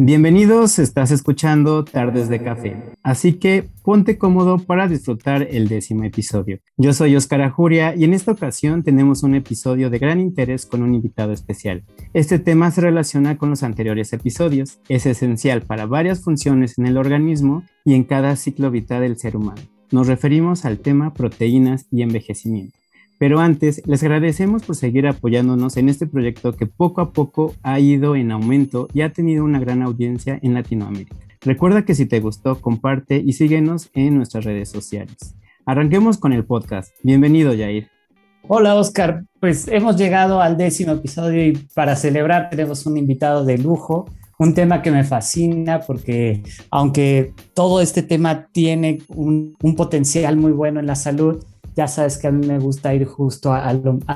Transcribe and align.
Bienvenidos, 0.00 0.78
estás 0.78 1.10
escuchando 1.10 1.84
Tardes 1.84 2.28
de 2.28 2.40
Café, 2.40 2.76
así 3.02 3.32
que 3.32 3.68
ponte 3.82 4.16
cómodo 4.16 4.58
para 4.58 4.86
disfrutar 4.86 5.48
el 5.50 5.66
décimo 5.66 6.04
episodio. 6.04 6.60
Yo 6.76 6.92
soy 6.92 7.16
Oscar 7.16 7.42
Ajuria 7.42 7.96
y 7.96 8.04
en 8.04 8.14
esta 8.14 8.30
ocasión 8.30 8.84
tenemos 8.84 9.24
un 9.24 9.34
episodio 9.34 9.90
de 9.90 9.98
gran 9.98 10.20
interés 10.20 10.66
con 10.66 10.84
un 10.84 10.94
invitado 10.94 11.32
especial. 11.32 11.82
Este 12.14 12.38
tema 12.38 12.70
se 12.70 12.80
relaciona 12.80 13.38
con 13.38 13.50
los 13.50 13.64
anteriores 13.64 14.12
episodios, 14.12 14.78
es 14.88 15.04
esencial 15.04 15.62
para 15.62 15.86
varias 15.86 16.22
funciones 16.22 16.78
en 16.78 16.86
el 16.86 16.96
organismo 16.96 17.64
y 17.84 17.94
en 17.94 18.04
cada 18.04 18.36
ciclo 18.36 18.70
vital 18.70 19.00
del 19.00 19.18
ser 19.18 19.36
humano. 19.36 19.62
Nos 19.90 20.06
referimos 20.06 20.64
al 20.64 20.78
tema 20.78 21.12
proteínas 21.12 21.86
y 21.90 22.02
envejecimiento. 22.02 22.77
Pero 23.18 23.40
antes, 23.40 23.82
les 23.84 24.02
agradecemos 24.04 24.62
por 24.62 24.76
seguir 24.76 25.08
apoyándonos 25.08 25.76
en 25.76 25.88
este 25.88 26.06
proyecto 26.06 26.56
que 26.56 26.66
poco 26.66 27.00
a 27.00 27.12
poco 27.12 27.54
ha 27.64 27.80
ido 27.80 28.14
en 28.14 28.30
aumento 28.30 28.86
y 28.94 29.00
ha 29.00 29.12
tenido 29.12 29.44
una 29.44 29.58
gran 29.58 29.82
audiencia 29.82 30.38
en 30.40 30.54
Latinoamérica. 30.54 31.16
Recuerda 31.40 31.84
que 31.84 31.96
si 31.96 32.06
te 32.06 32.20
gustó, 32.20 32.60
comparte 32.60 33.20
y 33.24 33.32
síguenos 33.32 33.90
en 33.94 34.16
nuestras 34.16 34.44
redes 34.44 34.68
sociales. 34.68 35.34
Arranquemos 35.66 36.18
con 36.18 36.32
el 36.32 36.44
podcast. 36.44 36.92
Bienvenido, 37.02 37.50
Jair. 37.56 37.88
Hola, 38.46 38.76
Oscar. 38.76 39.24
Pues 39.40 39.66
hemos 39.66 39.96
llegado 39.96 40.40
al 40.40 40.56
décimo 40.56 40.92
episodio 40.92 41.44
y 41.44 41.52
para 41.74 41.96
celebrar 41.96 42.50
tenemos 42.50 42.86
un 42.86 42.96
invitado 42.96 43.44
de 43.44 43.58
lujo 43.58 44.06
un 44.38 44.54
tema 44.54 44.82
que 44.82 44.92
me 44.92 45.02
fascina 45.02 45.80
porque 45.80 46.42
aunque 46.70 47.34
todo 47.54 47.80
este 47.80 48.02
tema 48.02 48.46
tiene 48.52 49.00
un, 49.08 49.56
un, 49.60 49.74
potencial 49.74 50.36
muy 50.36 50.52
bueno 50.52 50.78
en 50.78 50.86
la 50.86 50.94
salud, 50.94 51.44
ya 51.78 51.86
sabes 51.86 52.18
que 52.18 52.26
a 52.26 52.32
mí 52.32 52.44
me 52.44 52.58
gusta 52.58 52.92
ir 52.92 53.04
justo 53.04 53.52
a, 53.52 53.72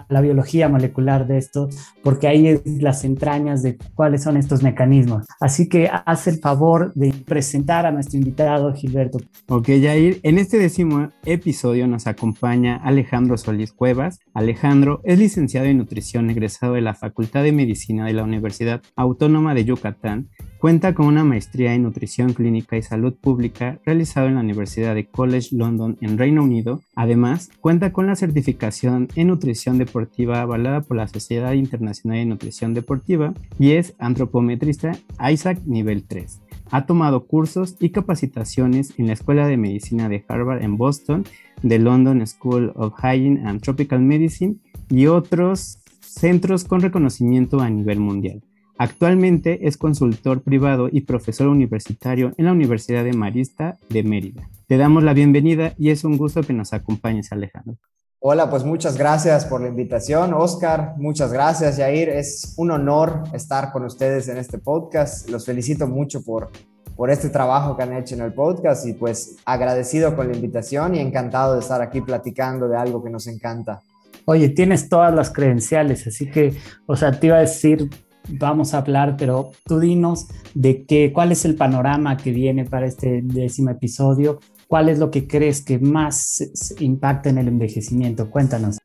la 0.09 0.21
biología 0.21 0.69
molecular 0.69 1.29
de 1.29 1.39
esto, 1.39 1.69
porque 2.03 2.27
ahí 2.27 2.49
es 2.49 2.61
las 2.83 3.05
entrañas 3.05 3.63
de 3.63 3.79
cuáles 3.95 4.25
son 4.25 4.37
estos 4.37 4.65
mecanismos. 4.65 5.27
Así 5.41 5.69
que 5.69 5.89
haz 5.89 6.27
el 6.27 6.41
favor 6.41 6.93
de 6.95 7.15
presentar 7.25 7.87
a 7.87 7.93
nuestro 7.93 8.19
invitado 8.19 8.75
Gilberto. 8.75 9.21
Ok, 9.47 9.69
Jair, 9.81 10.19
en 10.25 10.39
este 10.39 10.59
décimo 10.59 11.11
episodio 11.25 11.87
nos 11.87 12.09
acompaña 12.09 12.81
Alejandro 12.83 13.39
Solís 13.39 13.73
Cuevas. 13.73 14.19
Alejandro 14.35 15.01
es 15.05 15.21
licenciado 15.21 15.69
en 15.69 15.79
nutrición 15.79 16.31
egresado 16.31 16.73
de 16.73 16.81
la 16.81 16.95
Facultad 16.95 17.45
de 17.45 17.53
Medicina 17.53 18.07
de 18.07 18.15
la 18.15 18.25
Universidad 18.25 18.83
Autónoma 18.97 19.55
de 19.55 19.65
Yucatán 19.67 20.31
Cuenta 20.63 20.95
con 20.95 21.07
una 21.07 21.25
maestría 21.25 21.75
en 21.75 21.83
nutrición 21.83 22.35
clínica 22.35 22.77
y 22.77 22.83
salud 22.83 23.15
pública 23.21 23.81
realizada 23.85 24.29
en 24.29 24.37
la 24.37 24.43
Universidad 24.43 24.95
de 24.95 25.09
College 25.09 25.49
London 25.57 25.99
en 26.01 26.19
Reino 26.19 26.45
Unido. 26.45 26.83
Además, 26.95 27.51
cuenta 27.61 27.93
con 27.93 28.07
la 28.07 28.17
certificación 28.17 29.09
en 29.15 29.29
nutrición 29.29 29.79
deportiva 29.79 30.41
avalada 30.41 30.81
por 30.81 30.97
la 30.97 31.09
Sociedad 31.09 31.53
Internacional 31.53 32.19
de 32.19 32.27
Nutrición 32.27 32.75
Deportiva 32.75 33.35
y 33.59 33.73
es 33.73 33.95
antropometrista 33.99 34.93
Isaac 35.31 35.61
nivel 35.67 36.05
3. 36.05 36.41
Ha 36.71 36.87
tomado 36.87 37.27
cursos 37.27 37.77
y 37.81 37.91
capacitaciones 37.91 38.99
en 38.99 39.07
la 39.07 39.13
Escuela 39.13 39.47
de 39.47 39.57
Medicina 39.57 40.09
de 40.09 40.25
Harvard 40.27 40.63
en 40.63 40.77
Boston, 40.77 41.25
de 41.63 41.79
London 41.79 42.27
School 42.27 42.73
of 42.75 42.95
Hygiene 42.99 43.47
and 43.47 43.61
Tropical 43.61 44.01
Medicine 44.01 44.57
y 44.89 45.07
otros 45.07 45.79
centros 46.01 46.65
con 46.65 46.81
reconocimiento 46.81 47.61
a 47.61 47.71
nivel 47.71 48.01
mundial. 48.01 48.43
Actualmente 48.79 49.69
es 49.69 49.77
consultor 49.77 50.43
privado 50.43 50.89
y 50.91 51.03
profesor 51.03 51.49
universitario 51.49 52.33
en 52.37 52.47
la 52.47 52.53
Universidad 52.53 53.05
de 53.05 53.13
Marista 53.13 53.79
de 53.89 54.03
Mérida. 54.03 54.49
Te 54.67 54.77
damos 54.77 55.03
la 55.03 55.13
bienvenida 55.13 55.75
y 55.79 55.91
es 55.91 56.05
un 56.05 56.17
gusto 56.17 56.43
que 56.43 56.53
nos 56.53 56.73
acompañes, 56.73 57.33
Alejandro. 57.33 57.77
Hola, 58.19 58.49
pues 58.49 58.65
muchas 58.65 58.97
gracias 58.97 59.45
por 59.45 59.61
la 59.61 59.69
invitación, 59.69 60.33
Oscar. 60.33 60.95
Muchas 60.97 61.33
gracias, 61.33 61.77
Jair. 61.77 62.09
Es 62.09 62.55
un 62.57 62.71
honor 62.71 63.25
estar 63.35 63.73
con 63.73 63.85
ustedes 63.85 64.29
en 64.29 64.39
este 64.39 64.59
podcast. 64.59 65.29
Los 65.29 65.45
felicito 65.45 65.87
mucho 65.89 66.23
por, 66.23 66.51
por 66.97 67.11
este 67.11 67.29
trabajo 67.29 67.77
que 67.77 67.83
han 67.83 67.93
hecho 67.93 68.15
en 68.15 68.23
el 68.23 68.33
podcast 68.33 68.87
y 68.87 68.95
pues 68.95 69.37
agradecido 69.45 70.15
con 70.15 70.29
la 70.29 70.35
invitación 70.35 70.95
y 70.95 71.01
encantado 71.01 71.55
de 71.55 71.61
estar 71.61 71.83
aquí 71.83 72.01
platicando 72.01 72.69
de 72.69 72.77
algo 72.77 73.03
que 73.03 73.11
nos 73.11 73.27
encanta. 73.27 73.83
Oye, 74.25 74.49
tienes 74.51 74.89
todas 74.89 75.13
las 75.13 75.31
credenciales, 75.31 76.07
así 76.07 76.31
que, 76.31 76.55
o 76.87 76.97
sea, 76.97 77.11
te 77.19 77.27
iba 77.27 77.39
a 77.39 77.41
decir, 77.41 77.91
vamos 78.29 78.75
a 78.75 78.79
hablar, 78.79 79.17
pero 79.19 79.51
tú 79.65 79.81
dinos 79.81 80.27
de 80.55 80.85
qué, 80.85 81.13
cuál 81.13 81.33
es 81.33 81.45
el 81.45 81.57
panorama 81.57 82.17
que 82.17 82.31
viene 82.31 82.65
para 82.65 82.87
este 82.87 83.21
décimo 83.23 83.71
episodio, 83.71 84.41
cuál 84.69 84.89
es 84.89 84.99
lo 84.99 85.11
que 85.11 85.27
crees 85.27 85.65
que 85.65 85.79
más 85.79 86.43
impacta 86.81 87.31
en 87.31 87.39
el 87.39 87.49
envejecimiento. 87.49 88.31
Cuéntanos. 88.31 88.79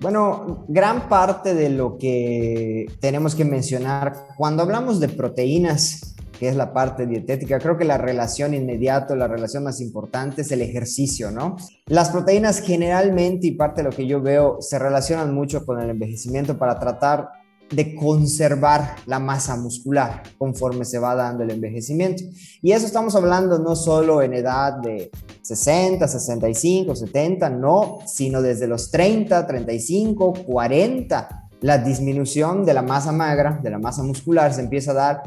Bueno, 0.00 0.64
gran 0.68 1.08
parte 1.08 1.54
de 1.54 1.70
lo 1.70 1.96
que 1.98 2.86
tenemos 3.00 3.34
que 3.34 3.44
mencionar 3.44 4.26
cuando 4.36 4.62
hablamos 4.62 5.00
de 5.00 5.08
proteínas, 5.08 6.14
que 6.38 6.48
es 6.48 6.56
la 6.56 6.72
parte 6.72 7.06
dietética, 7.06 7.58
creo 7.58 7.78
que 7.78 7.84
la 7.84 7.96
relación 7.96 8.54
inmediata, 8.54 9.14
la 9.14 9.28
relación 9.28 9.64
más 9.64 9.80
importante 9.80 10.42
es 10.42 10.50
el 10.50 10.62
ejercicio, 10.62 11.30
¿no? 11.30 11.56
Las 11.86 12.10
proteínas 12.10 12.60
generalmente, 12.60 13.46
y 13.46 13.52
parte 13.52 13.82
de 13.82 13.88
lo 13.88 13.94
que 13.94 14.06
yo 14.06 14.20
veo, 14.20 14.58
se 14.60 14.78
relacionan 14.78 15.32
mucho 15.32 15.64
con 15.64 15.80
el 15.80 15.90
envejecimiento 15.90 16.58
para 16.58 16.78
tratar 16.78 17.28
de 17.74 17.94
conservar 17.94 18.96
la 19.06 19.18
masa 19.18 19.56
muscular 19.56 20.22
conforme 20.38 20.84
se 20.84 20.98
va 20.98 21.14
dando 21.14 21.44
el 21.44 21.50
envejecimiento. 21.50 22.22
Y 22.62 22.72
eso 22.72 22.86
estamos 22.86 23.14
hablando 23.14 23.58
no 23.58 23.76
solo 23.76 24.22
en 24.22 24.34
edad 24.34 24.74
de 24.78 25.10
60, 25.42 26.06
65, 26.06 26.94
70, 26.94 27.50
no, 27.50 27.98
sino 28.06 28.42
desde 28.42 28.66
los 28.66 28.90
30, 28.90 29.46
35, 29.46 30.32
40. 30.46 31.40
La 31.60 31.78
disminución 31.78 32.64
de 32.64 32.74
la 32.74 32.82
masa 32.82 33.12
magra, 33.12 33.58
de 33.62 33.70
la 33.70 33.78
masa 33.78 34.02
muscular, 34.02 34.52
se 34.52 34.60
empieza 34.60 34.90
a 34.90 34.94
dar. 34.94 35.22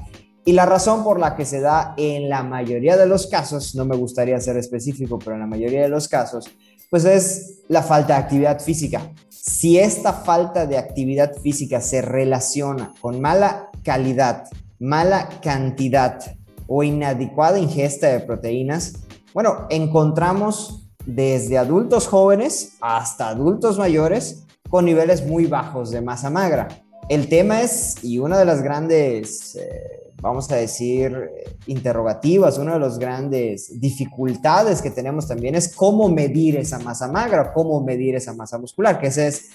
Y 0.46 0.54
la 0.54 0.66
razón 0.66 1.04
por 1.04 1.20
la 1.20 1.36
que 1.36 1.46
se 1.46 1.60
da 1.60 1.94
en 1.98 2.30
la 2.30 2.42
mayoría 2.44 2.96
de 2.96 3.06
los 3.06 3.28
casos, 3.28 3.76
no 3.76 3.86
me 3.86 3.98
gustaría 3.98 4.40
ser 4.40 4.56
específico, 4.58 5.20
pero 5.20 5.34
en 5.34 5.42
la 5.42 5.48
mayoría 5.48 5.82
de 5.82 5.90
los 5.90 6.08
casos, 6.08 6.50
pues 6.90 7.04
es 7.06 7.64
la 7.68 7.84
falta 7.84 8.14
de 8.14 8.20
actividad 8.20 8.62
física. 8.62 9.12
Si 9.48 9.80
esta 9.80 10.12
falta 10.12 10.68
de 10.68 10.78
actividad 10.78 11.34
física 11.42 11.80
se 11.80 12.02
relaciona 12.02 12.92
con 13.00 13.22
mala 13.22 13.70
calidad, 13.82 14.44
mala 14.78 15.30
cantidad 15.42 16.20
o 16.68 16.84
inadecuada 16.84 17.58
ingesta 17.58 18.08
de 18.08 18.20
proteínas, 18.20 18.96
bueno, 19.34 19.66
encontramos 19.70 20.90
desde 21.06 21.58
adultos 21.58 22.08
jóvenes 22.08 22.74
hasta 22.82 23.30
adultos 23.30 23.78
mayores 23.78 24.44
con 24.70 24.84
niveles 24.84 25.26
muy 25.26 25.46
bajos 25.46 25.92
de 25.92 26.02
masa 26.02 26.30
magra. 26.30 26.68
El 27.08 27.30
tema 27.30 27.62
es, 27.62 28.04
y 28.04 28.18
una 28.18 28.38
de 28.38 28.44
las 28.44 28.62
grandes 28.62 29.56
eh, 29.56 30.07
vamos 30.22 30.52
a 30.52 30.56
decir, 30.56 31.30
interrogativas, 31.68 32.58
una 32.58 32.74
de 32.74 32.80
las 32.80 32.98
grandes 32.98 33.80
dificultades 33.80 34.82
que 34.82 34.92
tenemos 34.92 35.28
también 35.28 35.56
es 35.56 35.76
cómo 35.76 36.10
medir 36.10 36.58
esa 36.58 36.80
masa 36.80 37.08
magra, 37.12 37.54
cómo 37.54 37.82
medir 37.82 38.16
esa 38.16 38.34
masa 38.34 38.58
muscular, 38.58 39.00
que 39.00 39.08
ese 39.08 39.28
es 39.28 39.50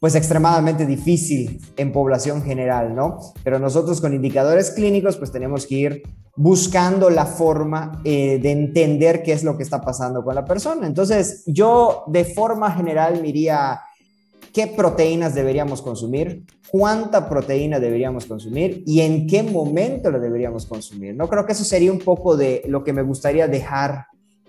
pues 0.00 0.14
extremadamente 0.14 0.86
difícil 0.86 1.60
en 1.76 1.92
población 1.92 2.42
general, 2.42 2.94
¿no? 2.94 3.18
Pero 3.42 3.58
nosotros 3.58 4.00
con 4.00 4.14
indicadores 4.14 4.70
clínicos 4.70 5.16
pues 5.16 5.32
tenemos 5.32 5.66
que 5.66 5.74
ir 5.74 6.02
buscando 6.36 7.10
la 7.10 7.26
forma 7.26 8.00
eh, 8.04 8.38
de 8.40 8.52
entender 8.52 9.24
qué 9.24 9.32
es 9.32 9.42
lo 9.42 9.56
que 9.56 9.64
está 9.64 9.80
pasando 9.80 10.22
con 10.22 10.36
la 10.36 10.44
persona. 10.44 10.86
Entonces 10.86 11.42
yo 11.46 12.04
de 12.06 12.24
forma 12.24 12.70
general 12.70 13.20
me 13.20 13.28
iría 13.28 13.80
qué 14.52 14.66
proteínas 14.66 15.34
deberíamos 15.34 15.82
consumir, 15.82 16.44
cuánta 16.70 17.28
proteína 17.28 17.80
deberíamos 17.80 18.26
consumir 18.26 18.82
y 18.86 19.00
en 19.00 19.26
qué 19.26 19.42
momento 19.42 20.10
la 20.10 20.18
deberíamos 20.18 20.66
consumir. 20.66 21.14
No 21.14 21.28
creo 21.28 21.46
que 21.46 21.52
eso 21.52 21.64
sería 21.64 21.92
un 21.92 21.98
poco 21.98 22.36
de 22.36 22.62
lo 22.66 22.84
que 22.84 22.92
me 22.92 23.02
gustaría 23.02 23.48
dejar, 23.48 24.06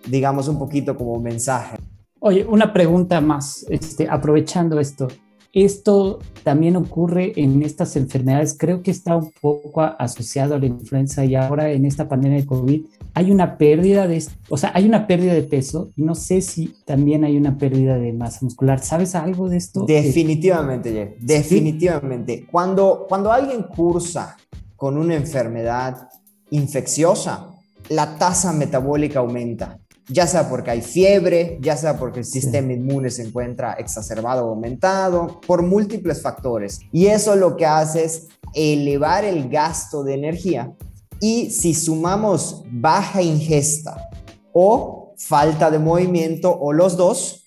digamos, 0.07 0.47
un 0.47 0.59
poquito 0.59 0.95
como 0.95 1.19
mensaje. 1.19 1.77
Oye, 2.19 2.45
una 2.45 2.73
pregunta 2.73 3.21
más, 3.21 3.65
este, 3.69 4.07
aprovechando 4.09 4.79
esto. 4.79 5.07
Esto 5.53 6.19
también 6.43 6.75
ocurre 6.75 7.33
en 7.35 7.63
estas 7.63 7.95
enfermedades, 7.95 8.55
creo 8.57 8.83
que 8.83 8.91
está 8.91 9.15
un 9.15 9.31
poco 9.41 9.81
asociado 9.81 10.55
a 10.55 10.59
la 10.59 10.67
influenza 10.67 11.25
y 11.25 11.33
ahora 11.35 11.71
en 11.71 11.85
esta 11.85 12.07
pandemia 12.07 12.39
de 12.39 12.45
COVID 12.45 12.85
hay 13.15 13.31
una 13.31 13.57
pérdida 13.57 14.07
de, 14.07 14.23
o 14.47 14.57
sea, 14.57 14.71
hay 14.75 14.85
una 14.85 15.07
pérdida 15.07 15.33
de 15.33 15.41
peso 15.41 15.89
y 15.95 16.03
no 16.03 16.13
sé 16.13 16.41
si 16.41 16.75
también 16.85 17.23
hay 17.23 17.35
una 17.35 17.57
pérdida 17.57 17.97
de 17.97 18.13
masa 18.13 18.39
muscular. 18.43 18.79
¿Sabes 18.83 19.15
algo 19.15 19.49
de 19.49 19.57
esto? 19.57 19.85
Definitivamente, 19.85 21.17
definitivamente. 21.19 22.45
Cuando, 22.51 23.07
cuando 23.09 23.31
alguien 23.31 23.63
cursa 23.63 24.37
con 24.75 24.97
una 24.97 25.15
enfermedad 25.15 26.09
infecciosa, 26.51 27.47
la 27.89 28.17
tasa 28.17 28.53
metabólica 28.53 29.19
aumenta 29.19 29.78
ya 30.09 30.27
sea 30.27 30.49
porque 30.49 30.71
hay 30.71 30.81
fiebre, 30.81 31.59
ya 31.61 31.77
sea 31.77 31.97
porque 31.97 32.19
el 32.19 32.25
sistema 32.25 32.73
inmune 32.73 33.11
se 33.11 33.23
encuentra 33.23 33.73
exacerbado 33.73 34.45
o 34.45 34.49
aumentado, 34.49 35.39
por 35.45 35.61
múltiples 35.61 36.21
factores. 36.21 36.79
Y 36.91 37.07
eso 37.07 37.35
lo 37.35 37.55
que 37.55 37.65
hace 37.65 38.03
es 38.05 38.27
elevar 38.53 39.23
el 39.23 39.49
gasto 39.49 40.03
de 40.03 40.15
energía. 40.15 40.73
Y 41.21 41.51
si 41.51 41.73
sumamos 41.73 42.63
baja 42.71 43.21
ingesta 43.21 44.09
o 44.51 45.13
falta 45.17 45.69
de 45.69 45.79
movimiento 45.79 46.57
o 46.57 46.73
los 46.73 46.97
dos, 46.97 47.45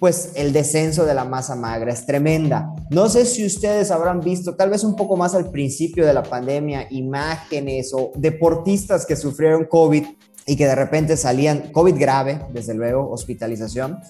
pues 0.00 0.32
el 0.34 0.52
descenso 0.52 1.04
de 1.04 1.14
la 1.14 1.24
masa 1.24 1.54
magra 1.54 1.92
es 1.92 2.04
tremenda. 2.04 2.74
No 2.90 3.08
sé 3.08 3.24
si 3.24 3.46
ustedes 3.46 3.90
habrán 3.90 4.20
visto, 4.20 4.56
tal 4.56 4.70
vez 4.70 4.82
un 4.84 4.96
poco 4.96 5.16
más 5.16 5.34
al 5.34 5.50
principio 5.50 6.04
de 6.04 6.12
la 6.12 6.22
pandemia, 6.22 6.88
imágenes 6.90 7.92
o 7.94 8.10
deportistas 8.16 9.06
que 9.06 9.16
sufrieron 9.16 9.64
COVID 9.64 10.04
y 10.46 10.56
que 10.56 10.66
de 10.66 10.74
repente 10.74 11.16
salían, 11.16 11.72
COVID 11.72 11.96
grave, 11.96 12.40
desde 12.52 12.74
luego, 12.74 13.10
hospitalización, 13.10 14.00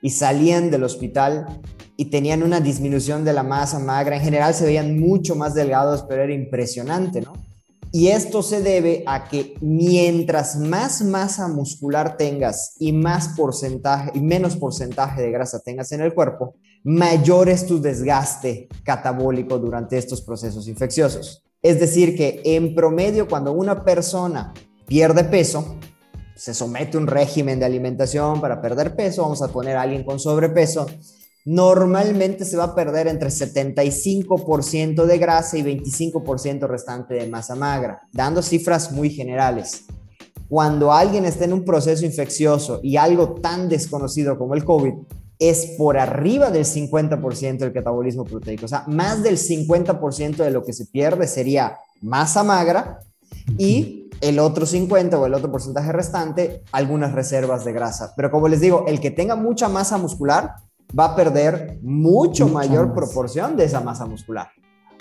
y 0.00 0.10
salían 0.10 0.70
del 0.70 0.84
hospital 0.84 1.60
y 1.96 2.06
tenían 2.06 2.42
una 2.42 2.60
disminución 2.60 3.24
de 3.24 3.32
la 3.32 3.42
masa 3.42 3.78
magra. 3.78 4.16
En 4.16 4.22
general 4.22 4.54
se 4.54 4.64
veían 4.64 5.00
mucho 5.00 5.34
más 5.34 5.54
delgados, 5.54 6.04
pero 6.08 6.22
era 6.22 6.32
impresionante, 6.32 7.20
¿no? 7.20 7.32
Y 7.90 8.08
esto 8.08 8.42
se 8.42 8.60
debe 8.60 9.02
a 9.06 9.28
que 9.28 9.54
mientras 9.62 10.56
más 10.56 11.00
masa 11.02 11.48
muscular 11.48 12.18
tengas 12.18 12.76
y 12.78 12.92
más 12.92 13.28
porcentaje 13.28 14.10
y 14.14 14.20
menos 14.20 14.56
porcentaje 14.56 15.22
de 15.22 15.30
grasa 15.30 15.60
tengas 15.60 15.90
en 15.92 16.02
el 16.02 16.12
cuerpo, 16.12 16.54
mayor 16.84 17.48
es 17.48 17.66
tu 17.66 17.80
desgaste 17.80 18.68
catabólico 18.84 19.58
durante 19.58 19.96
estos 19.96 20.20
procesos 20.20 20.68
infecciosos. 20.68 21.42
Es 21.62 21.80
decir, 21.80 22.14
que 22.14 22.42
en 22.44 22.74
promedio 22.74 23.26
cuando 23.26 23.52
una 23.52 23.84
persona 23.84 24.52
pierde 24.88 25.24
peso, 25.24 25.76
se 26.34 26.54
somete 26.54 26.96
a 26.96 27.00
un 27.00 27.06
régimen 27.06 27.60
de 27.60 27.66
alimentación 27.66 28.40
para 28.40 28.60
perder 28.60 28.96
peso, 28.96 29.22
vamos 29.22 29.42
a 29.42 29.48
poner 29.48 29.76
a 29.76 29.82
alguien 29.82 30.02
con 30.02 30.18
sobrepeso, 30.18 30.86
normalmente 31.44 32.44
se 32.44 32.56
va 32.56 32.64
a 32.64 32.74
perder 32.74 33.06
entre 33.06 33.28
75% 33.28 35.04
de 35.04 35.18
grasa 35.18 35.58
y 35.58 35.62
25% 35.62 36.66
restante 36.66 37.14
de 37.14 37.28
masa 37.28 37.54
magra, 37.54 38.00
dando 38.12 38.42
cifras 38.42 38.90
muy 38.90 39.10
generales. 39.10 39.84
Cuando 40.48 40.92
alguien 40.92 41.26
está 41.26 41.44
en 41.44 41.52
un 41.52 41.64
proceso 41.64 42.06
infeccioso 42.06 42.80
y 42.82 42.96
algo 42.96 43.34
tan 43.34 43.68
desconocido 43.68 44.38
como 44.38 44.54
el 44.54 44.64
COVID 44.64 44.94
es 45.38 45.74
por 45.76 45.98
arriba 45.98 46.50
del 46.50 46.64
50% 46.64 47.58
del 47.58 47.72
catabolismo 47.72 48.24
proteico, 48.24 48.64
o 48.64 48.68
sea, 48.68 48.84
más 48.86 49.22
del 49.22 49.36
50% 49.36 50.36
de 50.36 50.50
lo 50.50 50.64
que 50.64 50.72
se 50.72 50.86
pierde 50.86 51.26
sería 51.26 51.76
masa 52.00 52.42
magra 52.42 53.00
y 53.56 54.10
el 54.20 54.38
otro 54.38 54.66
50 54.66 55.18
o 55.18 55.26
el 55.26 55.34
otro 55.34 55.50
porcentaje 55.50 55.92
restante, 55.92 56.62
algunas 56.72 57.12
reservas 57.12 57.64
de 57.64 57.72
grasa. 57.72 58.12
Pero 58.16 58.30
como 58.30 58.48
les 58.48 58.60
digo, 58.60 58.84
el 58.88 59.00
que 59.00 59.10
tenga 59.10 59.36
mucha 59.36 59.68
masa 59.68 59.98
muscular 59.98 60.54
va 60.98 61.06
a 61.06 61.16
perder 61.16 61.78
mucho 61.82 62.48
mayor 62.48 62.92
proporción 62.94 63.56
de 63.56 63.64
esa 63.64 63.80
masa 63.80 64.06
muscular. 64.06 64.48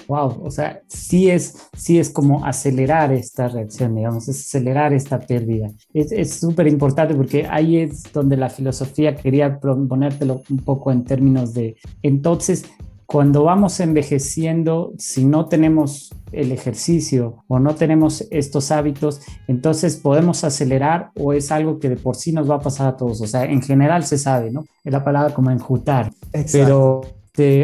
Wow, 0.07 0.41
o 0.45 0.51
sea, 0.51 0.81
sí 0.87 1.29
es, 1.29 1.67
sí 1.75 1.99
es 1.99 2.09
como 2.09 2.45
acelerar 2.45 3.11
esta 3.11 3.49
reacción, 3.49 3.93
digamos, 3.93 4.29
es 4.29 4.39
acelerar 4.39 4.93
esta 4.93 5.19
pérdida. 5.19 5.69
Es 5.93 6.33
súper 6.35 6.67
importante 6.67 7.13
porque 7.13 7.45
ahí 7.45 7.77
es 7.77 8.03
donde 8.13 8.37
la 8.37 8.49
filosofía 8.49 9.15
quería 9.15 9.59
ponértelo 9.59 10.43
un 10.49 10.59
poco 10.59 10.93
en 10.93 11.03
términos 11.03 11.53
de, 11.53 11.75
entonces, 12.03 12.63
cuando 13.07 13.45
vamos 13.45 13.79
envejeciendo, 13.79 14.91
si 14.97 15.23
no 15.23 15.47
tenemos 15.47 16.13
el 16.33 16.51
ejecercicio 16.51 17.45
o 17.47 17.57
no 17.57 17.73
tenemos 17.73 18.27
estos 18.31 18.69
hábitos, 18.69 19.21
entonces 19.47 19.95
podemos 19.95 20.43
acelerar 20.43 21.11
o 21.17 21.31
es 21.31 21.49
algo 21.53 21.79
que 21.79 21.87
de 21.87 21.95
por 21.95 22.17
sí 22.17 22.33
nos 22.33 22.51
va 22.51 22.55
a 22.55 22.59
pasar 22.59 22.89
a 22.89 22.97
todos. 22.97 23.21
O 23.21 23.27
sea, 23.27 23.45
en 23.45 23.61
general 23.61 24.03
se 24.03 24.17
sabe, 24.17 24.51
¿no? 24.51 24.65
Es 24.83 24.91
la 24.91 25.05
palabra 25.05 25.33
como 25.33 25.51
enjutar. 25.51 26.11
Pero, 26.51 27.01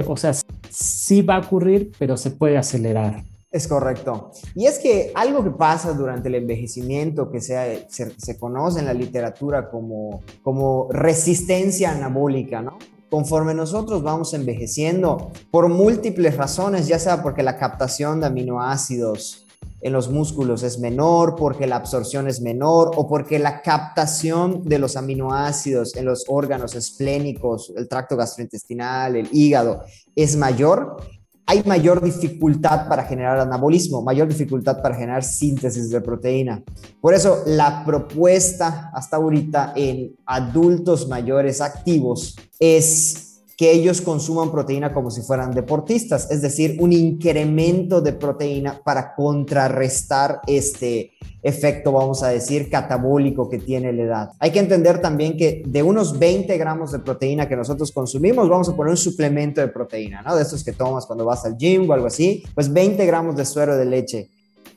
o 0.08 0.18
sea, 0.18 0.32
sí 0.70 1.22
va 1.22 1.36
a 1.36 1.40
ocurrir, 1.40 1.92
pero 2.00 2.16
se 2.16 2.32
puede 2.32 2.58
acelerar. 2.58 3.26
Es 3.52 3.68
correcto. 3.68 4.32
Y 4.56 4.66
es 4.66 4.80
que 4.80 5.12
algo 5.14 5.44
que 5.44 5.52
pasa 5.52 5.92
durante 5.92 6.30
el 6.30 6.36
envejecimiento, 6.36 7.30
que 7.30 7.42
se, 7.42 7.86
se, 7.90 8.40
conoce 8.40 8.80
en 8.80 8.86
la 8.86 8.94
literatura 8.94 9.70
como, 9.70 10.24
como 10.42 10.88
resistencia 10.90 11.92
anabólica, 11.92 12.62
¿no? 12.62 12.80
Conforme 13.14 13.54
nosotros 13.54 14.02
vamos 14.02 14.34
envejeciendo, 14.34 15.30
por 15.52 15.70
múltiples 15.70 16.36
razones, 16.36 16.88
ya 16.88 16.98
sea 16.98 17.22
porque 17.22 17.44
la 17.44 17.60
captación 17.60 18.20
de 18.20 18.26
aminoácidos 18.26 19.46
en 19.82 19.94
los 19.94 20.10
músculos 20.10 20.64
es 20.64 20.80
menor, 20.80 21.36
porque 21.36 21.68
la 21.68 21.76
absorción 21.76 22.28
es 22.28 22.42
menor 22.42 22.90
o 22.96 23.08
porque 23.08 23.38
la 23.38 23.62
captación 23.62 24.64
de 24.64 24.80
los 24.80 24.98
aminoácidos 24.98 25.96
en 25.96 26.06
los 26.06 26.26
órganos 26.28 26.74
esplénicos, 26.74 27.72
el 27.78 27.88
tracto 27.88 28.18
gastrointestinal, 28.18 29.16
el 29.16 29.30
hígado, 29.32 29.84
es 30.16 30.36
mayor, 30.36 30.98
hay 31.46 31.64
mayor 31.66 32.02
dificultad 32.02 32.88
para 32.88 33.04
generar 33.04 33.40
anabolismo, 33.40 34.02
mayor 34.02 34.28
dificultad 34.28 34.82
para 34.82 34.96
generar 34.96 35.24
síntesis 35.24 35.90
de 35.90 36.02
proteína. 36.02 36.64
Por 37.02 37.14
eso 37.14 37.44
la 37.46 37.84
propuesta 37.86 38.92
hasta 38.94 39.18
ahorita 39.18 39.74
en 39.76 40.16
adultos 40.26 41.08
mayores 41.08 41.60
activos 41.62 42.36
es 42.60 43.33
que 43.58 43.72
ellos 43.72 44.02
consuman 44.02 44.52
proteína 44.52 44.94
como 44.94 45.12
si 45.12 45.22
fueran 45.22 45.52
deportistas, 45.52 46.30
es 46.32 46.42
decir, 46.42 46.78
un 46.80 46.92
incremento 46.92 48.02
de 48.02 48.14
proteína 48.14 48.82
para 48.84 49.14
contrarrestar 49.14 50.42
este 50.48 51.12
efecto, 51.42 51.92
vamos 51.92 52.24
a 52.24 52.30
decir, 52.30 52.70
catabólico 52.70 53.50
que 53.50 53.60
tiene 53.60 53.92
la 53.94 54.04
edad. 54.04 54.30
Hay 54.40 54.52
que 54.52 54.60
entender 54.60 55.02
también 55.02 55.38
que 55.38 55.62
de 55.66 55.84
unos 55.84 56.18
20 56.18 56.58
gramos 56.58 56.92
de 56.92 57.00
proteína 57.00 57.48
que 57.48 57.56
nosotros 57.56 57.92
consumimos, 57.92 58.50
vamos 58.50 58.70
a 58.70 58.76
poner 58.76 58.92
un 58.92 58.98
suplemento 58.98 59.62
de 59.62 59.68
proteína, 59.68 60.22
¿no? 60.22 60.36
De 60.36 60.42
estos 60.42 60.64
que 60.64 60.72
tomas 60.72 61.06
cuando 61.06 61.26
vas 61.26 61.46
al 61.46 61.58
gym 61.58 61.90
o 61.90 61.94
algo 61.94 62.08
así, 62.08 62.44
pues 62.56 62.72
20 62.72 63.06
gramos 63.06 63.36
de 63.36 63.46
suero 63.46 63.78
de 63.78 63.86
leche. 63.86 64.30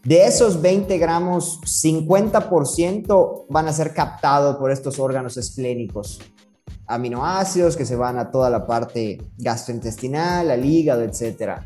De 0.05 0.25
esos 0.25 0.61
20 0.61 0.99
gramos, 0.99 1.61
50% 1.62 3.46
van 3.49 3.69
a 3.69 3.72
ser 3.72 3.93
captados 3.93 4.56
por 4.56 4.70
estos 4.70 4.99
órganos 4.99 5.37
esplénicos 5.37 6.20
aminoácidos 6.87 7.77
que 7.77 7.85
se 7.85 7.97
van 7.97 8.19
a 8.19 8.31
toda 8.31 8.50
la 8.50 8.67
parte 8.67 9.19
gastrointestinal, 9.38 10.50
al 10.50 10.65
hígado, 10.65 11.03
etc. 11.03 11.61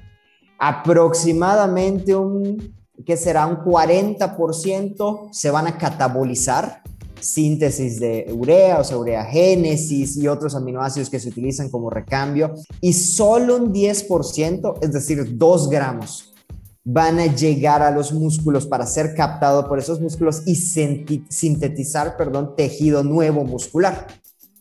Aproximadamente 0.59 2.15
un, 2.17 2.75
que 3.05 3.17
será 3.17 3.47
un 3.47 3.59
40% 3.59 5.29
se 5.33 5.51
van 5.51 5.67
a 5.67 5.79
catabolizar, 5.79 6.83
síntesis 7.21 8.01
de 8.01 8.33
urea, 8.35 8.79
o 8.79 8.85
sea, 8.85 8.97
ureagénesis 8.97 10.17
y 10.17 10.27
otros 10.27 10.55
aminoácidos 10.55 11.11
que 11.11 11.21
se 11.21 11.29
utilizan 11.29 11.69
como 11.69 11.91
recambio, 11.91 12.55
y 12.81 12.93
solo 12.93 13.57
un 13.57 13.73
10%, 13.73 14.79
es 14.81 14.93
decir, 14.93 15.37
2 15.37 15.69
gramos, 15.69 16.33
van 16.83 17.19
a 17.19 17.27
llegar 17.27 17.83
a 17.83 17.91
los 17.91 18.13
músculos 18.13 18.67
para 18.67 18.87
ser 18.87 19.15
captado 19.15 19.69
por 19.69 19.79
esos 19.79 20.01
músculos 20.01 20.43
y 20.47 20.55
sintetizar, 20.57 22.17
perdón, 22.17 22.55
tejido 22.57 23.05
nuevo 23.05 23.45
muscular. 23.45 24.07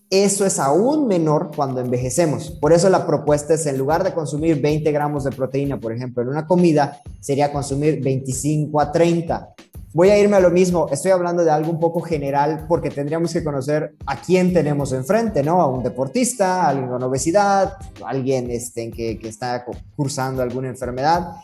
Eso 0.10 0.44
es 0.44 0.58
aún 0.58 1.08
menor 1.08 1.52
cuando 1.56 1.82
envejecemos. 1.82 2.50
Por 2.50 2.74
eso 2.74 2.90
la 2.90 3.06
propuesta 3.06 3.54
es, 3.54 3.68
en 3.68 3.78
lugar 3.78 4.04
de 4.04 4.12
consumir 4.12 4.60
20 4.60 4.92
gramos 4.92 5.24
de 5.24 5.30
proteína, 5.30 5.80
por 5.80 5.94
ejemplo, 5.94 6.24
en 6.24 6.30
una 6.30 6.48
comida, 6.48 7.00
sería 7.20 7.52
consumir 7.52 8.02
25 8.02 8.82
a 8.82 8.92
30. 8.92 9.54
Voy 9.94 10.10
a 10.10 10.18
irme 10.18 10.38
a 10.38 10.40
lo 10.40 10.50
mismo, 10.50 10.88
estoy 10.92 11.12
hablando 11.12 11.44
de 11.44 11.52
algo 11.52 11.72
un 11.72 11.80
poco 11.80 12.02
general 12.02 12.66
porque 12.68 12.90
tendríamos 12.90 13.34
que 13.34 13.44
conocer 13.44 13.96
a 14.08 14.20
quién 14.20 14.52
tenemos 14.52 14.94
enfrente, 14.94 15.44
¿no? 15.44 15.62
A 15.62 15.68
un 15.68 15.84
deportista, 15.84 16.64
a 16.64 16.70
alguien 16.70 16.90
con 16.90 17.04
obesidad, 17.04 17.74
a 18.04 18.10
alguien 18.10 18.50
este, 18.50 18.90
que, 18.90 19.20
que 19.20 19.28
está 19.28 19.64
cursando 19.96 20.42
alguna 20.42 20.70
enfermedad, 20.70 21.36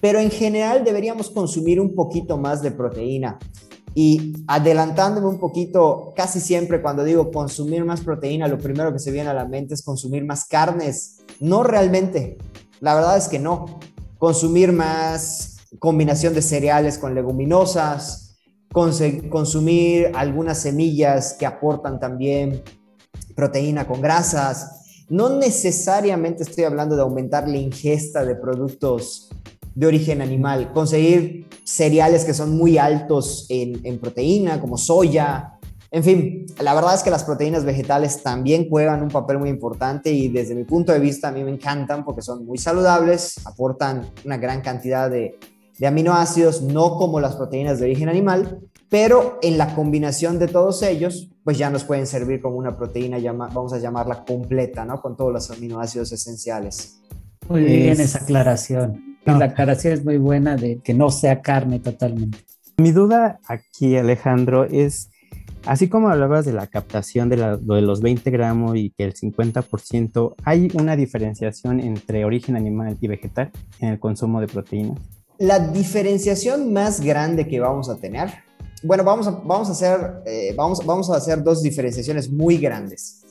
pero 0.00 0.18
en 0.18 0.30
general 0.30 0.82
deberíamos 0.84 1.30
consumir 1.30 1.80
un 1.80 1.94
poquito 1.94 2.36
más 2.38 2.62
de 2.62 2.70
proteína. 2.70 3.38
Y 3.94 4.44
adelantándome 4.48 5.28
un 5.28 5.38
poquito, 5.38 6.12
casi 6.16 6.40
siempre 6.40 6.82
cuando 6.82 7.04
digo 7.04 7.30
consumir 7.30 7.84
más 7.84 8.00
proteína, 8.00 8.48
lo 8.48 8.58
primero 8.58 8.92
que 8.92 8.98
se 8.98 9.12
viene 9.12 9.30
a 9.30 9.34
la 9.34 9.46
mente 9.46 9.74
es 9.74 9.82
consumir 9.82 10.24
más 10.24 10.46
carnes. 10.46 11.18
No 11.38 11.62
realmente, 11.62 12.38
la 12.80 12.94
verdad 12.94 13.16
es 13.16 13.28
que 13.28 13.38
no. 13.38 13.78
Consumir 14.18 14.72
más 14.72 15.58
combinación 15.78 16.34
de 16.34 16.42
cereales 16.42 16.98
con 16.98 17.14
leguminosas, 17.14 18.36
consumir 19.30 20.10
algunas 20.14 20.58
semillas 20.58 21.34
que 21.38 21.46
aportan 21.46 22.00
también 22.00 22.62
proteína 23.36 23.86
con 23.86 24.00
grasas. 24.00 25.04
No 25.08 25.28
necesariamente 25.30 26.42
estoy 26.42 26.64
hablando 26.64 26.96
de 26.96 27.02
aumentar 27.02 27.48
la 27.48 27.58
ingesta 27.58 28.24
de 28.24 28.34
productos 28.34 29.30
de 29.74 29.86
origen 29.86 30.22
animal, 30.22 30.72
conseguir 30.72 31.48
cereales 31.64 32.24
que 32.24 32.34
son 32.34 32.56
muy 32.56 32.78
altos 32.78 33.46
en, 33.48 33.98
proteína, 33.98 34.60
como 34.60 34.78
soya. 34.78 35.58
En 35.90 36.04
fin, 36.04 36.46
la 36.60 36.74
verdad 36.74 36.94
es 36.94 37.02
que 37.02 37.10
las 37.10 37.24
proteínas 37.24 37.64
vegetales 37.64 38.22
también 38.22 38.68
juegan 38.68 39.02
un 39.02 39.08
papel 39.08 39.38
muy 39.38 39.48
importante 39.48 40.10
y 40.10 40.28
desde 40.28 40.54
mi 40.54 40.64
punto 40.64 40.92
de 40.92 40.98
vista 40.98 41.28
a 41.28 41.32
mí 41.32 41.42
me 41.44 41.50
encantan 41.50 42.04
porque 42.04 42.22
son 42.22 42.44
muy 42.44 42.58
saludables, 42.58 43.34
aportan 43.46 44.10
una 44.24 44.36
gran 44.36 44.60
cantidad 44.60 45.10
de, 45.10 45.38
de 45.78 45.86
aminoácidos, 45.86 46.62
no 46.62 46.96
como 46.96 47.20
las 47.20 47.36
proteínas 47.36 47.78
de 47.78 47.86
origen 47.86 48.08
animal, 48.08 48.60
pero 48.88 49.38
en 49.42 49.58
la 49.58 49.74
combinación 49.74 50.38
de 50.38 50.48
todos 50.48 50.82
ellos, 50.82 51.30
pues 51.42 51.58
ya 51.58 51.70
nos 51.70 51.84
pueden 51.84 52.06
servir 52.06 52.40
como 52.40 52.56
una 52.56 52.76
proteína, 52.76 53.18
vamos 53.32 53.72
a 53.72 53.78
llamarla 53.78 54.24
completa, 54.24 54.84
¿no? 54.84 55.00
Con 55.00 55.16
todos 55.16 55.32
los 55.32 55.50
aminoácidos 55.50 56.12
esenciales. 56.12 57.00
Muy 57.48 57.64
bien 57.64 58.00
esa 58.00 58.18
aclaración. 58.20 59.13
La 59.26 59.46
aclaración 59.46 59.94
es 59.94 60.04
muy 60.04 60.18
buena 60.18 60.56
de 60.56 60.78
que 60.78 60.94
no 60.94 61.10
sea 61.10 61.40
carne 61.40 61.80
totalmente. 61.80 62.38
Mi 62.76 62.92
duda 62.92 63.38
aquí, 63.48 63.96
Alejandro, 63.96 64.64
es 64.64 65.10
Así 65.66 65.88
como 65.88 66.10
hablabas 66.10 66.44
de 66.44 66.52
la 66.52 66.66
captación 66.66 67.30
de, 67.30 67.36
de 67.36 67.80
los 67.80 68.02
20 68.02 68.30
gramos 68.30 68.76
y 68.76 68.90
que 68.90 69.04
el 69.04 69.14
50%, 69.14 70.34
¿hay 70.44 70.68
una 70.74 70.94
diferenciación 70.94 71.80
entre 71.80 72.26
origen 72.26 72.54
animal 72.54 72.98
y 73.00 73.08
vegetal 73.08 73.50
en 73.80 73.88
el 73.88 73.98
consumo 73.98 74.42
de 74.42 74.46
proteínas? 74.46 74.98
La 75.38 75.58
diferenciación 75.58 76.72
más 76.74 77.00
grande 77.00 77.48
que 77.48 77.60
vamos 77.60 77.88
a 77.88 77.96
tener, 77.96 78.28
bueno, 78.82 79.04
vamos 79.04 79.26
a, 79.26 79.30
vamos 79.30 79.68
a, 79.70 79.72
hacer, 79.72 80.22
eh, 80.26 80.52
vamos, 80.54 80.84
vamos 80.84 81.08
a 81.08 81.16
hacer 81.16 81.42
dos 81.42 81.62
diferenciaciones 81.62 82.30
muy 82.30 82.58
grandes. 82.58 83.22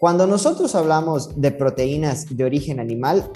Cuando 0.00 0.26
nosotros 0.26 0.74
hablamos 0.74 1.40
de 1.40 1.52
proteínas 1.52 2.36
de 2.36 2.44
origen 2.44 2.80
animal, 2.80 3.30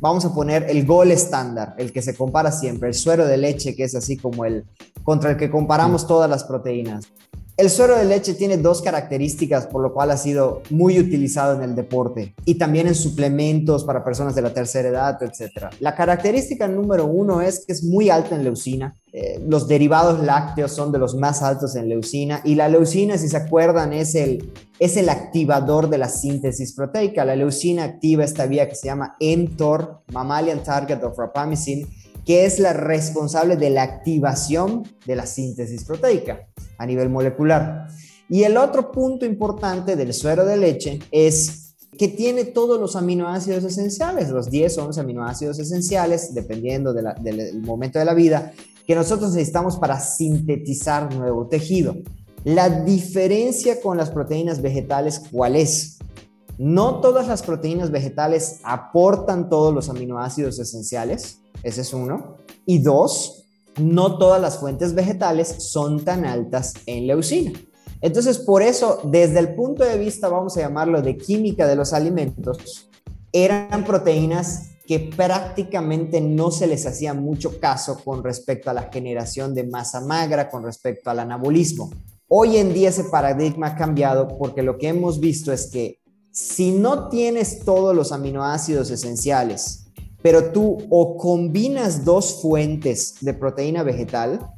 vamos 0.00 0.24
a 0.24 0.34
poner 0.34 0.66
el 0.68 0.86
gol 0.86 1.10
estándar, 1.10 1.74
el 1.78 1.92
que 1.92 2.02
se 2.02 2.14
compara 2.14 2.52
siempre, 2.52 2.88
el 2.88 2.94
suero 2.94 3.26
de 3.26 3.36
leche, 3.36 3.74
que 3.74 3.84
es 3.84 3.94
así 3.94 4.16
como 4.16 4.44
el 4.44 4.64
contra 5.02 5.30
el 5.30 5.36
que 5.36 5.50
comparamos 5.50 6.06
todas 6.06 6.28
las 6.28 6.44
proteínas. 6.44 7.08
El 7.58 7.70
suero 7.70 7.96
de 7.96 8.04
leche 8.04 8.34
tiene 8.34 8.56
dos 8.56 8.82
características 8.82 9.66
por 9.66 9.82
lo 9.82 9.92
cual 9.92 10.12
ha 10.12 10.16
sido 10.16 10.62
muy 10.70 11.00
utilizado 11.00 11.56
en 11.56 11.68
el 11.68 11.74
deporte 11.74 12.32
y 12.44 12.54
también 12.54 12.86
en 12.86 12.94
suplementos 12.94 13.82
para 13.82 14.04
personas 14.04 14.36
de 14.36 14.42
la 14.42 14.54
tercera 14.54 14.90
edad, 14.90 15.20
etc. 15.24 15.64
La 15.80 15.96
característica 15.96 16.68
número 16.68 17.06
uno 17.06 17.40
es 17.40 17.66
que 17.66 17.72
es 17.72 17.82
muy 17.82 18.10
alta 18.10 18.36
en 18.36 18.44
leucina. 18.44 18.96
Eh, 19.12 19.40
los 19.44 19.66
derivados 19.66 20.22
lácteos 20.22 20.70
son 20.70 20.92
de 20.92 21.00
los 21.00 21.16
más 21.16 21.42
altos 21.42 21.74
en 21.74 21.88
leucina 21.88 22.42
y 22.44 22.54
la 22.54 22.68
leucina, 22.68 23.18
si 23.18 23.28
se 23.28 23.38
acuerdan, 23.38 23.92
es 23.92 24.14
el, 24.14 24.52
es 24.78 24.96
el 24.96 25.08
activador 25.08 25.90
de 25.90 25.98
la 25.98 26.08
síntesis 26.08 26.72
proteica. 26.76 27.24
La 27.24 27.34
leucina 27.34 27.82
activa 27.82 28.22
esta 28.22 28.46
vía 28.46 28.68
que 28.68 28.76
se 28.76 28.86
llama 28.86 29.16
mTOR, 29.18 30.02
Mammalian 30.12 30.62
Target 30.62 31.02
of 31.02 31.18
Rapamycin, 31.18 31.88
que 32.28 32.44
es 32.44 32.58
la 32.58 32.74
responsable 32.74 33.56
de 33.56 33.70
la 33.70 33.84
activación 33.84 34.82
de 35.06 35.16
la 35.16 35.24
síntesis 35.24 35.84
proteica 35.84 36.46
a 36.76 36.84
nivel 36.84 37.08
molecular. 37.08 37.86
Y 38.28 38.42
el 38.42 38.58
otro 38.58 38.92
punto 38.92 39.24
importante 39.24 39.96
del 39.96 40.12
suero 40.12 40.44
de 40.44 40.58
leche 40.58 40.98
es 41.10 41.74
que 41.96 42.08
tiene 42.08 42.44
todos 42.44 42.78
los 42.78 42.96
aminoácidos 42.96 43.64
esenciales, 43.64 44.28
los 44.28 44.50
10 44.50 44.76
o 44.76 44.84
11 44.84 45.00
aminoácidos 45.00 45.58
esenciales, 45.58 46.34
dependiendo 46.34 46.92
del 46.92 47.62
momento 47.62 47.98
de 47.98 48.04
la 48.04 48.12
vida, 48.12 48.52
que 48.86 48.94
nosotros 48.94 49.32
necesitamos 49.32 49.78
para 49.78 49.98
sintetizar 49.98 51.14
nuevo 51.14 51.46
tejido. 51.46 51.96
La 52.44 52.68
diferencia 52.68 53.80
con 53.80 53.96
las 53.96 54.10
proteínas 54.10 54.60
vegetales, 54.60 55.22
¿cuál 55.32 55.56
es? 55.56 55.97
No 56.58 57.00
todas 57.00 57.28
las 57.28 57.42
proteínas 57.42 57.92
vegetales 57.92 58.58
aportan 58.64 59.48
todos 59.48 59.72
los 59.72 59.88
aminoácidos 59.88 60.58
esenciales, 60.58 61.38
ese 61.62 61.82
es 61.82 61.94
uno. 61.94 62.36
Y 62.66 62.80
dos, 62.80 63.44
no 63.78 64.18
todas 64.18 64.42
las 64.42 64.58
fuentes 64.58 64.92
vegetales 64.92 65.48
son 65.70 66.04
tan 66.04 66.24
altas 66.24 66.74
en 66.86 67.06
leucina. 67.06 67.52
Entonces, 68.00 68.38
por 68.38 68.62
eso, 68.62 69.00
desde 69.04 69.38
el 69.38 69.54
punto 69.54 69.84
de 69.84 69.98
vista, 69.98 70.28
vamos 70.28 70.56
a 70.56 70.60
llamarlo 70.60 71.00
de 71.00 71.16
química 71.16 71.64
de 71.66 71.76
los 71.76 71.92
alimentos, 71.92 72.88
eran 73.32 73.84
proteínas 73.84 74.70
que 74.88 74.98
prácticamente 74.98 76.20
no 76.20 76.50
se 76.50 76.66
les 76.66 76.86
hacía 76.86 77.14
mucho 77.14 77.60
caso 77.60 78.00
con 78.02 78.24
respecto 78.24 78.70
a 78.70 78.74
la 78.74 78.90
generación 78.90 79.54
de 79.54 79.64
masa 79.64 80.00
magra, 80.00 80.48
con 80.50 80.64
respecto 80.64 81.10
al 81.10 81.20
anabolismo. 81.20 81.90
Hoy 82.26 82.56
en 82.56 82.72
día 82.72 82.88
ese 82.88 83.04
paradigma 83.04 83.68
ha 83.68 83.76
cambiado 83.76 84.26
porque 84.38 84.62
lo 84.62 84.76
que 84.76 84.88
hemos 84.88 85.20
visto 85.20 85.52
es 85.52 85.70
que 85.70 86.00
si 86.30 86.72
no 86.72 87.08
tienes 87.08 87.64
todos 87.64 87.94
los 87.94 88.12
aminoácidos 88.12 88.90
esenciales 88.90 89.88
pero 90.22 90.52
tú 90.52 90.78
o 90.90 91.16
combinas 91.16 92.04
dos 92.04 92.40
fuentes 92.42 93.16
de 93.20 93.34
proteína 93.34 93.82
vegetal, 93.82 94.50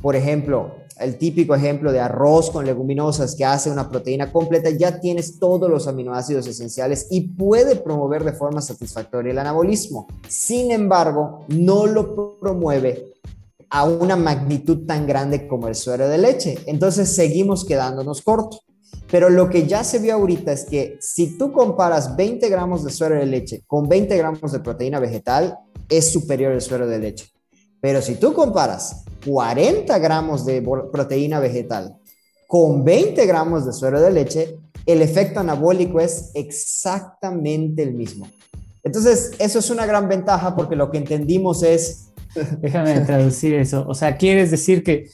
por 0.00 0.16
ejemplo, 0.16 0.74
el 0.98 1.18
típico 1.18 1.54
ejemplo 1.54 1.92
de 1.92 2.00
arroz 2.00 2.50
con 2.50 2.64
leguminosas 2.64 3.34
que 3.34 3.44
hace 3.44 3.70
una 3.70 3.90
proteína 3.90 4.32
completa, 4.32 4.70
ya 4.70 4.98
tienes 4.98 5.38
todos 5.38 5.68
los 5.68 5.86
aminoácidos 5.86 6.46
esenciales 6.46 7.08
y 7.10 7.28
puede 7.28 7.76
promover 7.76 8.24
de 8.24 8.32
forma 8.32 8.62
satisfactoria 8.62 9.32
el 9.32 9.38
anabolismo. 9.38 10.06
Sin 10.26 10.72
embargo, 10.72 11.44
no 11.48 11.86
lo 11.86 12.38
promueve 12.40 13.12
a 13.68 13.84
una 13.84 14.16
magnitud 14.16 14.86
tan 14.86 15.06
grande 15.06 15.46
como 15.46 15.68
el 15.68 15.74
suero 15.74 16.08
de 16.08 16.16
leche. 16.16 16.58
Entonces 16.66 17.14
seguimos 17.14 17.66
quedándonos 17.66 18.22
cortos. 18.22 18.62
Pero 19.10 19.30
lo 19.30 19.48
que 19.48 19.66
ya 19.66 19.84
se 19.84 19.98
vio 19.98 20.14
ahorita 20.14 20.52
es 20.52 20.64
que 20.64 20.98
si 21.00 21.38
tú 21.38 21.52
comparas 21.52 22.16
20 22.16 22.48
gramos 22.48 22.84
de 22.84 22.90
suero 22.90 23.14
de 23.14 23.26
leche 23.26 23.62
con 23.66 23.88
20 23.88 24.16
gramos 24.16 24.52
de 24.52 24.60
proteína 24.60 24.98
vegetal, 24.98 25.58
es 25.88 26.12
superior 26.12 26.52
el 26.52 26.60
suero 26.60 26.86
de 26.88 26.98
leche. 26.98 27.26
Pero 27.80 28.02
si 28.02 28.16
tú 28.16 28.32
comparas 28.32 29.04
40 29.24 29.98
gramos 29.98 30.44
de 30.44 30.62
proteína 30.92 31.38
vegetal 31.38 31.96
con 32.48 32.84
20 32.84 33.26
gramos 33.26 33.64
de 33.66 33.72
suero 33.72 34.00
de 34.00 34.10
leche, 34.10 34.58
el 34.86 35.02
efecto 35.02 35.40
anabólico 35.40 36.00
es 36.00 36.30
exactamente 36.34 37.82
el 37.82 37.94
mismo. 37.94 38.28
Entonces, 38.84 39.32
eso 39.40 39.58
es 39.58 39.70
una 39.70 39.84
gran 39.84 40.08
ventaja 40.08 40.54
porque 40.54 40.76
lo 40.76 40.90
que 40.90 40.98
entendimos 40.98 41.64
es... 41.64 42.12
Déjame 42.60 43.00
traducir 43.00 43.54
eso. 43.54 43.84
O 43.88 43.94
sea, 43.94 44.16
quieres 44.16 44.50
decir 44.52 44.84
que 44.84 45.10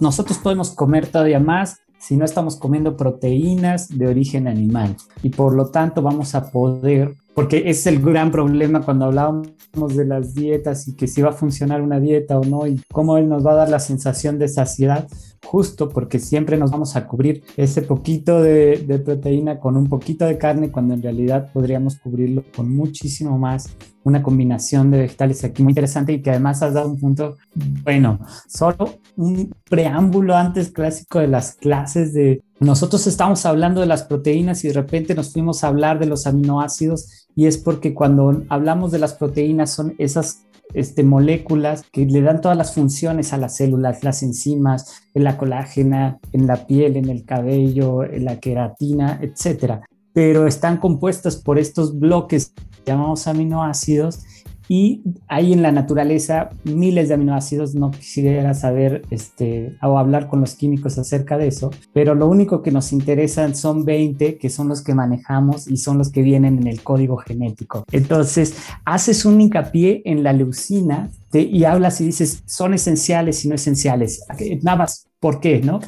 nosotros 0.00 0.38
podemos 0.38 0.70
comer 0.72 1.06
todavía 1.06 1.40
más 1.40 1.76
si 2.00 2.16
no 2.16 2.24
estamos 2.24 2.56
comiendo 2.56 2.96
proteínas 2.96 3.88
de 3.96 4.06
origen 4.06 4.48
animal. 4.48 4.96
Y 5.22 5.28
por 5.30 5.54
lo 5.54 5.66
tanto 5.66 6.00
vamos 6.00 6.34
a 6.34 6.50
poder, 6.50 7.14
porque 7.34 7.64
es 7.66 7.86
el 7.86 8.00
gran 8.00 8.30
problema 8.30 8.80
cuando 8.80 9.04
hablábamos 9.04 9.50
de 9.94 10.06
las 10.06 10.34
dietas 10.34 10.88
y 10.88 10.96
que 10.96 11.06
si 11.06 11.20
va 11.20 11.28
a 11.28 11.34
funcionar 11.34 11.82
una 11.82 12.00
dieta 12.00 12.38
o 12.38 12.44
no 12.44 12.66
y 12.66 12.80
cómo 12.90 13.18
él 13.18 13.28
nos 13.28 13.46
va 13.46 13.52
a 13.52 13.56
dar 13.56 13.68
la 13.68 13.80
sensación 13.80 14.38
de 14.38 14.48
saciedad, 14.48 15.06
justo 15.44 15.90
porque 15.90 16.18
siempre 16.18 16.56
nos 16.56 16.70
vamos 16.70 16.96
a 16.96 17.06
cubrir 17.06 17.42
ese 17.56 17.82
poquito 17.82 18.42
de, 18.42 18.78
de 18.78 18.98
proteína 18.98 19.60
con 19.60 19.76
un 19.76 19.86
poquito 19.86 20.24
de 20.24 20.38
carne 20.38 20.70
cuando 20.70 20.94
en 20.94 21.02
realidad 21.02 21.50
podríamos 21.52 21.96
cubrirlo 21.98 22.44
con 22.56 22.74
muchísimo 22.74 23.38
más 23.38 23.76
una 24.04 24.22
combinación 24.22 24.90
de 24.90 24.98
vegetales 24.98 25.44
aquí 25.44 25.62
muy 25.62 25.72
interesante 25.72 26.12
y 26.12 26.22
que 26.22 26.30
además 26.30 26.62
has 26.62 26.74
dado 26.74 26.88
un 26.88 26.98
punto, 26.98 27.36
bueno, 27.84 28.18
solo 28.48 28.98
un 29.16 29.54
preámbulo 29.68 30.36
antes 30.36 30.70
clásico 30.70 31.18
de 31.18 31.28
las 31.28 31.54
clases 31.54 32.12
de 32.14 32.42
nosotros 32.60 33.06
estamos 33.06 33.46
hablando 33.46 33.80
de 33.80 33.86
las 33.86 34.02
proteínas 34.02 34.64
y 34.64 34.68
de 34.68 34.74
repente 34.74 35.14
nos 35.14 35.32
fuimos 35.32 35.64
a 35.64 35.68
hablar 35.68 35.98
de 35.98 36.04
los 36.04 36.26
aminoácidos 36.26 37.26
y 37.34 37.46
es 37.46 37.56
porque 37.56 37.94
cuando 37.94 38.42
hablamos 38.50 38.92
de 38.92 38.98
las 38.98 39.14
proteínas 39.14 39.70
son 39.70 39.94
esas 39.96 40.42
este, 40.74 41.02
moléculas 41.02 41.84
que 41.90 42.04
le 42.04 42.20
dan 42.20 42.40
todas 42.40 42.58
las 42.58 42.74
funciones 42.74 43.32
a 43.32 43.38
las 43.38 43.56
células, 43.56 44.04
las 44.04 44.22
enzimas, 44.22 45.02
en 45.14 45.24
la 45.24 45.38
colágena, 45.38 46.18
en 46.32 46.46
la 46.46 46.66
piel, 46.66 46.96
en 46.96 47.08
el 47.08 47.24
cabello, 47.24 48.04
en 48.04 48.26
la 48.26 48.38
queratina, 48.38 49.18
etcétera. 49.22 49.82
Pero 50.12 50.46
están 50.46 50.76
compuestas 50.76 51.36
por 51.36 51.58
estos 51.58 51.98
bloques 51.98 52.52
llamamos 52.90 53.26
aminoácidos 53.26 54.24
y 54.70 55.02
hay 55.26 55.52
en 55.52 55.62
la 55.62 55.72
naturaleza 55.72 56.50
miles 56.62 57.08
de 57.08 57.14
aminoácidos, 57.14 57.74
no 57.74 57.90
quisiera 57.90 58.54
saber 58.54 59.02
este, 59.10 59.76
o 59.82 59.98
hablar 59.98 60.28
con 60.28 60.40
los 60.40 60.54
químicos 60.54 60.96
acerca 60.96 61.36
de 61.36 61.48
eso, 61.48 61.72
pero 61.92 62.14
lo 62.14 62.28
único 62.28 62.62
que 62.62 62.70
nos 62.70 62.92
interesan 62.92 63.56
son 63.56 63.84
20, 63.84 64.38
que 64.38 64.48
son 64.48 64.68
los 64.68 64.82
que 64.82 64.94
manejamos 64.94 65.66
y 65.66 65.76
son 65.76 65.98
los 65.98 66.12
que 66.12 66.22
vienen 66.22 66.56
en 66.58 66.68
el 66.68 66.84
código 66.84 67.16
genético. 67.16 67.84
Entonces, 67.90 68.54
haces 68.84 69.24
un 69.24 69.40
hincapié 69.40 70.02
en 70.04 70.22
la 70.22 70.32
leucina 70.32 71.10
y 71.32 71.64
hablas 71.64 72.00
y 72.00 72.04
dices, 72.04 72.44
son 72.46 72.72
esenciales 72.72 73.44
y 73.44 73.48
no 73.48 73.56
esenciales. 73.56 74.24
Nada 74.62 74.76
más, 74.76 75.08
¿por 75.18 75.40
qué? 75.40 75.60
¿No? 75.60 75.80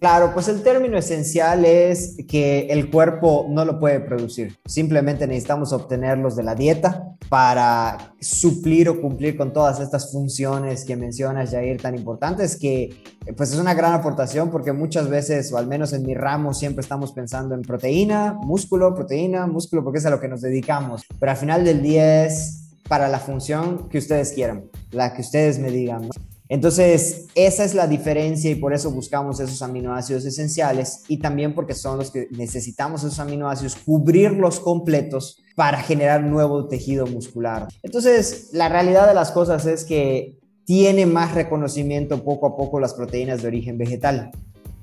Claro, 0.00 0.32
pues 0.32 0.48
el 0.48 0.62
término 0.62 0.96
esencial 0.96 1.66
es 1.66 2.16
que 2.26 2.68
el 2.70 2.90
cuerpo 2.90 3.44
no 3.50 3.66
lo 3.66 3.78
puede 3.78 4.00
producir. 4.00 4.56
Simplemente 4.64 5.26
necesitamos 5.26 5.74
obtenerlos 5.74 6.36
de 6.36 6.42
la 6.42 6.54
dieta 6.54 7.16
para 7.28 8.14
suplir 8.18 8.88
o 8.88 8.98
cumplir 8.98 9.36
con 9.36 9.52
todas 9.52 9.78
estas 9.78 10.10
funciones 10.10 10.86
que 10.86 10.96
mencionas, 10.96 11.50
Jair, 11.50 11.82
tan 11.82 11.94
importantes, 11.94 12.56
que 12.56 13.02
pues 13.36 13.52
es 13.52 13.58
una 13.58 13.74
gran 13.74 13.92
aportación 13.92 14.50
porque 14.50 14.72
muchas 14.72 15.10
veces, 15.10 15.52
o 15.52 15.58
al 15.58 15.66
menos 15.66 15.92
en 15.92 16.06
mi 16.06 16.14
ramo, 16.14 16.54
siempre 16.54 16.80
estamos 16.80 17.12
pensando 17.12 17.54
en 17.54 17.60
proteína, 17.60 18.32
músculo, 18.40 18.94
proteína, 18.94 19.46
músculo, 19.46 19.84
porque 19.84 19.98
es 19.98 20.06
a 20.06 20.10
lo 20.10 20.18
que 20.18 20.28
nos 20.28 20.40
dedicamos. 20.40 21.02
Pero 21.18 21.30
al 21.30 21.38
final 21.38 21.62
del 21.62 21.82
día 21.82 22.24
es 22.24 22.70
para 22.88 23.06
la 23.06 23.18
función 23.18 23.90
que 23.90 23.98
ustedes 23.98 24.32
quieran, 24.32 24.64
la 24.92 25.12
que 25.12 25.20
ustedes 25.20 25.58
me 25.58 25.70
digan. 25.70 26.08
Entonces, 26.50 27.26
esa 27.36 27.62
es 27.64 27.74
la 27.74 27.86
diferencia 27.86 28.50
y 28.50 28.56
por 28.56 28.74
eso 28.74 28.90
buscamos 28.90 29.38
esos 29.38 29.62
aminoácidos 29.62 30.24
esenciales 30.24 31.04
y 31.06 31.18
también 31.18 31.54
porque 31.54 31.74
son 31.74 31.96
los 31.96 32.10
que 32.10 32.26
necesitamos 32.32 33.04
esos 33.04 33.20
aminoácidos, 33.20 33.76
cubrirlos 33.76 34.58
completos 34.58 35.40
para 35.54 35.80
generar 35.80 36.24
nuevo 36.24 36.66
tejido 36.66 37.06
muscular. 37.06 37.68
Entonces, 37.84 38.48
la 38.52 38.68
realidad 38.68 39.06
de 39.06 39.14
las 39.14 39.30
cosas 39.30 39.64
es 39.64 39.84
que 39.84 40.40
tiene 40.64 41.06
más 41.06 41.36
reconocimiento 41.36 42.24
poco 42.24 42.48
a 42.48 42.56
poco 42.56 42.80
las 42.80 42.94
proteínas 42.94 43.42
de 43.42 43.48
origen 43.48 43.78
vegetal, 43.78 44.32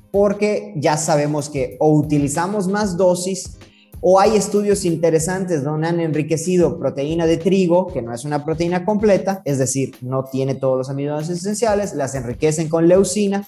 porque 0.10 0.74
ya 0.78 0.96
sabemos 0.96 1.50
que 1.50 1.76
o 1.82 1.92
utilizamos 1.92 2.70
más 2.70 2.96
dosis 2.96 3.58
o 4.02 4.20
hay 4.20 4.36
estudios 4.36 4.86
interesantes 4.86 5.64
donde 5.64 5.88
han 5.88 6.00
enriquecido 6.00 6.78
proteína 6.78 7.26
de 7.26 7.38
trigo, 7.38 7.88
que 7.88 8.02
no 8.02 8.14
es 8.14 8.26
una 8.26 8.46
proteína 8.46 8.86
completa, 8.86 9.42
es 9.46 9.58
decir, 9.58 9.96
no 10.02 10.24
tiene 10.24 10.56
todos 10.56 10.78
los 10.78 10.90
aminoácidos 10.90 11.40
esenciales, 11.40 11.94
las 11.94 12.16
enriquecen 12.16 12.70
con 12.70 12.88
leucina 12.88 13.48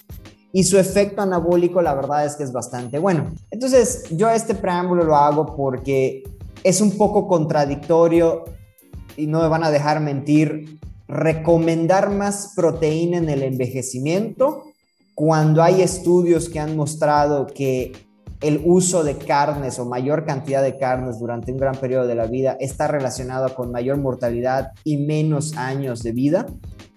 y 0.52 0.64
su 0.64 0.78
efecto 0.78 1.22
anabólico 1.22 1.80
la 1.80 1.94
verdad 1.94 2.26
es 2.26 2.36
que 2.36 2.42
es 2.42 2.52
bastante 2.52 2.98
bueno. 2.98 3.32
Entonces 3.50 4.04
yo 4.10 4.28
este 4.30 4.54
preámbulo 4.54 5.04
lo 5.04 5.16
hago 5.16 5.54
porque 5.54 6.24
es 6.64 6.80
un 6.80 6.96
poco 6.96 7.28
contradictorio 7.28 8.44
y 9.16 9.26
no 9.26 9.40
me 9.40 9.48
van 9.48 9.64
a 9.64 9.70
dejar 9.70 10.00
mentir 10.00 10.78
recomendar 11.06 12.10
más 12.10 12.52
proteína 12.54 13.18
en 13.18 13.28
el 13.28 13.42
envejecimiento 13.42 14.64
cuando 15.14 15.62
hay 15.62 15.82
estudios 15.82 16.48
que 16.48 16.60
han 16.60 16.76
mostrado 16.76 17.46
que 17.46 17.92
el 18.40 18.62
uso 18.64 19.04
de 19.04 19.16
carnes 19.16 19.78
o 19.78 19.84
mayor 19.84 20.24
cantidad 20.24 20.62
de 20.62 20.78
carnes 20.78 21.18
durante 21.18 21.52
un 21.52 21.58
gran 21.58 21.74
periodo 21.74 22.06
de 22.06 22.14
la 22.14 22.26
vida 22.26 22.56
está 22.58 22.88
relacionado 22.88 23.54
con 23.54 23.70
mayor 23.70 23.98
mortalidad 23.98 24.72
y 24.84 24.96
menos 24.96 25.56
años 25.56 26.02
de 26.02 26.12
vida. 26.12 26.46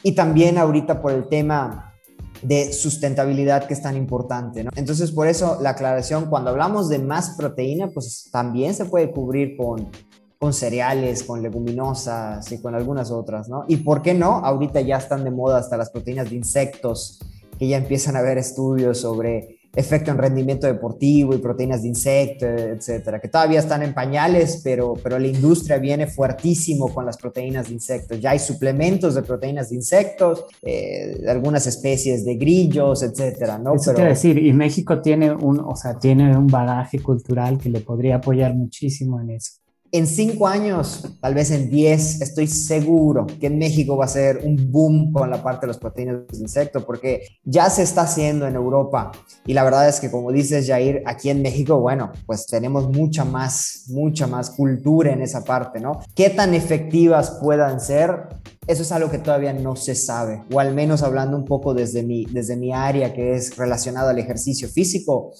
Y 0.04 0.14
también 0.14 0.58
ahorita 0.58 1.02
por 1.02 1.12
el 1.12 1.28
tema 1.28 1.94
de 2.42 2.74
sustentabilidad 2.74 3.68
que 3.68 3.74
es 3.74 3.82
tan 3.82 3.96
importante. 3.96 4.66
Entonces, 4.76 5.12
por 5.12 5.28
eso 5.28 5.58
la 5.62 5.72
aclaración, 5.72 6.26
cuando 6.30 6.50
hablamos 6.50 6.90
de 6.90 7.00
más 7.00 7.36
proteína, 7.38 7.90
pues 7.94 8.30
también 8.32 8.74
se 8.74 8.86
puede 8.86 9.12
cubrir 9.12 9.56
con, 9.58 9.90
con 10.38 10.54
cereales, 10.54 11.24
con 11.24 11.42
leguminosas 11.42 12.52
y 12.52 12.62
con 12.62 12.76
algunas 12.76 13.12
otras, 13.12 13.48
¿no? 13.48 13.64
Y 13.68 13.78
por 13.78 14.02
qué 14.02 14.14
no, 14.14 14.40
ahorita 14.40 14.82
ya 14.82 14.98
están 14.98 15.24
de 15.24 15.32
moda 15.32 15.58
hasta 15.58 15.78
las 15.78 15.90
proteínas 15.90 16.30
de 16.30 16.36
insectos, 16.36 17.20
que 17.58 17.68
ya 17.68 17.78
empiezan 17.78 18.18
a 18.18 18.20
haber 18.20 18.38
estudios 18.38 19.00
sobre 19.00 19.53
efecto 19.76 20.12
en 20.12 20.20
rendimiento 20.20 20.68
deportivo 20.68 21.34
y 21.34 21.40
proteínas 21.40 21.82
de 21.82 21.88
insecto, 21.88 22.46
etcétera, 22.46 23.20
que 23.20 23.28
todavía 23.28 23.60
están 23.60 23.82
en 23.82 23.94
pañales, 23.94 24.62
pero, 24.64 24.94
pero 25.02 25.18
la 25.18 25.28
industria 25.28 25.78
viene 25.78 26.06
fuertísimo 26.06 26.94
con 26.94 27.06
las 27.06 27.18
proteínas 27.18 27.68
de 27.68 27.74
insectos. 27.74 28.22
Ya 28.22 28.32
hay 28.32 28.40
suplementos 28.40 29.16
de 29.16 29.24
proteínas 29.24 29.70
de 29.70 29.76
insectos, 29.76 30.46
eh, 30.62 31.24
algunas 31.28 31.66
especies 31.66 32.24
de 32.24 32.36
grillos, 32.36 33.02
etcétera, 33.02 33.58
¿no? 33.58 33.76
Eso 33.76 33.94
quiero 33.94 34.10
decir, 34.10 34.38
y 34.38 34.54
México 34.54 35.02
tiene 35.02 35.32
un, 35.32 35.60
o 35.60 35.76
sea, 35.76 35.98
tiene 35.98 36.38
un 36.38 36.48
bagaje 36.48 37.00
cultural 37.00 37.58
que 37.58 37.70
le 37.70 37.80
podría 37.80 38.18
apoyar 38.18 38.54
muchísimo 38.54 39.20
en 39.22 39.32
eso 39.32 39.63
en 39.94 40.08
cinco 40.08 40.48
años, 40.48 41.08
tal 41.22 41.36
vez 41.36 41.52
en 41.52 41.70
diez, 41.70 42.20
estoy 42.20 42.48
seguro 42.48 43.28
que 43.40 43.46
en 43.46 43.60
México 43.60 43.96
va 43.96 44.06
a 44.06 44.08
ser 44.08 44.42
un 44.44 44.72
boom 44.72 45.14
con 45.14 45.30
la 45.30 45.44
parte 45.44 45.62
de 45.62 45.68
las 45.68 45.78
proteínas 45.78 46.28
de 46.30 46.40
insecto, 46.40 46.84
porque 46.84 47.28
ya 47.44 47.70
se 47.70 47.84
está 47.84 48.02
haciendo 48.02 48.48
en 48.48 48.56
Europa. 48.56 49.12
Y 49.46 49.54
la 49.54 49.64
verdad 49.64 49.88
es 49.88 50.00
que, 50.00 50.10
como 50.10 50.32
dices, 50.32 50.66
Jair, 50.66 51.04
aquí 51.06 51.30
en 51.30 51.44
México, 51.44 51.80
bueno, 51.80 52.12
pues 52.26 52.48
tenemos 52.48 52.90
mucha 52.90 53.24
más, 53.24 53.84
mucha 53.90 54.26
más 54.26 54.50
cultura 54.50 55.14
en 55.14 55.22
esa 55.22 55.44
parte, 55.44 55.80
¿no? 55.80 56.00
¿Qué 56.16 56.32
tan 56.32 56.56
efectivas 56.56 57.38
puedan 57.40 57.80
ser? 57.80 58.30
Eso 58.66 58.82
es 58.82 58.92
algo 58.92 59.12
que 59.12 59.20
todavía 59.20 59.54
no 59.54 59.76
se 59.76 59.94
sabe, 59.94 60.42
o 60.52 60.60
al 60.60 60.74
menos 60.74 61.04
hablando 61.04 61.38
un 61.38 61.46
poco 61.46 61.76
desde 61.76 62.02
mi, 62.02 62.26
desde 62.26 62.56
mi 62.56 62.74
área 62.74 63.14
que 63.14 63.36
es 63.36 63.56
relacionado 63.58 64.10
al 64.10 64.18
ejercicio 64.18 64.68
físico 64.68 65.34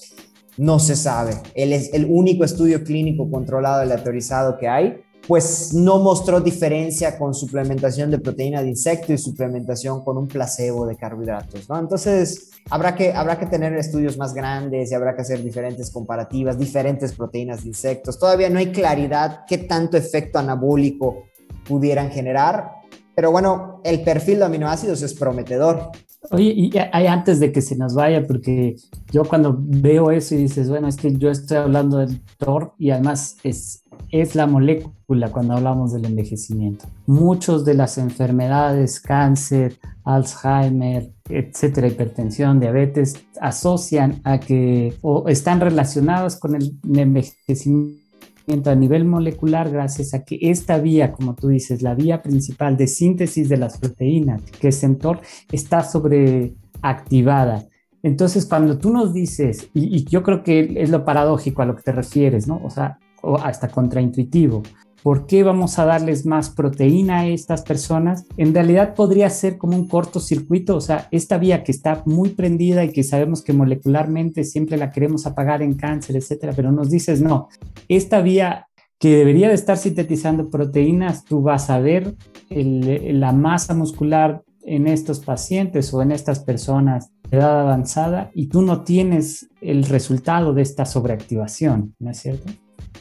no 0.56 0.78
se 0.78 0.96
sabe. 0.96 1.34
Es 1.54 1.92
el 1.92 2.06
único 2.08 2.44
estudio 2.44 2.82
clínico 2.84 3.30
controlado 3.30 3.82
y 3.82 3.86
aleatorizado 3.86 4.56
que 4.58 4.68
hay, 4.68 5.04
pues 5.26 5.72
no 5.72 5.98
mostró 5.98 6.40
diferencia 6.40 7.18
con 7.18 7.34
suplementación 7.34 8.10
de 8.10 8.18
proteína 8.18 8.62
de 8.62 8.68
insecto 8.68 9.12
y 9.12 9.18
suplementación 9.18 10.04
con 10.04 10.18
un 10.18 10.28
placebo 10.28 10.86
de 10.86 10.96
carbohidratos, 10.96 11.68
¿no? 11.68 11.78
Entonces, 11.78 12.50
habrá 12.70 12.94
que, 12.94 13.12
habrá 13.12 13.38
que 13.38 13.46
tener 13.46 13.72
estudios 13.74 14.18
más 14.18 14.34
grandes 14.34 14.90
y 14.90 14.94
habrá 14.94 15.14
que 15.14 15.22
hacer 15.22 15.42
diferentes 15.42 15.90
comparativas, 15.90 16.58
diferentes 16.58 17.12
proteínas 17.12 17.62
de 17.62 17.68
insectos. 17.68 18.18
Todavía 18.18 18.50
no 18.50 18.58
hay 18.58 18.70
claridad 18.70 19.40
qué 19.46 19.58
tanto 19.58 19.96
efecto 19.96 20.38
anabólico 20.38 21.24
pudieran 21.66 22.10
generar, 22.10 22.72
pero 23.14 23.30
bueno, 23.30 23.80
el 23.84 24.02
perfil 24.02 24.40
de 24.40 24.44
aminoácidos 24.44 25.00
es 25.02 25.14
prometedor. 25.14 25.90
Oye, 26.30 26.52
y 26.56 26.70
hay 26.92 27.06
antes 27.06 27.38
de 27.38 27.52
que 27.52 27.60
se 27.60 27.76
nos 27.76 27.94
vaya, 27.94 28.26
porque 28.26 28.76
yo 29.12 29.24
cuando 29.24 29.56
veo 29.58 30.10
eso 30.10 30.34
y 30.34 30.38
dices, 30.38 30.68
bueno, 30.70 30.88
es 30.88 30.96
que 30.96 31.14
yo 31.16 31.30
estoy 31.30 31.58
hablando 31.58 31.98
del 31.98 32.20
TOR 32.38 32.72
y 32.78 32.90
además 32.90 33.36
es, 33.44 33.84
es 34.10 34.34
la 34.34 34.46
molécula 34.46 35.30
cuando 35.30 35.54
hablamos 35.54 35.92
del 35.92 36.06
envejecimiento. 36.06 36.86
Muchos 37.06 37.64
de 37.64 37.74
las 37.74 37.98
enfermedades, 37.98 39.00
cáncer, 39.00 39.78
Alzheimer, 40.04 41.12
etcétera, 41.28 41.88
hipertensión, 41.88 42.58
diabetes, 42.58 43.14
asocian 43.40 44.20
a 44.24 44.40
que 44.40 44.94
o 45.02 45.28
están 45.28 45.60
relacionadas 45.60 46.38
con 46.38 46.54
el 46.54 46.78
envejecimiento 46.94 48.03
a 48.46 48.74
nivel 48.74 49.04
molecular 49.04 49.70
gracias 49.70 50.14
a 50.14 50.24
que 50.24 50.38
esta 50.40 50.78
vía, 50.78 51.12
como 51.12 51.34
tú 51.34 51.48
dices, 51.48 51.82
la 51.82 51.94
vía 51.94 52.22
principal 52.22 52.76
de 52.76 52.86
síntesis 52.86 53.48
de 53.48 53.56
las 53.56 53.78
proteínas, 53.78 54.42
que 54.60 54.68
es 54.68 54.84
mTOR, 54.86 55.20
está 55.50 55.82
sobreactivada. 55.82 57.66
Entonces, 58.02 58.44
cuando 58.44 58.78
tú 58.78 58.90
nos 58.90 59.14
dices, 59.14 59.70
y, 59.72 59.96
y, 59.96 60.04
yo 60.04 60.22
creo 60.22 60.42
que 60.42 60.74
es 60.76 60.90
lo 60.90 61.04
paradójico 61.04 61.62
a 61.62 61.64
lo 61.64 61.74
que 61.74 61.82
te 61.82 61.92
refieres, 61.92 62.46
¿no? 62.46 62.60
O 62.62 62.68
sea, 62.68 62.98
o 63.22 63.38
hasta 63.38 63.68
contraintuitivo, 63.68 64.62
¿Por 65.04 65.26
qué 65.26 65.42
vamos 65.42 65.78
a 65.78 65.84
darles 65.84 66.24
más 66.24 66.48
proteína 66.48 67.20
a 67.20 67.26
estas 67.26 67.60
personas? 67.60 68.24
En 68.38 68.54
realidad 68.54 68.94
podría 68.94 69.28
ser 69.28 69.58
como 69.58 69.76
un 69.76 69.86
cortocircuito, 69.86 70.76
o 70.76 70.80
sea, 70.80 71.08
esta 71.10 71.36
vía 71.36 71.62
que 71.62 71.72
está 71.72 72.02
muy 72.06 72.30
prendida 72.30 72.84
y 72.84 72.90
que 72.90 73.02
sabemos 73.02 73.42
que 73.42 73.52
molecularmente 73.52 74.44
siempre 74.44 74.78
la 74.78 74.90
queremos 74.90 75.26
apagar 75.26 75.60
en 75.60 75.74
cáncer, 75.74 76.16
etcétera, 76.16 76.54
pero 76.56 76.72
nos 76.72 76.88
dices 76.88 77.20
no, 77.20 77.48
esta 77.86 78.22
vía 78.22 78.68
que 78.98 79.14
debería 79.14 79.48
de 79.48 79.56
estar 79.56 79.76
sintetizando 79.76 80.48
proteínas, 80.48 81.26
tú 81.26 81.42
vas 81.42 81.68
a 81.68 81.80
ver 81.80 82.16
la 82.48 83.32
masa 83.32 83.74
muscular 83.74 84.42
en 84.62 84.86
estos 84.86 85.20
pacientes 85.20 85.92
o 85.92 86.00
en 86.00 86.12
estas 86.12 86.38
personas 86.38 87.10
de 87.30 87.36
edad 87.36 87.60
avanzada 87.60 88.30
y 88.32 88.46
tú 88.46 88.62
no 88.62 88.84
tienes 88.84 89.50
el 89.60 89.84
resultado 89.84 90.54
de 90.54 90.62
esta 90.62 90.86
sobreactivación, 90.86 91.94
¿no 91.98 92.10
es 92.10 92.20
cierto? 92.20 92.50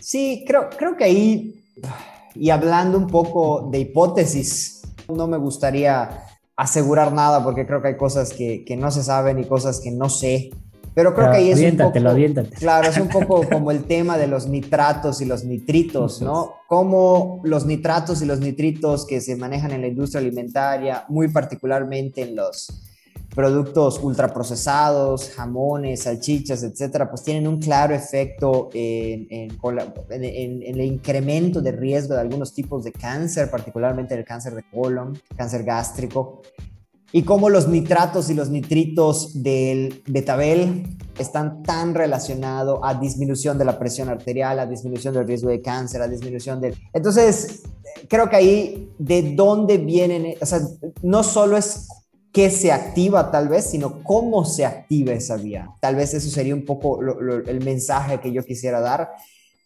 Sí, 0.01 0.43
creo, 0.45 0.67
creo 0.77 0.97
que 0.97 1.05
ahí 1.05 1.62
y 2.35 2.49
hablando 2.49 2.97
un 2.97 3.07
poco 3.07 3.69
de 3.71 3.79
hipótesis, 3.79 4.81
no 5.07 5.27
me 5.27 5.37
gustaría 5.37 6.25
asegurar 6.55 7.13
nada 7.13 7.43
porque 7.43 7.65
creo 7.65 7.81
que 7.81 7.89
hay 7.89 7.97
cosas 7.97 8.33
que, 8.33 8.65
no 8.77 8.91
se 8.91 9.03
saben 9.03 9.39
y 9.39 9.45
cosas 9.45 9.79
que 9.79 9.91
no 9.91 10.09
sé. 10.09 10.51
Pero 10.95 11.15
creo 11.15 11.31
que 11.31 11.37
ahí 11.37 11.49
es 11.49 11.59
un 11.59 11.77
poco, 11.77 11.99
claro, 12.59 12.87
es 12.87 12.97
un 12.97 13.07
poco 13.09 13.49
como 13.49 13.71
el 13.71 13.85
tema 13.85 14.15
de 14.19 14.27
los 14.27 14.47
nitratos 14.47 15.21
y 15.21 15.25
los 15.25 15.43
nitritos, 15.43 16.21
¿no? 16.21 16.53
Como 16.67 17.41
los 17.43 17.65
nitratos 17.65 18.21
y 18.21 18.25
los 18.25 18.39
nitritos 18.39 19.07
que 19.07 19.19
se 19.19 19.35
manejan 19.35 19.71
en 19.71 19.81
la 19.81 19.87
industria 19.87 20.21
alimentaria, 20.21 21.05
muy 21.09 21.29
particularmente 21.29 22.21
en 22.21 22.35
los 22.35 22.67
productos 23.35 23.99
ultraprocesados, 24.01 25.31
jamones, 25.31 26.03
salchichas, 26.03 26.63
etcétera, 26.63 27.09
pues 27.09 27.23
tienen 27.23 27.47
un 27.47 27.59
claro 27.59 27.95
efecto 27.95 28.69
en, 28.73 29.49
el 29.49 30.81
incremento 30.81 31.61
de 31.61 31.71
riesgo 31.71 32.13
de 32.13 32.21
algunos 32.21 32.53
tipos 32.53 32.83
de 32.83 32.91
cáncer, 32.91 33.49
particularmente 33.49 34.13
el 34.13 34.23
cáncer 34.23 34.53
de 34.55 34.63
colon, 34.69 35.19
cáncer 35.35 35.63
gástrico, 35.63 36.41
y 37.11 37.23
cómo 37.23 37.49
los 37.49 37.67
nitratos 37.67 38.29
y 38.31 38.33
los 38.33 38.49
nitritos 38.49 39.43
del 39.43 40.01
betabel 40.07 40.97
están 41.19 41.61
tan 41.61 41.93
relacionados 41.93 42.79
a 42.81 42.95
disminución 42.95 43.57
de 43.57 43.65
la 43.65 43.77
presión 43.77 44.09
arterial, 44.09 44.57
a 44.57 44.65
disminución 44.65 45.13
del 45.13 45.27
riesgo 45.27 45.49
de 45.49 45.61
cáncer, 45.61 46.01
a 46.01 46.07
disminución 46.07 46.59
del... 46.59 46.75
Entonces, 46.91 47.61
creo 48.07 48.29
que 48.29 48.35
ahí 48.35 48.89
de 48.97 49.33
dónde 49.35 49.77
vienen, 49.77 50.35
o 50.41 50.45
sea, 50.45 50.61
no 51.03 51.21
solo 51.21 51.55
es 51.55 51.87
qué 52.33 52.49
se 52.49 52.71
activa 52.71 53.29
tal 53.31 53.47
vez, 53.47 53.69
sino 53.69 54.03
cómo 54.03 54.43
se 54.43 54.65
activa 54.65 55.13
esa 55.13 55.37
vía. 55.37 55.69
Tal 55.79 55.95
vez 55.95 56.13
eso 56.15 56.29
sería 56.29 56.55
un 56.55 56.65
poco 56.65 56.99
el 56.99 57.63
mensaje 57.63 58.19
que 58.19 58.33
yo 58.33 58.43
quisiera 58.43 58.81
dar, 58.81 59.11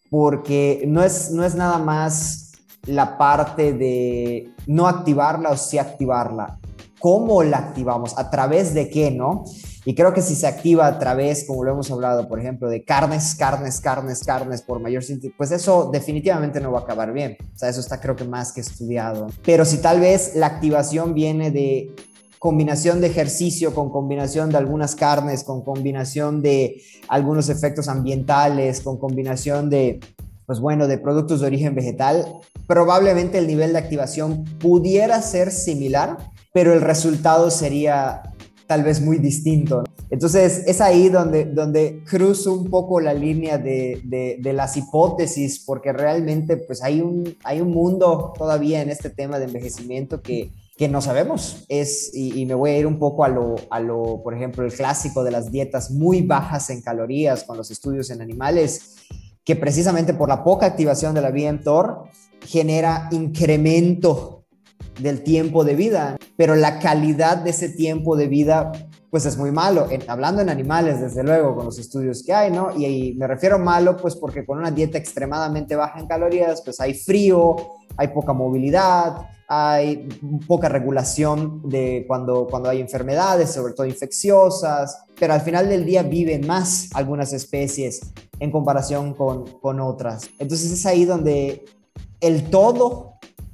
porque 0.10 0.84
no 0.86 1.01
es, 1.01 1.32
no 1.32 1.45
es 1.45 1.56
nada 1.56 1.80
más 1.80 2.51
la 2.86 3.17
parte 3.17 3.73
de 3.73 4.49
no 4.67 4.88
activarla 4.88 5.49
o 5.49 5.58
sí 5.58 5.77
activarla. 5.77 6.60
¿Cómo 6.99 7.41
la 7.43 7.58
activamos? 7.58 8.17
¿A 8.17 8.30
través 8.30 8.73
de 8.73 8.89
qué, 8.89 9.12
no? 9.12 9.45
Y 9.86 9.95
creo 9.95 10.13
que 10.13 10.21
si 10.21 10.36
se 10.36 10.47
activa 10.47 10.88
a 10.88 10.99
través, 10.99 11.45
como 11.45 11.63
lo 11.63 11.71
hemos 11.71 11.89
hablado, 11.91 12.27
por 12.27 12.39
ejemplo, 12.39 12.67
de 12.67 12.84
carnes, 12.84 13.36
carnes, 13.36 13.80
carnes, 13.80 14.23
carnes 14.25 14.62
por 14.62 14.82
mayor 14.82 15.03
pues 15.38 15.51
eso 15.51 15.89
definitivamente 15.93 16.60
no 16.60 16.71
va 16.71 16.80
a 16.80 16.82
acabar 16.82 17.13
bien. 17.13 17.38
O 17.56 17.58
sea, 17.58 17.69
eso 17.69 17.80
está 17.80 18.01
creo 18.01 18.15
que 18.15 18.25
más 18.25 18.51
que 18.51 18.60
estudiado. 18.60 19.27
Pero 19.45 19.63
si 19.63 19.77
tal 19.77 20.01
vez 20.01 20.36
la 20.36 20.47
activación 20.47 21.13
viene 21.13 21.51
de 21.51 21.95
combinación 22.39 23.02
de 23.02 23.08
ejercicio, 23.08 23.73
con 23.73 23.89
combinación 23.89 24.50
de 24.50 24.58
algunas 24.58 24.95
carnes, 24.95 25.43
con 25.43 25.63
combinación 25.63 26.41
de 26.41 26.82
algunos 27.08 27.50
efectos 27.50 27.88
ambientales, 27.88 28.82
con 28.82 28.97
combinación 28.97 29.69
de, 29.69 30.00
pues 30.45 30.60
bueno, 30.60 30.88
de 30.88 30.97
productos 30.97 31.41
de 31.41 31.47
origen 31.47 31.76
vegetal, 31.76 32.26
probablemente 32.67 33.38
el 33.38 33.47
nivel 33.47 33.73
de 33.73 33.80
activación 33.80 34.43
pudiera 34.60 35.21
ser 35.21 35.52
similar, 35.52 36.17
pero 36.54 36.73
el 36.73 36.82
resultado 36.82 37.50
sería 37.50 38.21
tal 38.67 38.84
vez 38.84 39.02
muy 39.02 39.17
distinto. 39.17 39.84
Entonces 40.10 40.63
es 40.67 40.80
ahí 40.80 41.10
donde, 41.10 41.45
donde 41.45 42.04
cruzo 42.06 42.54
un 42.54 42.69
poco 42.69 43.00
la 43.00 43.13
línea 43.13 43.58
de, 43.58 44.02
de, 44.06 44.38
de, 44.39 44.54
las 44.54 44.78
hipótesis, 44.78 45.63
porque 45.65 45.91
realmente 45.91 46.58
pues 46.58 46.84
hay 46.84 47.02
un, 47.02 47.36
hay 47.43 47.62
un 47.62 47.71
mundo 47.71 48.34
todavía 48.38 48.82
en 48.82 48.89
este 48.89 49.10
tema 49.10 49.39
de 49.39 49.45
envejecimiento 49.45 50.21
que 50.21 50.52
que 50.77 50.87
no 50.87 51.01
sabemos. 51.01 51.65
Es, 51.67 52.11
y, 52.13 52.45
me 52.45 52.53
voy 52.53 52.71
a 52.71 52.77
ir 52.77 52.87
un 52.87 52.99
poco 52.99 53.25
a 53.25 53.29
lo, 53.29 53.55
a 53.69 53.79
lo, 53.79 54.21
por 54.23 54.33
ejemplo, 54.33 54.63
el 54.63 54.71
clásico 54.71 55.23
de 55.23 55.31
las 55.31 55.51
dietas 55.51 55.91
muy 55.91 56.21
bajas 56.21 56.69
en 56.69 56.81
calorías 56.81 57.43
con 57.43 57.57
los 57.57 57.71
estudios 57.71 58.09
en 58.11 58.21
animales, 58.21 58.95
que 59.43 59.55
precisamente 59.55 60.13
por 60.13 60.29
la 60.29 60.43
poca 60.43 60.67
activación 60.67 61.15
de 61.15 61.21
la 61.21 61.31
vía 61.31 61.51
mTOR 61.51 62.03
genera 62.45 63.09
incremento 63.11 64.45
del 64.99 65.23
tiempo 65.23 65.63
de 65.63 65.75
vida, 65.75 66.17
pero 66.35 66.55
la 66.55 66.79
calidad 66.79 67.37
de 67.37 67.49
ese 67.51 67.69
tiempo 67.69 68.15
de 68.15 68.27
vida 68.27 68.71
pues 69.17 69.25
es 69.25 69.38
muy 69.39 69.49
malo. 69.49 69.88
hablando 70.08 70.43
en 70.43 70.49
animales, 70.49 71.01
desde 71.01 71.23
luego, 71.23 71.56
con 71.56 71.65
los 71.65 71.80
estudios 71.80 72.21
que 72.21 72.36
hay, 72.36 72.51
¿no? 72.51 72.69
Y, 72.77 73.15
me 73.15 73.25
refiero 73.25 73.58
malo, 73.58 73.97
pues 73.97 74.15
porque 74.15 74.45
con 74.45 74.60
una 74.60 74.69
dieta 74.69 74.99
extremadamente 74.99 75.75
baja 75.75 75.99
en 75.99 76.06
calorías, 76.06 76.62
pues 76.62 76.80
hay 76.80 76.93
frío, 76.93 77.56
hay 77.97 78.10
poca 78.10 78.32
movilidad, 78.34 79.27
hay 79.47 80.08
poca 80.45 80.69
regulación 80.69 81.67
de 81.67 82.06
cuando, 82.08 82.45
cuando 82.45 82.69
hay 82.69 82.80
enfermedades, 82.80 83.49
sobre 83.49 83.73
todo 83.73 83.88
infecciosas, 83.88 85.06
pero 85.19 85.34
al 85.34 85.41
final 85.41 85.67
del 85.67 85.84
día 85.84 86.03
viven 86.03 86.45
más 86.45 86.89
algunas 86.93 87.34
especies 87.34 88.01
en 88.39 88.51
comparación 88.51 89.15
con, 89.15 89.45
con 89.60 89.80
otras. 89.80 90.30
Entonces 90.38 90.71
es 90.71 90.86
ahí 90.86 91.06
donde 91.06 91.65
el 92.21 92.51
todo 92.51 93.13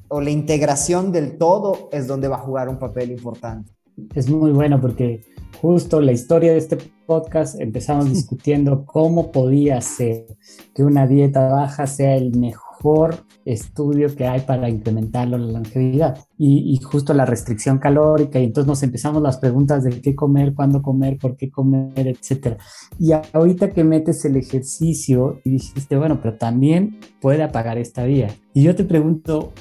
o 0.09 0.19
la 0.19 0.29
integración 0.29 1.13
del 1.13 1.37
todo 1.37 1.87
es 1.93 2.05
donde 2.05 2.27
va 2.27 2.35
a 2.35 2.39
jugar 2.39 2.67
un 2.67 2.79
papel 2.79 3.11
importante. 3.11 3.71
Es 4.15 4.29
muy 4.29 4.51
bueno 4.51 4.79
porque 4.81 5.21
justo 5.61 6.01
la 6.01 6.11
historia 6.11 6.51
de 6.51 6.57
este 6.57 6.77
podcast 7.05 7.59
empezamos 7.59 8.09
discutiendo 8.13 8.85
cómo 8.85 9.31
podía 9.31 9.79
ser 9.81 10.25
que 10.73 10.83
una 10.83 11.07
dieta 11.07 11.47
baja 11.47 11.87
sea 11.87 12.15
el 12.15 12.37
mejor 12.37 13.15
estudio 13.45 14.13
que 14.15 14.27
hay 14.27 14.41
para 14.41 14.69
incrementar 14.69 15.29
la 15.29 15.37
longevidad 15.37 16.17
y, 16.37 16.77
justo 16.83 17.13
la 17.13 17.25
restricción 17.25 17.77
calórica 17.77 18.39
y 18.39 18.45
entonces 18.45 18.67
nos 18.67 18.83
empezamos 18.83 19.21
las 19.21 19.37
preguntas 19.37 19.85
de 19.85 20.01
qué 20.01 20.13
comer, 20.15 20.53
cuándo 20.53 20.81
comer, 20.81 21.17
por 21.17 21.37
qué 21.37 21.49
comer, 21.49 22.07
etcétera. 22.07 22.57
Y 22.99 23.11
ahorita 23.31 23.71
que 23.71 23.85
metes 23.85 24.25
el 24.25 24.35
ejercicio 24.35 25.39
y 25.45 25.51
dijiste, 25.51 25.95
bueno, 25.95 26.19
pero 26.21 26.37
también 26.37 26.99
puede 27.21 27.43
apagar 27.43 27.77
esta 27.77 28.03
vía. 28.03 28.27
Y 28.53 28.63
yo 28.63 28.75
te 28.75 28.83
pregunto, 28.83 29.53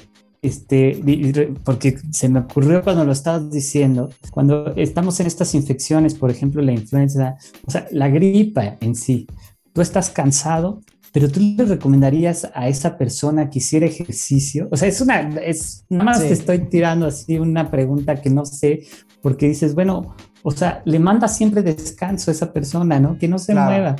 este, 0.43 1.01
porque 1.63 1.97
se 2.11 2.27
me 2.27 2.39
ocurrió 2.39 2.83
cuando 2.83 3.05
lo 3.05 3.13
estabas 3.13 3.49
diciendo, 3.49 4.09
cuando 4.29 4.73
estamos 4.75 5.19
en 5.21 5.27
estas 5.27 5.55
infecciones, 5.55 6.15
por 6.15 6.29
ejemplo, 6.29 6.61
la 6.61 6.73
influenza, 6.73 7.37
o 7.65 7.71
sea, 7.71 7.87
la 7.91 8.09
gripa 8.09 8.75
en 8.81 8.93
sí, 8.93 9.25
tú 9.71 9.81
estás 9.81 10.09
cansado, 10.09 10.81
pero 11.13 11.29
tú 11.29 11.39
le 11.39 11.63
recomendarías 11.63 12.51
a 12.53 12.67
esa 12.67 12.97
persona 12.97 13.49
que 13.49 13.59
hiciera 13.59 13.85
ejercicio, 13.85 14.67
o 14.69 14.75
sea, 14.75 14.89
es 14.89 14.99
una, 14.99 15.21
es, 15.39 15.85
nada 15.89 16.03
más 16.03 16.19
te 16.19 16.33
estoy 16.33 16.59
tirando 16.67 17.05
así 17.07 17.39
una 17.39 17.71
pregunta 17.71 18.21
que 18.21 18.29
no 18.29 18.45
sé, 18.45 18.83
porque 19.21 19.47
dices, 19.47 19.73
bueno, 19.73 20.13
o 20.41 20.51
sea, 20.51 20.81
le 20.83 20.99
manda 20.99 21.29
siempre 21.29 21.63
descanso 21.63 22.29
a 22.29 22.33
esa 22.33 22.51
persona, 22.51 22.99
¿no? 22.99 23.17
Que 23.17 23.29
no 23.29 23.39
se 23.39 23.55
mueva. 23.55 23.95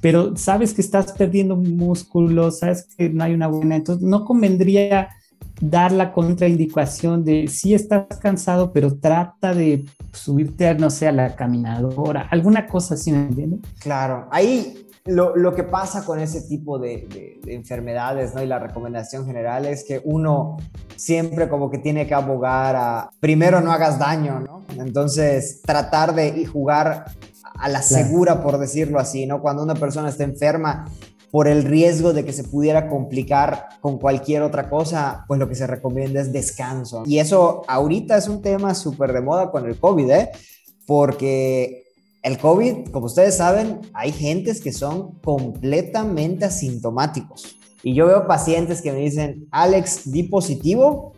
Pero 0.00 0.36
sabes 0.36 0.74
que 0.74 0.80
estás 0.80 1.12
perdiendo 1.12 1.54
músculo, 1.54 2.50
sabes 2.50 2.88
que 2.98 3.08
no 3.08 3.22
hay 3.22 3.34
una 3.34 3.46
buena, 3.46 3.76
entonces 3.76 4.04
no 4.04 4.24
convendría 4.24 5.10
dar 5.60 5.92
la 5.92 6.12
contraindicación 6.12 7.24
de 7.24 7.48
si 7.48 7.74
estás 7.74 8.06
cansado, 8.20 8.72
pero 8.72 8.98
trata 8.98 9.54
de 9.54 9.84
subirte, 10.12 10.74
no 10.74 10.90
sé, 10.90 11.08
a 11.08 11.12
la 11.12 11.34
caminadora, 11.34 12.28
alguna 12.30 12.66
cosa 12.66 12.94
así, 12.94 13.12
¿me 13.12 13.26
entiendes? 13.26 13.60
Claro, 13.80 14.28
ahí 14.30 14.86
lo, 15.06 15.36
lo, 15.36 15.54
que 15.54 15.62
pasa 15.62 16.04
con 16.04 16.18
ese 16.18 16.42
tipo 16.42 16.78
de, 16.78 17.38
de, 17.44 17.54
enfermedades, 17.54 18.34
¿no? 18.34 18.42
Y 18.42 18.46
la 18.46 18.58
recomendación 18.58 19.24
general 19.24 19.64
es 19.66 19.84
que 19.84 20.00
uno 20.04 20.56
siempre 20.96 21.48
como 21.48 21.70
que 21.70 21.78
tiene 21.78 22.06
que 22.06 22.14
abogar 22.14 22.74
a, 22.76 23.10
primero 23.20 23.60
no 23.60 23.70
hagas 23.70 23.98
daño, 23.98 24.40
¿no? 24.40 24.64
Entonces, 24.78 25.62
tratar 25.62 26.14
de 26.14 26.44
jugar 26.46 27.04
a 27.58 27.68
la 27.68 27.82
segura, 27.82 28.42
por 28.42 28.58
decirlo 28.58 28.98
así, 28.98 29.26
¿no? 29.26 29.40
Cuando 29.40 29.62
una 29.62 29.74
persona 29.74 30.08
está 30.08 30.24
enferma, 30.24 30.86
por 31.30 31.48
el 31.48 31.64
riesgo 31.64 32.12
de 32.12 32.24
que 32.24 32.32
se 32.32 32.44
pudiera 32.44 32.88
complicar 32.88 33.68
con 33.80 33.98
cualquier 33.98 34.42
otra 34.42 34.68
cosa, 34.70 35.24
pues 35.26 35.40
lo 35.40 35.48
que 35.48 35.54
se 35.54 35.66
recomienda 35.66 36.20
es 36.20 36.32
descanso. 36.32 37.02
Y 37.06 37.18
eso 37.18 37.62
ahorita 37.68 38.16
es 38.16 38.28
un 38.28 38.42
tema 38.42 38.74
súper 38.74 39.12
de 39.12 39.20
moda 39.20 39.50
con 39.50 39.66
el 39.66 39.78
COVID, 39.78 40.10
¿eh? 40.10 40.30
Porque 40.86 41.84
el 42.22 42.38
COVID, 42.38 42.88
como 42.90 43.06
ustedes 43.06 43.36
saben, 43.36 43.80
hay 43.92 44.12
gentes 44.12 44.60
que 44.60 44.72
son 44.72 45.18
completamente 45.20 46.44
asintomáticos. 46.44 47.56
Y 47.82 47.94
yo 47.94 48.06
veo 48.06 48.26
pacientes 48.26 48.82
que 48.82 48.92
me 48.92 48.98
dicen, 48.98 49.46
Alex, 49.50 50.10
di 50.10 50.24
positivo, 50.24 51.12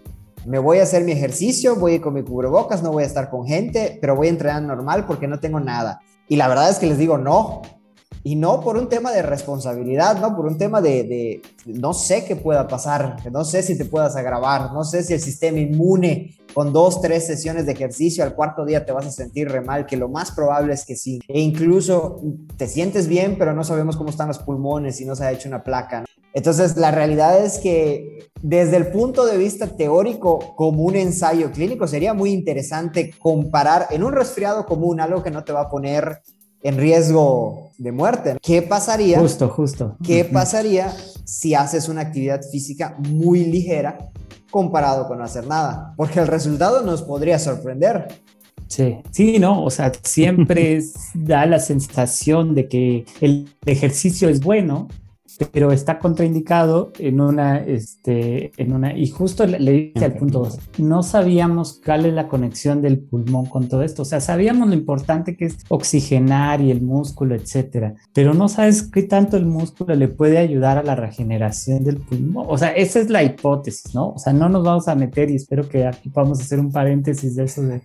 me 0.45 0.59
voy 0.59 0.79
a 0.79 0.83
hacer 0.83 1.05
mi 1.05 1.13
ejercicio, 1.13 1.77
voy 1.77 1.93
a 1.93 1.95
ir 1.97 2.01
con 2.01 2.15
mi 2.15 2.23
cubrebocas, 2.23 2.83
no 2.83 2.93
voy 2.93 3.05
a 3.05 3.07
estar 3.07 3.31
con 3.31 3.47
gente, 3.47 3.99
pero 4.01 4.17
voy 4.17 4.27
a 4.27 4.31
entrenar 4.31 4.63
normal 4.63 5.07
porque 5.07 5.29
no 5.29 5.41
tengo 5.41 5.61
nada. 5.61 6.01
Y 6.29 6.37
la 6.37 6.49
verdad 6.49 6.71
es 6.71 6.79
que 6.79 6.87
les 6.87 6.99
digo, 6.99 7.17
no, 7.17 7.63
y 8.25 8.37
no 8.37 8.61
por 8.61 8.77
un 8.77 8.89
tema 8.89 9.13
de 9.13 9.23
responsabilidad, 9.23 10.21
no 10.21 10.35
por 10.35 10.47
un 10.47 10.59
tema 10.59 10.81
de, 10.81 11.43
no 11.67 11.93
sé 11.93 12.25
qué 12.25 12.37
pueda 12.37 12.67
pasar, 12.67 13.17
no 13.31 13.45
sé 13.45 13.63
si 13.63 13.77
te 13.77 13.85
puedas 13.85 14.17
agravar, 14.17 14.73
no 14.73 14.85
sé 14.85 15.03
si 15.03 15.15
el 15.15 15.21
sistema 15.21 15.59
inmune 15.59 16.37
con 16.55 16.73
dos, 16.73 17.01
tres 17.01 17.27
sesiones 17.27 17.67
de 17.67 17.73
ejercicio 17.73 18.25
al 18.25 18.35
cuarto 18.35 18.65
día 18.65 18.85
te 18.85 18.93
vas 18.93 19.07
a 19.07 19.11
sentir 19.11 19.49
re 19.49 19.61
mal, 19.61 19.87
que 19.87 19.97
lo 19.97 20.09
más 20.09 20.33
probable 20.33 20.73
es 20.73 20.85
que 20.85 20.97
sí. 20.97 21.21
E 21.29 21.41
incluso 21.41 22.21
te 22.57 22.67
sientes 22.67 23.07
bien, 23.07 23.37
pero 23.39 23.53
no 23.53 23.65
sabemos 23.65 23.97
cómo 23.97 24.11
están 24.11 24.29
los 24.29 24.39
pulmones 24.39 25.01
y 25.01 25.05
no 25.05 25.15
se 25.15 25.25
ha 25.25 25.33
hecho 25.33 25.49
una 25.49 25.63
placa. 25.63 26.05
Entonces, 26.35 26.77
la 26.77 26.91
realidad 26.91 27.45
es 27.45 27.59
que 27.59 28.31
desde 28.43 28.77
el 28.77 28.89
punto 28.89 29.27
de 29.27 29.37
vista 29.39 29.67
teórico, 29.67 30.55
como 30.57 30.85
un 30.85 30.97
ensayo 30.97 31.51
clínico, 31.51 31.87
sería 31.87 32.15
muy 32.15 32.31
interesante 32.31 33.15
comparar 33.19 33.87
en 33.91 34.05
un 34.05 34.13
resfriado 34.13 34.67
común 34.67 35.01
algo 35.01 35.23
que 35.23 35.31
no 35.31 35.45
te 35.45 35.53
va 35.53 35.63
a 35.63 35.71
poner 35.71 36.21
en 36.63 36.77
riesgo 36.77 37.71
de 37.79 37.93
muerte. 37.93 38.37
¿Qué 38.43 38.63
pasaría? 38.63 39.21
Justo, 39.21 39.49
justo. 39.49 39.97
¿Qué 40.03 40.25
pasaría 40.25 40.93
si 41.25 41.55
haces 41.55 41.89
una 41.89 42.03
actividad 42.03 42.43
física 42.43 42.97
muy 42.99 43.45
ligera 43.45 43.99
comparado 44.51 45.07
con 45.07 45.19
no 45.19 45.25
hacer 45.25 45.47
nada? 45.47 45.95
Porque 45.97 46.21
el 46.21 46.27
resultado 46.27 46.83
nos 46.83 47.03
podría 47.03 47.39
sorprender. 47.39 48.09
Sí, 48.67 48.99
sí, 49.11 49.39
no, 49.39 49.65
o 49.65 49.71
sea, 49.71 49.93
siempre 50.03 50.81
da 51.15 51.47
la 51.47 51.59
sensación 51.59 52.55
de 52.55 52.69
que 52.69 53.07
el 53.21 53.49
ejercicio 53.65 54.29
es 54.29 54.41
bueno, 54.41 54.89
pero 55.47 55.73
está 55.73 55.99
contraindicado 55.99 56.93
en 56.99 57.21
una, 57.21 57.59
este, 57.59 58.53
en 58.57 58.73
una, 58.73 58.97
y 58.97 59.09
justo 59.09 59.47
le, 59.47 59.93
dije 59.93 60.05
al 60.05 60.15
punto 60.15 60.41
2, 60.41 60.59
no 60.79 61.03
sabíamos 61.03 61.81
cuál 61.85 62.07
es 62.07 62.15
la 62.15 62.29
conexión 62.29 62.83
del 62.83 62.99
pulmón 62.99 63.47
con 63.47 63.69
todo 63.69 63.83
esto, 63.83 64.03
o 64.03 64.05
sea, 64.05 64.21
sabíamos 64.21 64.69
lo 64.69 64.75
importante 64.75 65.37
que 65.37 65.47
es 65.47 65.59
oxigenar 65.69 66.61
y 66.61 66.71
el 66.71 66.83
músculo, 66.83 67.35
etcétera, 67.35 67.95
pero 68.13 68.35
no 68.35 68.49
sabes 68.49 68.83
qué 68.83 69.03
tanto 69.03 69.37
el 69.37 69.47
músculo 69.47 69.95
le 69.95 70.09
puede 70.09 70.39
ayudar 70.39 70.79
a 70.79 70.83
la 70.83 70.95
regeneración 70.95 71.85
del 71.85 71.99
pulmón, 71.99 72.47
o 72.49 72.59
sea, 72.59 72.71
esa 72.71 73.01
es 73.01 73.11
la 73.11 73.23
hipótesis, 73.23 73.95
¿no? 73.95 74.11
O 74.11 74.19
sea, 74.19 74.33
no 74.33 74.49
nos 74.49 74.65
vamos 74.65 74.89
a 74.89 74.95
meter 74.95 75.31
y 75.31 75.37
espero 75.37 75.69
que 75.69 75.87
aquí 75.87 76.09
podamos 76.09 76.41
hacer 76.41 76.59
un 76.59 76.73
paréntesis 76.73 77.37
de 77.37 77.45
eso 77.45 77.63
de, 77.63 77.81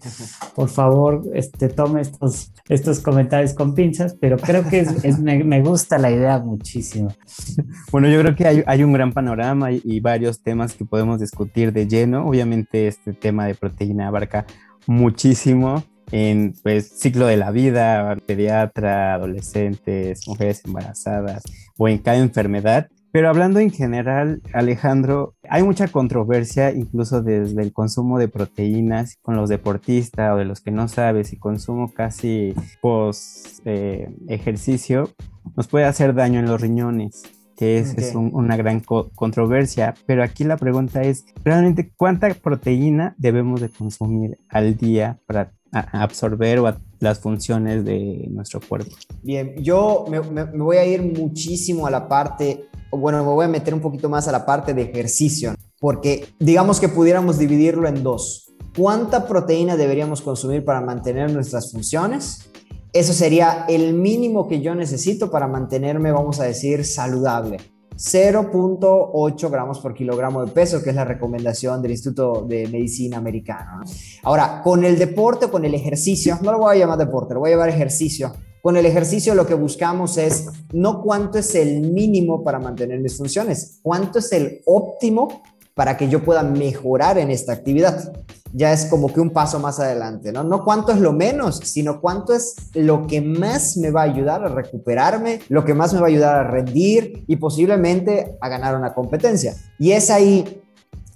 por 0.55 0.69
favor, 0.69 1.23
este, 1.33 1.69
tome 1.69 2.01
estos, 2.01 2.51
estos 2.67 2.99
comentarios 2.99 3.53
con 3.53 3.75
pinzas, 3.75 4.15
pero 4.19 4.37
creo 4.37 4.67
que 4.67 4.79
es, 4.79 5.19
me, 5.19 5.43
me 5.43 5.61
gusta 5.61 5.97
la 5.97 6.11
idea 6.11 6.39
muchísimo. 6.39 7.09
Bueno, 7.91 8.09
yo 8.09 8.19
creo 8.21 8.35
que 8.35 8.63
hay, 8.65 8.83
un 8.83 8.93
gran 8.93 9.13
panorama 9.13 9.71
y, 9.71 9.99
varios 9.99 10.41
temas 10.41 10.73
que 10.73 10.85
podemos 10.85 11.19
discutir 11.19 11.71
de 11.71 11.87
lleno. 11.87 12.27
Obviamente 12.27 12.87
este 12.87 13.13
tema 13.13 13.45
de 13.45 13.55
proteína 13.55 14.07
abarca 14.07 14.45
muchísimo 14.87 15.83
en 16.11 16.53
pues 16.63 16.99
ciclo 16.99 17.27
de 17.27 17.37
la 17.37 17.51
vida, 17.51 18.15
pediatra, 18.25 19.13
adolescentes, 19.13 20.27
mujeres 20.27 20.61
embarazadas 20.65 21.43
o 21.77 21.87
en 21.87 21.99
cada 21.99 22.17
enfermedad. 22.17 22.87
Pero 23.11 23.29
hablando 23.29 23.59
en 23.59 23.69
general, 23.69 24.41
Alejandro, 24.53 25.35
hay 25.47 25.61
mucha 25.61 25.87
controversia 25.87 26.71
incluso 26.71 27.21
desde 27.21 27.61
el 27.61 27.71
consumo 27.71 28.17
de 28.17 28.27
proteínas 28.27 29.17
con 29.21 29.35
los 29.35 29.49
deportistas 29.49 30.33
o 30.33 30.37
de 30.37 30.45
los 30.45 30.61
que 30.61 30.71
no 30.71 30.87
sabes 30.87 31.31
y 31.31 31.37
consumo 31.37 31.93
casi 31.93 32.55
post 32.81 33.59
eh, 33.65 34.09
ejercicio 34.27 35.11
nos 35.55 35.67
puede 35.67 35.85
hacer 35.85 36.13
daño 36.13 36.39
en 36.39 36.45
los 36.45 36.59
riñones, 36.59 37.23
que 37.55 37.79
es, 37.79 38.15
una 38.15 38.57
gran 38.57 38.79
controversia. 38.79 39.93
Pero 40.05 40.23
aquí 40.23 40.43
la 40.43 40.57
pregunta 40.57 41.01
es, 41.03 41.25
realmente, 41.43 41.91
¿cuánta 41.95 42.33
proteína 42.33 43.15
debemos 43.17 43.61
de 43.61 43.69
consumir 43.69 44.37
al 44.49 44.75
día 44.77 45.19
para 45.25 45.51
absorber 45.71 46.61
las 46.99 47.19
funciones 47.19 47.83
de 47.85 48.27
nuestro 48.29 48.59
cuerpo? 48.61 48.95
Bien, 49.21 49.55
yo 49.57 50.05
me, 50.09 50.19
voy 50.19 50.77
a 50.77 50.85
ir 50.85 51.01
muchísimo 51.01 51.87
a 51.87 51.91
la 51.91 52.07
parte, 52.07 52.65
bueno, 52.91 53.23
me 53.23 53.29
voy 53.29 53.45
a 53.45 53.49
meter 53.49 53.73
un 53.73 53.81
poquito 53.81 54.09
más 54.09 54.27
a 54.27 54.31
la 54.31 54.45
parte 54.45 54.73
de 54.73 54.83
ejercicio, 54.83 55.55
porque 55.79 56.27
digamos 56.39 56.79
que 56.79 56.89
pudiéramos 56.89 57.37
dividirlo 57.37 57.87
en 57.87 58.03
dos. 58.03 58.51
¿Cuánta 58.75 59.27
proteína 59.27 59.77
deberíamos 59.77 60.21
consumir 60.21 60.65
para 60.65 60.81
mantener 60.81 61.31
nuestras 61.31 61.71
funciones? 61.71 62.49
Eso 62.93 63.11
sería 63.11 63.65
el 63.67 63.95
mínimo 63.95 64.47
que 64.47 64.61
yo 64.61 64.75
necesito 64.75 65.31
para 65.31 65.47
mantenerme, 65.47 66.11
vamos 66.11 66.39
a 66.39 66.43
decir, 66.43 66.85
saludable. 66.85 67.57
0.8 67.95 69.49
gramos 69.49 69.79
por 69.79 69.95
kilogramo 69.95 70.45
de 70.45 70.51
peso, 70.51 70.83
que 70.83 70.91
es 70.91 70.95
la 70.95 71.03
recomendación 71.03 71.81
del 71.81 71.91
Instituto 71.91 72.45
de 72.47 72.67
Medicina 72.67 73.17
Americano. 73.17 73.81
Ahora, 74.21 74.61
con 74.63 74.83
el 74.85 74.99
deporte, 74.99 75.47
con 75.47 75.65
el 75.65 75.73
ejercicio, 75.73 76.37
no 76.43 76.51
lo 76.51 76.59
voy 76.59 76.75
a 76.75 76.79
llamar 76.79 76.99
deporte, 76.99 77.33
lo 77.33 77.39
voy 77.39 77.49
a 77.49 77.53
llamar 77.53 77.69
ejercicio. 77.69 78.31
Con 78.61 78.77
el 78.77 78.85
ejercicio 78.85 79.33
lo 79.33 79.47
que 79.47 79.55
buscamos 79.55 80.17
es 80.17 80.47
no 80.71 81.01
cuánto 81.01 81.39
es 81.39 81.53
el 81.55 81.81
mínimo 81.81 82.43
para 82.43 82.59
mantener 82.59 82.99
mis 82.99 83.17
funciones, 83.17 83.79
cuánto 83.81 84.19
es 84.19 84.31
el 84.31 84.61
óptimo 84.65 85.41
para 85.73 85.97
que 85.97 86.07
yo 86.07 86.23
pueda 86.23 86.43
mejorar 86.43 87.17
en 87.17 87.31
esta 87.31 87.53
actividad. 87.53 88.13
Ya 88.53 88.71
es 88.71 88.85
como 88.85 89.11
que 89.11 89.19
un 89.19 89.31
paso 89.31 89.59
más 89.59 89.79
adelante, 89.79 90.31
¿no? 90.31 90.43
No 90.43 90.63
cuánto 90.63 90.91
es 90.91 90.99
lo 90.99 91.11
menos, 91.11 91.57
sino 91.57 91.99
cuánto 91.99 92.33
es 92.33 92.55
lo 92.75 93.07
que 93.07 93.19
más 93.21 93.77
me 93.77 93.89
va 93.89 94.01
a 94.01 94.05
ayudar 94.05 94.43
a 94.43 94.49
recuperarme, 94.49 95.39
lo 95.49 95.65
que 95.65 95.73
más 95.73 95.93
me 95.93 95.99
va 95.99 96.05
a 96.05 96.09
ayudar 96.09 96.35
a 96.35 96.49
rendir 96.49 97.23
y 97.27 97.37
posiblemente 97.37 98.37
a 98.39 98.49
ganar 98.49 98.77
una 98.77 98.93
competencia. 98.93 99.55
Y 99.79 99.91
es 99.91 100.11
ahí 100.11 100.61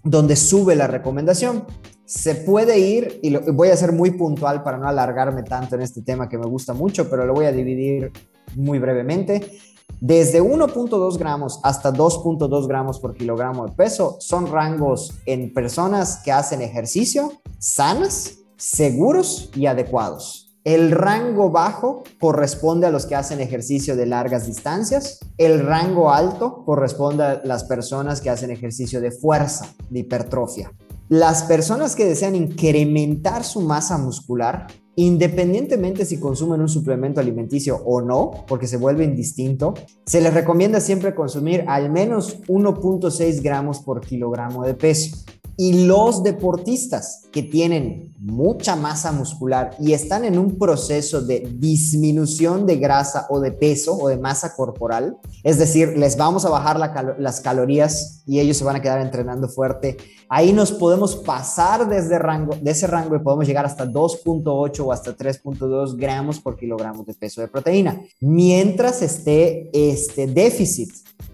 donde 0.04 0.36
sube 0.36 0.76
la 0.76 0.88
recomendación. 0.88 1.66
Se 2.06 2.34
puede 2.34 2.80
ir, 2.80 3.20
y 3.22 3.36
voy 3.36 3.70
a 3.70 3.78
ser 3.78 3.92
muy 3.92 4.12
puntual 4.12 4.64
para 4.64 4.78
no 4.78 4.88
alargarme 4.88 5.44
tanto 5.44 5.76
en 5.76 5.82
este 5.82 6.02
tema 6.02 6.30
que 6.30 6.38
me 6.38 6.48
gusta 6.48 6.74
mucho, 6.74 7.10
pero 7.10 7.26
lo 7.26 7.34
voy 7.34 7.46
a 7.46 7.52
dividir 7.52 8.12
muy 8.56 8.80
brevemente. 8.80 9.60
Desde 10.00 10.44
1.2 10.44 11.18
gramos 11.18 11.60
hasta 11.64 11.92
2.2 11.92 12.68
gramos 12.68 13.00
por 13.00 13.16
kilogramo 13.16 13.66
de 13.66 13.74
peso 13.74 14.18
son 14.20 14.52
rangos 14.52 15.14
en 15.26 15.52
personas 15.54 16.22
que 16.24 16.32
hacen 16.32 16.62
ejercicio, 16.62 17.34
sanas, 17.58 18.38
seguros 18.58 19.50
y 19.56 19.66
adecuados. 19.66 20.48
El 20.64 20.92
rango 20.92 21.50
bajo 21.50 22.04
corresponde 22.20 22.88
a 22.88 22.92
los 22.92 23.06
que 23.06 23.16
hacen 23.16 23.40
ejercicio 23.40 23.96
de 23.96 24.06
largas 24.06 24.46
distancias. 24.46 25.20
El 25.38 25.66
rango 25.66 26.12
alto 26.12 26.64
corresponde 26.66 27.24
a 27.24 27.42
las 27.46 27.64
personas 27.64 28.20
que 28.20 28.30
hacen 28.30 28.52
ejercicio 28.52 29.00
de 29.00 29.12
fuerza, 29.12 29.74
de 29.90 30.00
hipertrofia. 30.00 30.74
Las 31.10 31.44
personas 31.44 31.96
que 31.96 32.04
desean 32.04 32.36
incrementar 32.36 33.46
su 33.46 33.62
masa 33.62 33.98
muscular 33.98 34.68
independientemente 34.98 36.06
si 36.06 36.20
consumen 36.20 36.60
un 36.60 36.70
suplemento 36.70 37.22
alimenticio 37.22 37.78
o 37.86 38.02
no, 38.02 38.32
porque 38.48 38.66
se 38.66 38.78
vuelve 38.78 39.04
indistinto, 39.04 39.76
se 40.06 40.22
les 40.22 40.34
recomienda 40.34 40.82
siempre 40.82 41.14
consumir 41.14 41.64
al 41.68 41.92
menos 41.92 42.42
1.6 42.48 43.42
gramos 43.44 43.80
por 43.80 44.02
kilogramo 44.02 44.66
de 44.66 44.74
peso. 44.74 45.16
Y 45.60 45.86
los 45.86 46.22
deportistas 46.22 47.24
que 47.32 47.42
tienen 47.42 48.14
mucha 48.20 48.76
masa 48.76 49.12
muscular 49.12 49.76
y 49.80 49.94
están 49.94 50.24
en 50.24 50.38
un 50.38 50.58
proceso 50.58 51.22
de 51.22 51.52
disminución 51.56 52.68
de 52.68 52.78
grasa 52.78 53.26
o 53.30 53.40
de 53.40 53.52
peso 53.52 53.98
o 53.98 54.08
de 54.08 54.18
masa 54.18 54.56
corporal, 54.56 55.18
es 55.44 55.58
decir, 55.58 55.98
les 55.98 56.16
vamos 56.16 56.46
a 56.46 56.50
bajar 56.50 56.78
las 57.18 57.42
calorías 57.42 58.24
y 58.28 58.40
ellos 58.40 58.58
se 58.58 58.64
van 58.64 58.76
a 58.76 58.82
quedar 58.82 59.02
entrenando 59.02 59.50
fuerte, 59.50 59.98
ahí 60.30 60.54
nos 60.54 60.72
podemos 60.72 61.16
pasar 61.16 61.90
desde 61.90 62.20
rango, 62.20 62.56
de 62.62 62.72
ese 62.72 62.86
rango 62.86 63.16
y 63.16 63.20
podemos 63.20 63.48
llegar 63.48 63.66
hasta 63.66 63.86
2.8 63.86 64.80
o 64.80 64.92
hasta 64.92 65.16
3.2 65.16 65.96
gramos 65.96 66.40
por 66.40 66.56
kilogramo 66.56 67.04
de 67.04 67.14
peso 67.14 67.42
de 67.42 67.48
proteína, 67.48 68.00
mientras 68.20 69.02
esté 69.02 69.70
este 69.74 70.28
déficit. 70.28 70.92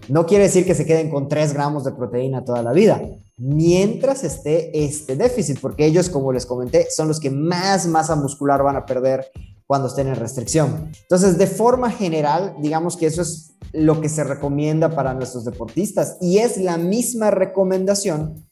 No 0.08 0.26
quiere 0.26 0.44
decir 0.44 0.64
que 0.66 0.74
se 0.74 0.86
queden 0.86 1.10
con 1.10 1.28
3 1.28 1.52
gramos 1.52 1.84
de 1.84 1.92
proteína 1.92 2.44
toda 2.44 2.62
la 2.62 2.72
vida 2.72 3.02
mientras 3.36 4.24
esté 4.24 4.84
este 4.84 5.16
déficit, 5.16 5.60
porque 5.60 5.86
ellos, 5.86 6.08
como 6.08 6.32
les 6.32 6.46
comenté, 6.46 6.88
son 6.90 7.08
los 7.08 7.20
que 7.20 7.30
más 7.30 7.86
masa 7.86 8.14
muscular 8.16 8.62
van 8.62 8.76
a 8.76 8.86
perder 8.86 9.26
cuando 9.66 9.88
estén 9.88 10.08
en 10.08 10.16
restricción. 10.16 10.90
Entonces, 11.02 11.38
de 11.38 11.46
forma 11.46 11.90
general, 11.90 12.54
digamos 12.60 12.96
que 12.96 13.06
eso 13.06 13.22
es 13.22 13.54
lo 13.72 14.00
que 14.00 14.08
se 14.08 14.22
recomienda 14.22 14.90
para 14.90 15.14
nuestros 15.14 15.44
deportistas 15.44 16.16
y 16.20 16.38
es 16.38 16.58
la 16.58 16.76
misma 16.76 17.30
recomendación 17.30 18.43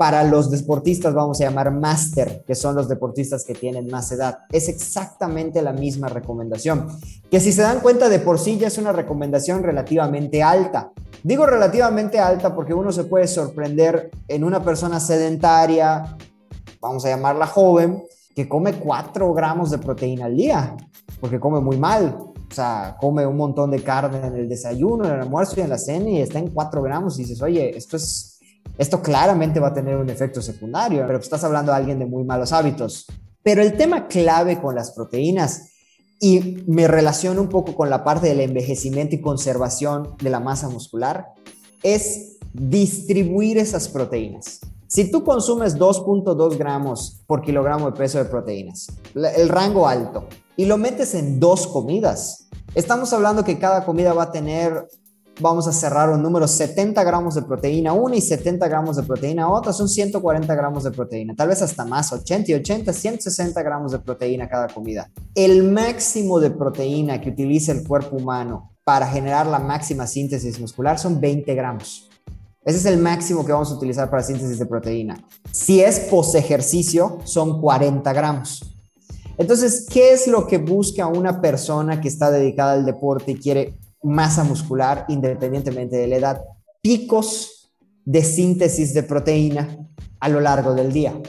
para 0.00 0.24
los 0.24 0.50
deportistas, 0.50 1.12
vamos 1.12 1.38
a 1.42 1.44
llamar 1.44 1.70
máster, 1.72 2.42
que 2.46 2.54
son 2.54 2.74
los 2.74 2.88
deportistas 2.88 3.44
que 3.44 3.52
tienen 3.52 3.86
más 3.90 4.10
edad. 4.10 4.38
Es 4.50 4.70
exactamente 4.70 5.60
la 5.60 5.74
misma 5.74 6.08
recomendación, 6.08 6.86
que 7.30 7.38
si 7.38 7.52
se 7.52 7.60
dan 7.60 7.80
cuenta 7.80 8.08
de 8.08 8.18
por 8.18 8.38
sí 8.38 8.56
ya 8.56 8.68
es 8.68 8.78
una 8.78 8.94
recomendación 8.94 9.62
relativamente 9.62 10.42
alta. 10.42 10.90
Digo 11.22 11.44
relativamente 11.44 12.18
alta 12.18 12.54
porque 12.54 12.72
uno 12.72 12.92
se 12.92 13.04
puede 13.04 13.28
sorprender 13.28 14.10
en 14.26 14.42
una 14.42 14.64
persona 14.64 15.00
sedentaria, 15.00 16.16
vamos 16.80 17.04
a 17.04 17.10
llamarla 17.10 17.46
joven, 17.46 18.02
que 18.34 18.48
come 18.48 18.72
4 18.72 19.34
gramos 19.34 19.70
de 19.70 19.76
proteína 19.76 20.24
al 20.24 20.34
día, 20.34 20.78
porque 21.20 21.38
come 21.38 21.60
muy 21.60 21.76
mal. 21.76 22.16
O 22.50 22.54
sea, 22.54 22.96
come 22.98 23.26
un 23.26 23.36
montón 23.36 23.70
de 23.70 23.82
carne 23.82 24.26
en 24.26 24.34
el 24.34 24.48
desayuno, 24.48 25.04
en 25.04 25.12
el 25.12 25.20
almuerzo 25.20 25.56
y 25.58 25.60
en 25.60 25.68
la 25.68 25.76
cena 25.76 26.08
y 26.08 26.22
está 26.22 26.38
en 26.38 26.48
4 26.48 26.80
gramos 26.80 27.18
y 27.18 27.24
dices, 27.24 27.42
oye, 27.42 27.76
esto 27.76 27.98
es 27.98 28.39
esto 28.78 29.02
claramente 29.02 29.60
va 29.60 29.68
a 29.68 29.74
tener 29.74 29.96
un 29.96 30.10
efecto 30.10 30.40
secundario, 30.40 31.04
pero 31.06 31.18
estás 31.18 31.44
hablando 31.44 31.72
de 31.72 31.78
alguien 31.78 31.98
de 31.98 32.06
muy 32.06 32.24
malos 32.24 32.52
hábitos. 32.52 33.06
Pero 33.42 33.62
el 33.62 33.76
tema 33.76 34.06
clave 34.08 34.60
con 34.60 34.74
las 34.74 34.92
proteínas, 34.92 35.68
y 36.20 36.62
me 36.66 36.86
relaciono 36.86 37.40
un 37.40 37.48
poco 37.48 37.74
con 37.74 37.88
la 37.88 38.04
parte 38.04 38.28
del 38.28 38.40
envejecimiento 38.40 39.14
y 39.14 39.22
conservación 39.22 40.16
de 40.22 40.28
la 40.30 40.40
masa 40.40 40.68
muscular, 40.68 41.28
es 41.82 42.38
distribuir 42.52 43.56
esas 43.56 43.88
proteínas. 43.88 44.60
Si 44.86 45.10
tú 45.10 45.24
consumes 45.24 45.78
2.2 45.78 46.58
gramos 46.58 47.22
por 47.26 47.42
kilogramo 47.42 47.90
de 47.90 47.96
peso 47.96 48.18
de 48.18 48.24
proteínas, 48.24 48.88
el 49.14 49.48
rango 49.48 49.86
alto, 49.86 50.26
y 50.56 50.66
lo 50.66 50.76
metes 50.76 51.14
en 51.14 51.40
dos 51.40 51.66
comidas, 51.68 52.48
estamos 52.74 53.12
hablando 53.12 53.44
que 53.44 53.58
cada 53.58 53.84
comida 53.84 54.12
va 54.12 54.24
a 54.24 54.32
tener 54.32 54.88
vamos 55.40 55.66
a 55.66 55.72
cerrar 55.72 56.10
un 56.10 56.22
número 56.22 56.46
70 56.46 57.02
gramos 57.04 57.34
de 57.34 57.42
proteína 57.42 57.92
una 57.92 58.16
y 58.16 58.20
70 58.20 58.68
gramos 58.68 58.96
de 58.96 59.02
proteína 59.02 59.50
otra, 59.50 59.72
son 59.72 59.88
140 59.88 60.54
gramos 60.54 60.84
de 60.84 60.90
proteína, 60.90 61.34
tal 61.34 61.48
vez 61.48 61.62
hasta 61.62 61.84
más, 61.84 62.12
80 62.12 62.50
y 62.50 62.54
80, 62.54 62.92
160 62.92 63.62
gramos 63.62 63.92
de 63.92 63.98
proteína 63.98 64.48
cada 64.48 64.68
comida. 64.68 65.10
El 65.34 65.64
máximo 65.70 66.40
de 66.40 66.50
proteína 66.50 67.20
que 67.20 67.30
utiliza 67.30 67.72
el 67.72 67.86
cuerpo 67.86 68.16
humano 68.16 68.72
para 68.84 69.06
generar 69.06 69.46
la 69.46 69.58
máxima 69.58 70.06
síntesis 70.06 70.60
muscular 70.60 70.98
son 70.98 71.20
20 71.20 71.54
gramos. 71.54 72.08
Ese 72.64 72.78
es 72.78 72.86
el 72.86 72.98
máximo 72.98 73.44
que 73.44 73.52
vamos 73.52 73.70
a 73.70 73.74
utilizar 73.74 74.10
para 74.10 74.22
síntesis 74.22 74.58
de 74.58 74.66
proteína. 74.66 75.24
Si 75.50 75.80
es 75.80 76.00
post 76.00 76.34
ejercicio, 76.34 77.18
son 77.24 77.60
40 77.60 78.12
gramos. 78.12 78.76
Entonces, 79.38 79.86
¿qué 79.90 80.12
es 80.12 80.26
lo 80.26 80.46
que 80.46 80.58
busca 80.58 81.06
una 81.06 81.40
persona 81.40 82.02
que 82.02 82.08
está 82.08 82.30
dedicada 82.30 82.72
al 82.72 82.84
deporte 82.84 83.32
y 83.32 83.36
quiere 83.36 83.78
masa 84.02 84.44
muscular 84.44 85.04
independientemente 85.08 85.96
de 85.96 86.06
la 86.06 86.16
edad, 86.16 86.40
picos 86.82 87.72
de 88.04 88.24
síntesis 88.24 88.94
de 88.94 89.02
proteína 89.02 89.78
a 90.18 90.28
lo 90.28 90.40
largo 90.40 90.74
del 90.74 90.92
día. 90.92 91.20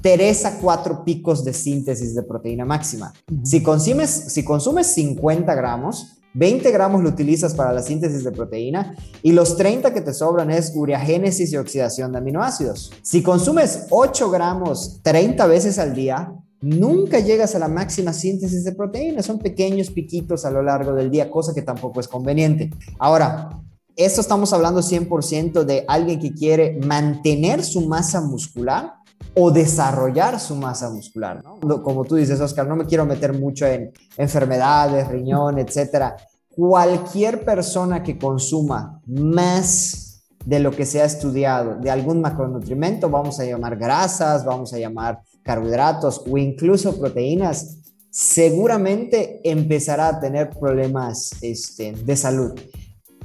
Tres 0.00 0.44
a 0.44 0.58
cuatro 0.58 1.04
picos 1.04 1.44
de 1.44 1.52
síntesis 1.52 2.14
de 2.14 2.22
proteína 2.22 2.64
máxima. 2.64 3.12
Si 3.42 3.62
consumes, 3.62 4.10
si 4.10 4.44
consumes 4.44 4.88
50 4.88 5.54
gramos, 5.54 6.18
20 6.34 6.70
gramos 6.72 7.02
lo 7.02 7.08
utilizas 7.08 7.54
para 7.54 7.72
la 7.72 7.80
síntesis 7.80 8.24
de 8.24 8.32
proteína 8.32 8.96
y 9.22 9.32
los 9.32 9.56
30 9.56 9.94
que 9.94 10.00
te 10.00 10.12
sobran 10.12 10.50
es 10.50 10.72
ureagénesis 10.74 11.52
y 11.52 11.56
oxidación 11.56 12.12
de 12.12 12.18
aminoácidos. 12.18 12.92
Si 13.02 13.22
consumes 13.22 13.86
8 13.90 14.30
gramos 14.30 15.00
30 15.02 15.46
veces 15.46 15.78
al 15.78 15.94
día, 15.94 16.34
nunca 16.64 17.20
llegas 17.20 17.54
a 17.54 17.58
la 17.58 17.68
máxima 17.68 18.12
síntesis 18.12 18.64
de 18.64 18.72
proteínas, 18.72 19.26
son 19.26 19.38
pequeños 19.38 19.90
piquitos 19.90 20.44
a 20.46 20.50
lo 20.50 20.62
largo 20.62 20.94
del 20.94 21.10
día, 21.10 21.30
cosa 21.30 21.52
que 21.54 21.62
tampoco 21.62 22.00
es 22.00 22.08
conveniente. 22.08 22.70
Ahora, 22.98 23.50
esto 23.96 24.20
estamos 24.22 24.52
hablando 24.52 24.80
100% 24.80 25.64
de 25.64 25.84
alguien 25.86 26.18
que 26.18 26.32
quiere 26.32 26.80
mantener 26.84 27.62
su 27.62 27.82
masa 27.82 28.22
muscular 28.22 28.94
o 29.36 29.50
desarrollar 29.50 30.40
su 30.40 30.56
masa 30.56 30.90
muscular. 30.90 31.42
Como 31.82 32.04
tú 32.04 32.16
dices, 32.16 32.40
Oscar, 32.40 32.66
no 32.66 32.76
me 32.76 32.86
quiero 32.86 33.04
meter 33.04 33.38
mucho 33.38 33.66
en 33.66 33.92
enfermedades, 34.16 35.06
riñón, 35.08 35.58
etcétera. 35.58 36.16
Cualquier 36.48 37.44
persona 37.44 38.02
que 38.02 38.16
consuma 38.16 39.00
más 39.06 40.22
de 40.44 40.60
lo 40.60 40.70
que 40.70 40.86
se 40.86 41.02
ha 41.02 41.04
estudiado, 41.04 41.76
de 41.76 41.90
algún 41.90 42.20
macronutrimento, 42.20 43.10
vamos 43.10 43.38
a 43.40 43.44
llamar 43.44 43.76
grasas, 43.76 44.44
vamos 44.44 44.72
a 44.72 44.78
llamar 44.78 45.20
carbohidratos 45.44 46.22
o 46.28 46.36
incluso 46.38 46.98
proteínas, 46.98 47.78
seguramente 48.10 49.40
empezará 49.44 50.08
a 50.08 50.20
tener 50.20 50.50
problemas 50.50 51.30
este, 51.42 51.92
de 51.92 52.16
salud. 52.16 52.52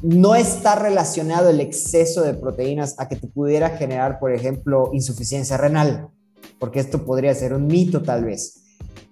No 0.01 0.35
está 0.35 0.75
relacionado 0.75 1.49
el 1.49 1.59
exceso 1.59 2.21
de 2.21 2.33
proteínas 2.33 2.95
a 2.97 3.07
que 3.07 3.15
te 3.15 3.27
pudiera 3.27 3.71
generar, 3.71 4.19
por 4.19 4.33
ejemplo, 4.33 4.91
insuficiencia 4.93 5.57
renal, 5.57 6.09
porque 6.59 6.79
esto 6.79 7.05
podría 7.05 7.33
ser 7.35 7.53
un 7.53 7.67
mito 7.67 8.01
tal 8.01 8.25
vez, 8.25 8.61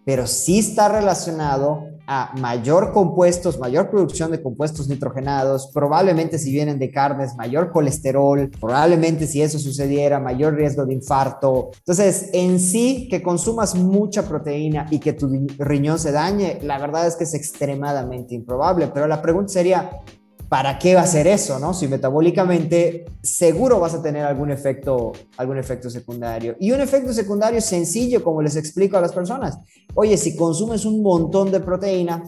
pero 0.06 0.28
sí 0.28 0.60
está 0.60 0.88
relacionado 0.88 1.97
a 2.08 2.34
mayor 2.39 2.93
compuestos, 2.93 3.60
mayor 3.60 3.89
producción 3.89 4.32
de 4.32 4.41
compuestos 4.41 4.88
nitrogenados, 4.88 5.70
probablemente 5.74 6.39
si 6.39 6.52
vienen 6.52 6.80
de 6.80 6.89
carnes, 6.89 7.36
mayor 7.36 7.72
colesterol, 7.72 8.50
probablemente 8.60 9.28
si 9.28 9.41
eso 9.41 9.60
sucediera, 9.60 10.20
mayor 10.20 10.56
riesgo 10.56 10.86
de 10.86 10.93
infarto. 10.93 11.72
Entonces, 11.80 12.30
en 12.34 12.60
sí, 12.60 13.08
que 13.10 13.22
consumas 13.22 13.76
mucha 13.76 14.28
proteína 14.28 14.88
y 14.89 15.00
que 15.00 15.13
tu 15.13 15.30
riñón 15.60 16.00
se 16.00 16.12
dañe, 16.12 16.60
la 16.63 16.80
verdad 16.80 17.08
es 17.08 17.17
que 17.17 17.26
es 17.26 17.34
extremadamente 17.34 18.34
improbable, 18.34 18.89
pero 18.93 19.08
la 19.08 19.22
pregunta 19.22 19.52
sería, 19.52 19.89
¿para 20.50 20.80
qué 20.80 20.96
va 20.96 21.02
a 21.02 21.08
ser 21.08 21.28
eso, 21.28 21.60
no? 21.60 21.74
Si 21.74 21.88
metabólicamente 21.88 23.06
seguro 23.22 23.80
vas 23.80 23.94
a 23.94 24.02
tener 24.02 24.26
algún 24.26 24.52
efecto, 24.52 25.12
algún 25.38 25.58
efecto 25.58 25.90
secundario. 25.90 26.56
Y 26.60 26.72
un 26.72 26.82
efecto 26.82 27.14
secundario 27.14 27.62
sencillo, 27.62 28.24
como 28.24 28.42
les 28.42 28.56
explico 28.56 28.98
a 28.98 29.02
las 29.02 29.12
personas. 29.12 29.58
Oye, 29.94 30.18
si 30.18 30.36
consumes 30.36 30.86
un 30.86 31.02
montón 31.02 31.52
de 31.52 31.60
proteína, 31.60 32.24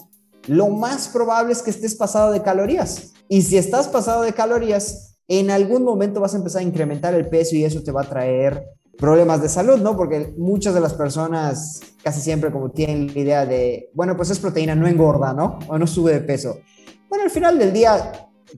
lo 0.47 0.69
más 0.69 1.07
probable 1.09 1.53
es 1.53 1.61
que 1.61 1.69
estés 1.69 1.95
pasado 1.95 2.31
de 2.31 2.41
calorías. 2.41 3.13
Y 3.27 3.43
si 3.43 3.57
estás 3.57 3.87
pasado 3.87 4.23
de 4.23 4.33
calorías, 4.33 5.17
en 5.27 5.51
algún 5.51 5.83
momento 5.83 6.19
vas 6.19 6.33
a 6.33 6.37
empezar 6.37 6.61
a 6.61 6.65
incrementar 6.65 7.13
el 7.13 7.29
peso 7.29 7.55
y 7.55 7.63
eso 7.63 7.83
te 7.83 7.91
va 7.91 8.01
a 8.01 8.09
traer 8.09 8.65
problemas 8.97 9.41
de 9.41 9.47
salud, 9.47 9.79
¿no? 9.79 9.95
Porque 9.95 10.33
muchas 10.37 10.73
de 10.73 10.81
las 10.81 10.93
personas 10.93 11.81
casi 12.03 12.21
siempre 12.21 12.51
como 12.51 12.71
tienen 12.71 13.07
la 13.13 13.19
idea 13.19 13.45
de, 13.45 13.89
bueno, 13.93 14.15
pues 14.15 14.29
es 14.29 14.39
proteína, 14.39 14.75
no 14.75 14.87
engorda, 14.87 15.33
¿no? 15.33 15.59
O 15.67 15.77
no 15.77 15.87
sube 15.87 16.13
de 16.13 16.21
peso. 16.21 16.57
Bueno, 17.09 17.23
al 17.23 17.31
final 17.31 17.57
del 17.57 17.73
día, 17.73 18.11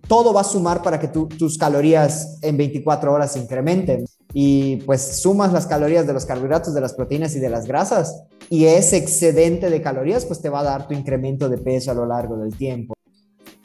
todo 0.08 0.34
va 0.34 0.42
a 0.42 0.46
sumar 0.46 0.82
para 0.82 1.00
que 1.00 1.08
tus 1.08 1.58
calorías 1.58 2.38
en 2.42 2.58
24 2.58 3.12
horas 3.12 3.34
se 3.34 3.40
incrementen. 3.40 4.06
Y 4.34 4.78
pues 4.78 5.22
sumas 5.22 5.52
las 5.54 5.68
calorías 5.68 6.08
de 6.08 6.14
los 6.14 6.26
carbohidratos, 6.26 6.74
de 6.74 6.82
las 6.82 6.94
proteínas 6.94 7.36
y 7.36 7.40
de 7.40 7.50
las 7.50 7.66
grasas. 7.66 8.24
Y 8.50 8.66
ese 8.66 8.98
excedente 8.98 9.70
de 9.70 9.82
calorías, 9.82 10.26
pues 10.26 10.42
te 10.42 10.50
va 10.50 10.60
a 10.60 10.64
dar 10.64 10.88
tu 10.88 10.94
incremento 10.94 11.50
de 11.50 11.58
peso 11.58 11.92
a 11.92 11.94
lo 11.94 12.06
largo 12.06 12.38
del 12.38 12.56
tiempo. 12.56 12.94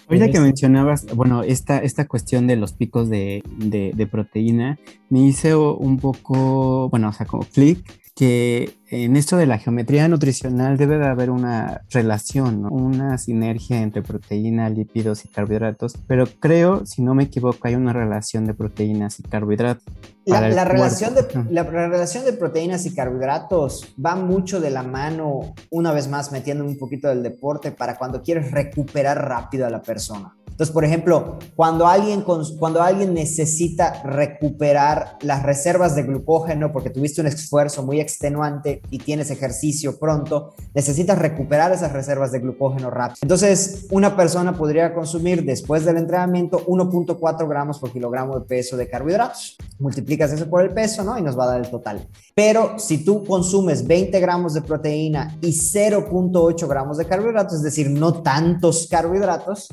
Ahorita 0.09 0.31
que 0.31 0.39
mencionabas, 0.39 1.05
bueno, 1.17 1.43
esta, 1.43 1.79
esta 1.79 2.07
cuestión 2.07 2.47
de 2.47 2.55
los 2.55 2.73
picos 2.73 3.11
de, 3.11 3.43
de, 3.59 3.91
de 3.93 4.07
proteína, 4.07 4.79
me 5.11 5.27
hizo 5.27 5.77
un 5.77 5.99
poco, 5.99 6.89
bueno, 6.91 7.09
o 7.09 7.13
sea, 7.13 7.27
como 7.27 7.43
clic 7.43 7.85
que 8.17 8.79
en 8.89 9.15
esto 9.15 9.37
de 9.37 9.45
la 9.45 9.59
geometría 9.59 10.09
nutricional 10.09 10.79
debe 10.79 10.97
de 10.97 11.07
haber 11.07 11.29
una 11.29 11.83
relación, 11.91 12.65
una 12.65 13.19
sinergia 13.19 13.83
entre 13.83 14.01
proteína, 14.01 14.71
lípidos 14.71 15.27
y 15.27 15.29
carbohidratos, 15.29 15.99
pero 16.07 16.25
creo, 16.41 16.87
si 16.87 17.03
no 17.03 17.15
me 17.15 17.25
equivoco, 17.25 17.59
hay 17.69 17.75
una 17.75 17.93
relación 17.93 18.47
de 18.47 18.55
proteínas 18.55 19.21
y 19.21 19.23
carbohidratos. 19.23 19.85
La, 20.25 20.65
relación 20.65 21.15
de, 21.15 21.27
la, 21.51 21.63
relación 21.65 22.25
de 22.25 22.33
proteínas 22.33 22.87
y 22.87 22.95
carbohidratos 22.95 23.95
va 24.03 24.17
mucho 24.17 24.61
de 24.61 24.71
la 24.71 24.83
mano, 24.83 25.55
una 25.71 25.93
vez 25.93 26.09
más 26.09 26.33
metiendo 26.33 26.65
un 26.65 26.79
poquito 26.79 27.09
del 27.09 27.23
deporte, 27.23 27.71
para 27.71 27.99
cuando 27.99 28.23
quieres 28.23 28.51
recuperar 28.51 29.29
rápido 29.29 29.67
a 29.67 29.71
la 29.71 29.83
persona. 29.83 30.35
Entonces, 30.57 30.73
por 30.73 30.87
ejemplo, 30.87 31.39
cuando 31.55 31.87
alguien, 31.87 32.23
cuando 32.23 32.81
alguien 32.81 33.13
necesita 33.13 34.03
recuperar 34.05 35.19
las 35.21 35.43
reservas 35.43 35.95
de 35.95 36.05
glucógeno 36.05 36.73
porque 36.73 36.89
tuviste 36.89 37.21
un 37.21 37.27
esfuerzo 37.27 37.83
muy 37.83 38.01
extenuante 38.01 38.81
y 38.89 38.97
tienes 38.97 39.31
ejercicio 39.31 39.99
pronto, 39.99 40.55
necesitas 40.73 41.19
recuperar 41.19 41.73
esas 41.73 41.93
reservas 41.93 42.33
de 42.33 42.39
glucógeno 42.39 42.89
rápido. 42.89 43.19
Entonces, 43.21 43.87
una 43.91 44.17
persona 44.17 44.57
podría 44.57 44.95
consumir 44.95 45.45
después 45.45 45.85
del 45.85 45.99
entrenamiento 45.99 46.65
1.4 46.65 47.47
gramos 47.47 47.79
por 47.79 47.93
kilogramo 47.93 48.39
de 48.41 48.47
peso 48.47 48.79
de 48.79 48.89
carbohidratos. 48.89 49.59
Multiplicas 49.79 50.33
eso 50.33 50.49
por 50.49 50.63
el 50.63 50.73
peso, 50.73 51.05
¿no? 51.05 51.19
Y 51.19 51.23
nos 51.23 51.39
va 51.39 51.45
a 51.45 51.49
dar 51.49 51.61
el 51.61 51.71
total. 51.71 52.09
Pero 52.35 52.79
si 52.79 53.05
tú 53.05 53.25
consumes 53.25 53.87
20 53.87 54.19
gramos 54.21 54.55
de 54.55 54.63
proteína 54.63 55.37
y 55.43 55.49
0.8 55.49 56.67
gramos 56.67 56.97
de 56.97 57.05
carbohidratos, 57.05 57.57
es 57.57 57.63
decir, 57.63 57.91
no 57.91 58.23
tantos 58.23 58.89
carbohidratos, 58.91 59.69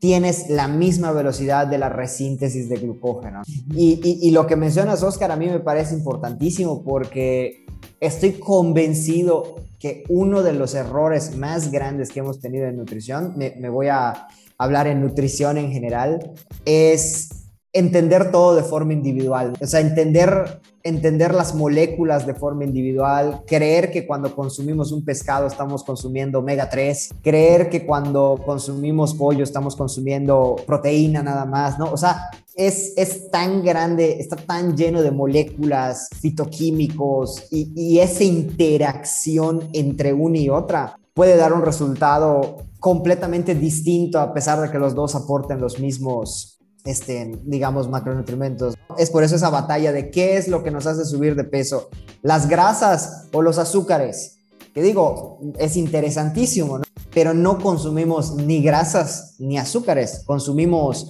tienes 0.00 0.48
la 0.48 0.66
misma 0.66 1.12
velocidad 1.12 1.66
de 1.66 1.78
la 1.78 1.88
resíntesis 1.88 2.68
de 2.68 2.76
glucógeno. 2.76 3.42
Y, 3.74 4.30
lo 4.32 4.46
que 4.46 4.56
mencionas, 4.56 5.02
Oscar, 5.02 5.30
a 5.30 5.36
mí 5.36 5.46
me 5.46 5.60
parece 5.60 5.94
importantísimo 5.94 6.82
porque 6.82 7.66
estoy 8.00 8.32
convencido 8.32 9.56
que 9.78 10.04
uno 10.08 10.42
de 10.42 10.54
los 10.54 10.74
errores 10.74 11.36
más 11.36 11.70
grandes 11.70 12.10
que 12.10 12.20
hemos 12.20 12.40
tenido 12.40 12.66
en 12.66 12.76
nutrición, 12.76 13.34
me 13.36 13.68
voy 13.68 13.88
a 13.88 14.26
hablar 14.58 14.86
en 14.86 15.00
nutrición 15.00 15.56
en 15.56 15.70
general, 15.70 16.32
es 16.64 17.30
entender 17.72 18.30
todo 18.30 18.54
de 18.56 18.62
forma 18.62 18.92
individual, 18.92 19.54
o 19.60 19.66
sea, 19.66 19.80
entender, 19.80 20.60
entender 20.82 21.34
las 21.34 21.54
moléculas 21.54 22.26
de 22.26 22.34
forma 22.34 22.64
individual, 22.64 23.42
creer 23.46 23.90
que 23.90 24.06
cuando 24.06 24.34
consumimos 24.34 24.92
un 24.92 25.04
pescado 25.04 25.46
estamos 25.46 25.84
consumiendo 25.84 26.38
omega 26.38 26.68
3, 26.68 27.14
creer 27.22 27.68
que 27.68 27.84
cuando 27.84 28.40
consumimos 28.44 29.14
pollo 29.14 29.44
estamos 29.44 29.76
consumiendo 29.76 30.56
proteína 30.66 31.22
nada 31.22 31.44
más, 31.44 31.78
¿no? 31.78 31.92
O 31.92 31.96
sea, 31.96 32.30
es, 32.54 32.94
es 32.96 33.30
tan 33.30 33.62
grande, 33.62 34.18
está 34.20 34.36
tan 34.36 34.76
lleno 34.76 35.02
de 35.02 35.10
moléculas, 35.10 36.08
fitoquímicos 36.20 37.44
y, 37.50 37.72
y 37.74 38.00
esa 38.00 38.24
interacción 38.24 39.68
entre 39.72 40.12
una 40.12 40.38
y 40.38 40.48
otra 40.48 40.96
puede 41.14 41.36
dar 41.36 41.52
un 41.52 41.62
resultado 41.62 42.58
completamente 42.78 43.54
distinto 43.54 44.18
a 44.20 44.32
pesar 44.32 44.60
de 44.60 44.70
que 44.70 44.78
los 44.78 44.94
dos 44.94 45.14
aporten 45.14 45.60
los 45.60 45.78
mismos 45.78 46.59
este, 46.84 47.38
digamos, 47.44 47.88
macronutrientes. 47.88 48.74
Es 48.98 49.10
por 49.10 49.22
eso 49.22 49.36
esa 49.36 49.50
batalla 49.50 49.92
de 49.92 50.10
qué 50.10 50.36
es 50.36 50.48
lo 50.48 50.62
que 50.62 50.70
nos 50.70 50.86
hace 50.86 51.04
subir 51.04 51.34
de 51.34 51.44
peso, 51.44 51.90
las 52.22 52.48
grasas 52.48 53.28
o 53.32 53.42
los 53.42 53.58
azúcares. 53.58 54.38
Que 54.74 54.82
digo, 54.82 55.40
es 55.58 55.76
interesantísimo, 55.76 56.80
pero 57.12 57.34
no 57.34 57.58
consumimos 57.58 58.36
ni 58.36 58.62
grasas 58.62 59.34
ni 59.38 59.58
azúcares, 59.58 60.22
consumimos 60.24 61.08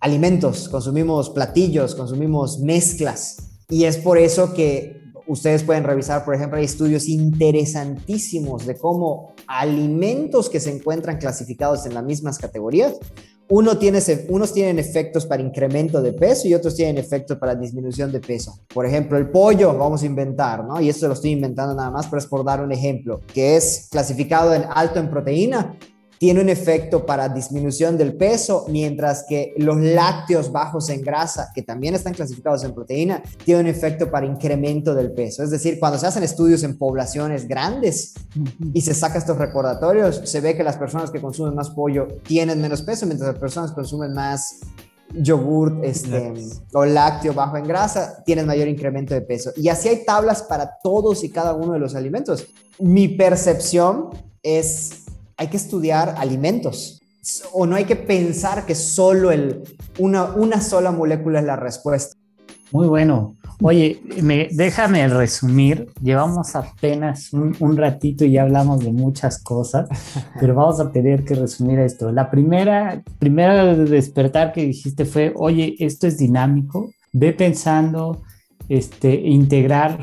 alimentos, 0.00 0.68
consumimos 0.68 1.30
platillos, 1.30 1.94
consumimos 1.94 2.58
mezclas. 2.60 3.36
Y 3.68 3.84
es 3.84 3.96
por 3.96 4.18
eso 4.18 4.54
que 4.54 5.00
ustedes 5.26 5.62
pueden 5.62 5.84
revisar, 5.84 6.24
por 6.24 6.34
ejemplo, 6.34 6.58
hay 6.58 6.64
estudios 6.64 7.08
interesantísimos 7.08 8.66
de 8.66 8.76
cómo 8.76 9.34
alimentos 9.46 10.48
que 10.48 10.60
se 10.60 10.74
encuentran 10.74 11.18
clasificados 11.18 11.86
en 11.86 11.94
las 11.94 12.04
mismas 12.04 12.38
categorías 12.38 12.94
uno 13.48 13.78
tiene, 13.78 14.00
unos 14.28 14.52
tienen 14.52 14.78
efectos 14.78 15.26
para 15.26 15.42
incremento 15.42 16.02
de 16.02 16.12
peso 16.12 16.48
y 16.48 16.54
otros 16.54 16.74
tienen 16.74 16.98
efectos 16.98 17.38
para 17.38 17.54
disminución 17.54 18.10
de 18.10 18.20
peso. 18.20 18.58
Por 18.72 18.86
ejemplo, 18.86 19.16
el 19.18 19.30
pollo, 19.30 19.76
vamos 19.76 20.02
a 20.02 20.06
inventar, 20.06 20.64
¿no? 20.64 20.80
Y 20.80 20.88
esto 20.88 21.06
lo 21.06 21.14
estoy 21.14 21.30
inventando 21.30 21.74
nada 21.74 21.90
más, 21.90 22.06
pero 22.06 22.18
es 22.18 22.26
por 22.26 22.44
dar 22.44 22.62
un 22.62 22.72
ejemplo, 22.72 23.20
que 23.32 23.56
es 23.56 23.88
clasificado 23.90 24.52
en 24.52 24.64
alto 24.68 24.98
en 24.98 25.10
proteína, 25.10 25.76
tiene 26.18 26.40
un 26.40 26.48
efecto 26.48 27.04
para 27.04 27.28
disminución 27.28 27.96
del 27.98 28.16
peso, 28.16 28.66
mientras 28.68 29.24
que 29.28 29.54
los 29.58 29.76
lácteos 29.76 30.50
bajos 30.50 30.88
en 30.90 31.02
grasa, 31.02 31.50
que 31.54 31.62
también 31.62 31.94
están 31.94 32.14
clasificados 32.14 32.64
en 32.64 32.74
proteína, 32.74 33.22
tienen 33.44 33.66
un 33.66 33.70
efecto 33.70 34.10
para 34.10 34.26
incremento 34.26 34.94
del 34.94 35.12
peso. 35.12 35.42
Es 35.42 35.50
decir, 35.50 35.78
cuando 35.78 35.98
se 35.98 36.06
hacen 36.06 36.22
estudios 36.22 36.62
en 36.62 36.78
poblaciones 36.78 37.46
grandes 37.46 38.14
y 38.72 38.80
se 38.80 38.94
saca 38.94 39.18
estos 39.18 39.36
recordatorios, 39.36 40.22
se 40.24 40.40
ve 40.40 40.56
que 40.56 40.64
las 40.64 40.76
personas 40.76 41.10
que 41.10 41.20
consumen 41.20 41.54
más 41.54 41.70
pollo 41.70 42.06
tienen 42.22 42.60
menos 42.60 42.82
peso, 42.82 43.06
mientras 43.06 43.32
las 43.32 43.40
personas 43.40 43.70
que 43.70 43.76
consumen 43.76 44.12
más 44.12 44.60
yogur 45.14 45.80
este, 45.82 46.34
o 46.72 46.84
lácteo 46.84 47.32
bajo 47.32 47.56
en 47.56 47.64
grasa 47.64 48.22
tienen 48.24 48.46
mayor 48.46 48.68
incremento 48.68 49.14
de 49.14 49.20
peso. 49.20 49.52
Y 49.56 49.68
así 49.68 49.88
hay 49.88 50.04
tablas 50.04 50.42
para 50.42 50.78
todos 50.82 51.24
y 51.24 51.30
cada 51.30 51.54
uno 51.54 51.72
de 51.72 51.78
los 51.78 51.94
alimentos. 51.94 52.46
Mi 52.78 53.08
percepción 53.08 54.10
es 54.42 55.04
hay 55.36 55.48
que 55.48 55.56
estudiar 55.56 56.14
alimentos. 56.18 57.00
O 57.52 57.66
no 57.66 57.74
hay 57.74 57.84
que 57.84 57.96
pensar 57.96 58.66
que 58.66 58.74
solo 58.74 59.32
el, 59.32 59.62
una, 59.98 60.24
una 60.24 60.60
sola 60.60 60.92
molécula 60.92 61.40
es 61.40 61.44
la 61.44 61.56
respuesta. 61.56 62.16
Muy 62.72 62.86
bueno. 62.86 63.36
Oye, 63.62 64.00
me, 64.22 64.48
déjame 64.52 65.08
resumir. 65.08 65.88
Llevamos 66.02 66.54
apenas 66.54 67.32
un, 67.32 67.76
ratito 67.76 68.24
y 68.24 68.32
ya 68.32 68.42
hablamos 68.42 68.80
de 68.80 68.92
muchas 68.92 69.42
cosas, 69.42 69.88
pero 70.40 70.54
vamos 70.54 70.78
a 70.80 70.92
tener 70.92 71.24
que 71.24 71.34
resumir 71.34 71.78
esto. 71.78 72.12
La 72.12 72.30
primera, 72.30 73.02
primera 73.18 73.74
despertar 73.74 74.52
que 74.52 74.66
dijiste 74.66 75.04
fue, 75.04 75.32
oye, 75.36 75.74
esto 75.78 76.06
es 76.06 76.18
dinámico. 76.18 76.90
Ve 77.12 77.32
pensando, 77.32 78.22
este, 78.68 79.14
integrar 79.14 79.98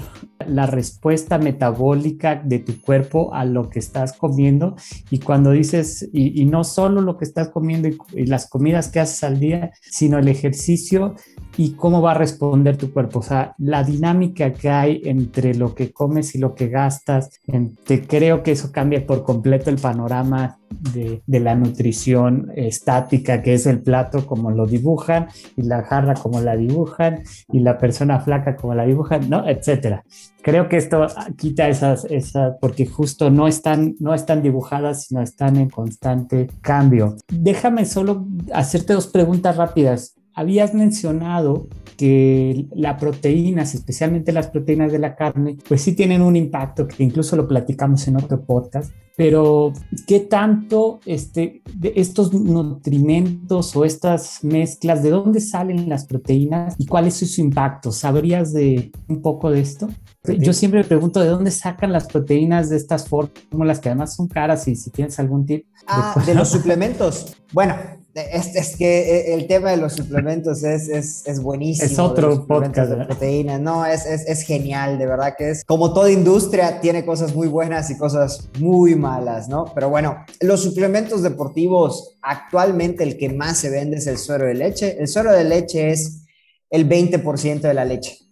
la 0.47 0.65
respuesta 0.65 1.37
metabólica 1.37 2.35
de 2.35 2.59
tu 2.59 2.81
cuerpo 2.81 3.33
a 3.33 3.45
lo 3.45 3.69
que 3.69 3.79
estás 3.79 4.13
comiendo 4.13 4.75
y 5.09 5.19
cuando 5.19 5.51
dices, 5.51 6.09
y, 6.11 6.45
no 6.45 6.63
solo 6.63 7.01
lo 7.01 7.17
que 7.17 7.25
estás 7.25 7.49
comiendo 7.49 7.87
y, 7.87 8.25
las 8.25 8.49
comidas 8.49 8.89
que 8.89 8.99
haces 8.99 9.23
al 9.23 9.39
día, 9.39 9.71
sino 9.81 10.19
el 10.19 10.27
ejercicio 10.27 11.15
y 11.57 11.71
cómo 11.73 12.01
va 12.01 12.11
a 12.11 12.15
responder 12.15 12.77
tu 12.77 12.91
cuerpo. 12.91 13.19
O 13.19 13.23
sea, 13.23 13.55
la 13.57 13.83
dinámica 13.83 14.51
que 14.51 14.69
hay 14.69 15.01
entre 15.05 15.55
lo 15.55 15.75
que 15.75 15.91
comes 15.91 16.35
y 16.35 16.39
lo 16.39 16.55
que 16.55 16.67
gastas, 16.67 17.39
te 17.85 18.01
creo 18.01 18.43
que 18.43 18.51
eso 18.51 18.71
cambia 18.71 19.05
por 19.05 19.23
completo 19.23 19.69
el 19.69 19.77
panorama 19.77 20.59
de, 20.81 21.21
la 21.39 21.55
nutrición 21.55 22.51
estática, 22.55 23.41
que 23.41 23.53
es 23.53 23.65
el 23.65 23.81
plato 23.81 24.25
como 24.25 24.51
lo 24.51 24.65
dibujan, 24.65 25.27
y 25.55 25.63
la 25.63 25.83
jarra 25.83 26.13
como 26.13 26.41
la 26.41 26.55
dibujan, 26.55 27.23
y 27.51 27.59
la 27.59 27.77
persona 27.77 28.19
flaca 28.19 28.55
como 28.55 28.75
la 28.75 28.85
dibujan, 28.85 29.29
¿no? 29.29 29.47
Etcétera. 29.47 30.03
Creo 30.41 30.67
que 30.67 30.77
esto 30.77 31.07
quita 31.37 31.69
esas, 31.69 32.05
esas, 32.05 32.55
porque 32.59 32.85
justo 32.85 33.29
no 33.29 33.47
están, 33.47 33.95
no 33.99 34.13
están 34.13 34.41
dibujadas, 34.41 35.05
sino 35.05 35.21
están 35.21 35.57
en 35.57 35.69
constante 35.69 36.47
cambio. 36.61 37.15
Déjame 37.29 37.85
solo 37.85 38.27
hacerte 38.53 38.93
dos 38.93 39.07
preguntas 39.07 39.55
rápidas 39.55 40.15
habías 40.33 40.73
mencionado 40.73 41.67
que 41.95 42.67
las 42.75 42.99
proteínas, 42.99 43.75
especialmente 43.75 44.31
las 44.31 44.47
proteínas 44.47 44.91
de 44.91 44.99
la 44.99 45.15
carne, 45.15 45.57
pues 45.67 45.81
sí 45.81 45.93
tienen 45.93 46.21
un 46.21 46.35
impacto, 46.35 46.87
que 46.87 47.03
incluso 47.03 47.35
lo 47.35 47.47
platicamos 47.47 48.07
en 48.07 48.17
otro 48.17 48.43
podcast, 48.43 48.93
pero 49.15 49.73
¿qué 50.07 50.21
tanto 50.21 50.99
este, 51.05 51.61
de 51.75 51.93
estos 51.95 52.33
nutrimentos 52.33 53.75
o 53.75 53.85
estas 53.85 54.43
mezclas, 54.43 55.03
de 55.03 55.11
dónde 55.11 55.39
salen 55.39 55.87
las 55.87 56.05
proteínas 56.05 56.75
y 56.79 56.87
cuál 56.87 57.07
es 57.07 57.15
su 57.15 57.41
impacto? 57.41 57.91
¿Sabrías 57.91 58.53
de 58.53 58.91
un 59.07 59.21
poco 59.21 59.51
de 59.51 59.61
esto? 59.61 59.87
Yo 60.23 60.53
siempre 60.53 60.81
me 60.81 60.85
pregunto 60.85 61.19
de 61.19 61.27
dónde 61.27 61.51
sacan 61.51 61.91
las 61.91 62.07
proteínas 62.07 62.69
de 62.69 62.77
estas 62.77 63.07
fórmulas 63.07 63.79
que 63.79 63.89
además 63.89 64.15
son 64.15 64.27
caras 64.27 64.67
y 64.67 64.75
si 64.75 64.89
tienes 64.89 65.19
algún 65.19 65.45
tip. 65.45 65.65
Ah, 65.85 66.15
de 66.25 66.33
los 66.33 66.49
suplementos. 66.51 67.35
Bueno, 67.51 67.75
es, 68.13 68.55
es, 68.55 68.75
que 68.75 68.99
eh, 68.99 69.33
el 69.33 69.47
tema 69.47 69.71
de 69.71 69.77
los 69.77 69.93
suplementos 69.93 70.63
es, 70.63 70.87
es, 70.87 71.23
es 71.25 71.41
buenísimo. 71.41 71.91
Es 71.91 71.97
otro 71.99 72.45
podcast. 72.45 72.91
De 72.91 73.05
proteínas. 73.05 73.59
No, 73.59 73.85
es, 73.85 74.05
es, 74.05 74.41
genial, 74.43 74.97
de 74.97 75.05
verdad 75.05 75.35
que 75.37 75.51
es. 75.51 75.63
Como 75.65 75.93
toda 75.93 76.11
industria, 76.11 76.79
tiene 76.79 77.05
cosas 77.05 77.33
muy 77.35 77.47
buenas 77.47 77.89
y 77.89 77.97
cosas 77.97 78.49
muy 78.59 78.95
malas, 78.95 79.49
¿no? 79.49 79.65
Pero 79.73 79.89
bueno, 79.89 80.17
los 80.41 80.61
suplementos 80.61 81.23
deportivos, 81.23 82.15
actualmente 82.21 83.03
el 83.03 83.17
que 83.17 83.29
más 83.29 83.57
se 83.57 83.69
vende 83.69 83.97
es 83.97 84.07
el 84.07 84.17
suero 84.17 84.45
de 84.45 84.53
leche. 84.53 84.97
El 84.99 85.07
suero 85.07 85.31
de 85.31 85.43
leche 85.43 85.91
es 85.91 86.23
el 86.69 86.87
20% 86.87 87.61
de 87.61 87.73
la 87.73 87.85
leche 87.85 88.22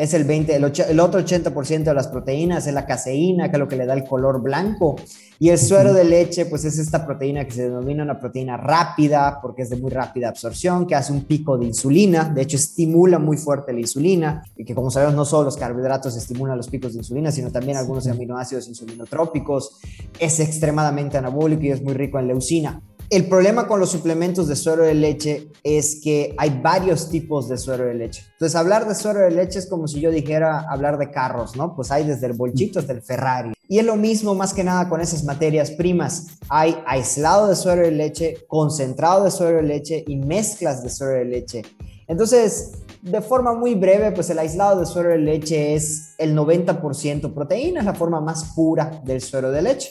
es 0.00 0.14
el 0.14 0.24
20, 0.24 0.56
el, 0.56 0.64
el 0.64 1.00
otro 1.00 1.20
80% 1.20 1.84
de 1.84 1.94
las 1.94 2.08
proteínas 2.08 2.66
es 2.66 2.72
la 2.72 2.86
caseína, 2.86 3.50
que 3.50 3.56
es 3.56 3.60
lo 3.60 3.68
que 3.68 3.76
le 3.76 3.84
da 3.84 3.92
el 3.92 4.04
color 4.04 4.40
blanco. 4.40 4.96
Y 5.38 5.50
el 5.50 5.58
suero 5.58 5.92
de 5.92 6.04
leche, 6.04 6.46
pues 6.46 6.64
es 6.64 6.78
esta 6.78 7.04
proteína 7.04 7.44
que 7.44 7.50
se 7.50 7.62
denomina 7.64 8.02
una 8.02 8.18
proteína 8.18 8.56
rápida, 8.56 9.40
porque 9.42 9.62
es 9.62 9.70
de 9.70 9.76
muy 9.76 9.90
rápida 9.90 10.30
absorción, 10.30 10.86
que 10.86 10.94
hace 10.94 11.12
un 11.12 11.24
pico 11.24 11.58
de 11.58 11.66
insulina, 11.66 12.24
de 12.24 12.42
hecho 12.42 12.56
estimula 12.56 13.18
muy 13.18 13.36
fuerte 13.36 13.74
la 13.74 13.80
insulina, 13.80 14.42
y 14.56 14.64
que 14.64 14.74
como 14.74 14.90
sabemos 14.90 15.14
no 15.14 15.24
solo 15.26 15.44
los 15.44 15.56
carbohidratos 15.56 16.16
estimulan 16.16 16.56
los 16.56 16.68
picos 16.68 16.92
de 16.92 16.98
insulina, 16.98 17.30
sino 17.30 17.50
también 17.50 17.76
algunos 17.76 18.06
aminoácidos 18.06 18.68
insulinotrópicos, 18.68 19.80
es 20.18 20.40
extremadamente 20.40 21.18
anabólico 21.18 21.62
y 21.62 21.72
es 21.72 21.82
muy 21.82 21.92
rico 21.92 22.18
en 22.18 22.28
leucina. 22.28 22.82
El 23.10 23.26
problema 23.26 23.66
con 23.66 23.80
los 23.80 23.90
suplementos 23.90 24.46
de 24.46 24.54
suero 24.54 24.84
de 24.84 24.94
leche 24.94 25.48
es 25.64 26.00
que 26.00 26.32
hay 26.38 26.60
varios 26.62 27.10
tipos 27.10 27.48
de 27.48 27.58
suero 27.58 27.86
de 27.86 27.94
leche. 27.94 28.22
Entonces, 28.34 28.54
hablar 28.54 28.86
de 28.86 28.94
suero 28.94 29.18
de 29.18 29.32
leche 29.32 29.58
es 29.58 29.66
como 29.66 29.88
si 29.88 30.00
yo 30.00 30.12
dijera 30.12 30.60
hablar 30.70 30.96
de 30.96 31.10
carros, 31.10 31.56
¿no? 31.56 31.74
Pues 31.74 31.90
hay 31.90 32.06
desde 32.06 32.28
el 32.28 32.34
bolchito 32.34 32.78
hasta 32.78 32.92
el 32.92 33.02
Ferrari. 33.02 33.52
Y 33.66 33.80
es 33.80 33.84
lo 33.84 33.96
mismo 33.96 34.36
más 34.36 34.54
que 34.54 34.62
nada 34.62 34.88
con 34.88 35.00
esas 35.00 35.24
materias 35.24 35.72
primas. 35.72 36.28
Hay 36.48 36.76
aislado 36.86 37.48
de 37.48 37.56
suero 37.56 37.82
de 37.82 37.90
leche, 37.90 38.46
concentrado 38.46 39.24
de 39.24 39.32
suero 39.32 39.56
de 39.56 39.64
leche 39.64 40.04
y 40.06 40.14
mezclas 40.14 40.84
de 40.84 40.90
suero 40.90 41.14
de 41.14 41.24
leche. 41.24 41.62
Entonces, 42.06 42.74
de 43.02 43.20
forma 43.22 43.54
muy 43.54 43.74
breve, 43.74 44.12
pues 44.12 44.30
el 44.30 44.38
aislado 44.38 44.78
de 44.78 44.86
suero 44.86 45.08
de 45.08 45.18
leche 45.18 45.74
es 45.74 46.14
el 46.16 46.36
90% 46.36 47.34
proteína, 47.34 47.80
es 47.80 47.86
la 47.86 47.94
forma 47.94 48.20
más 48.20 48.52
pura 48.54 49.00
del 49.04 49.20
suero 49.20 49.50
de 49.50 49.62
leche. 49.62 49.90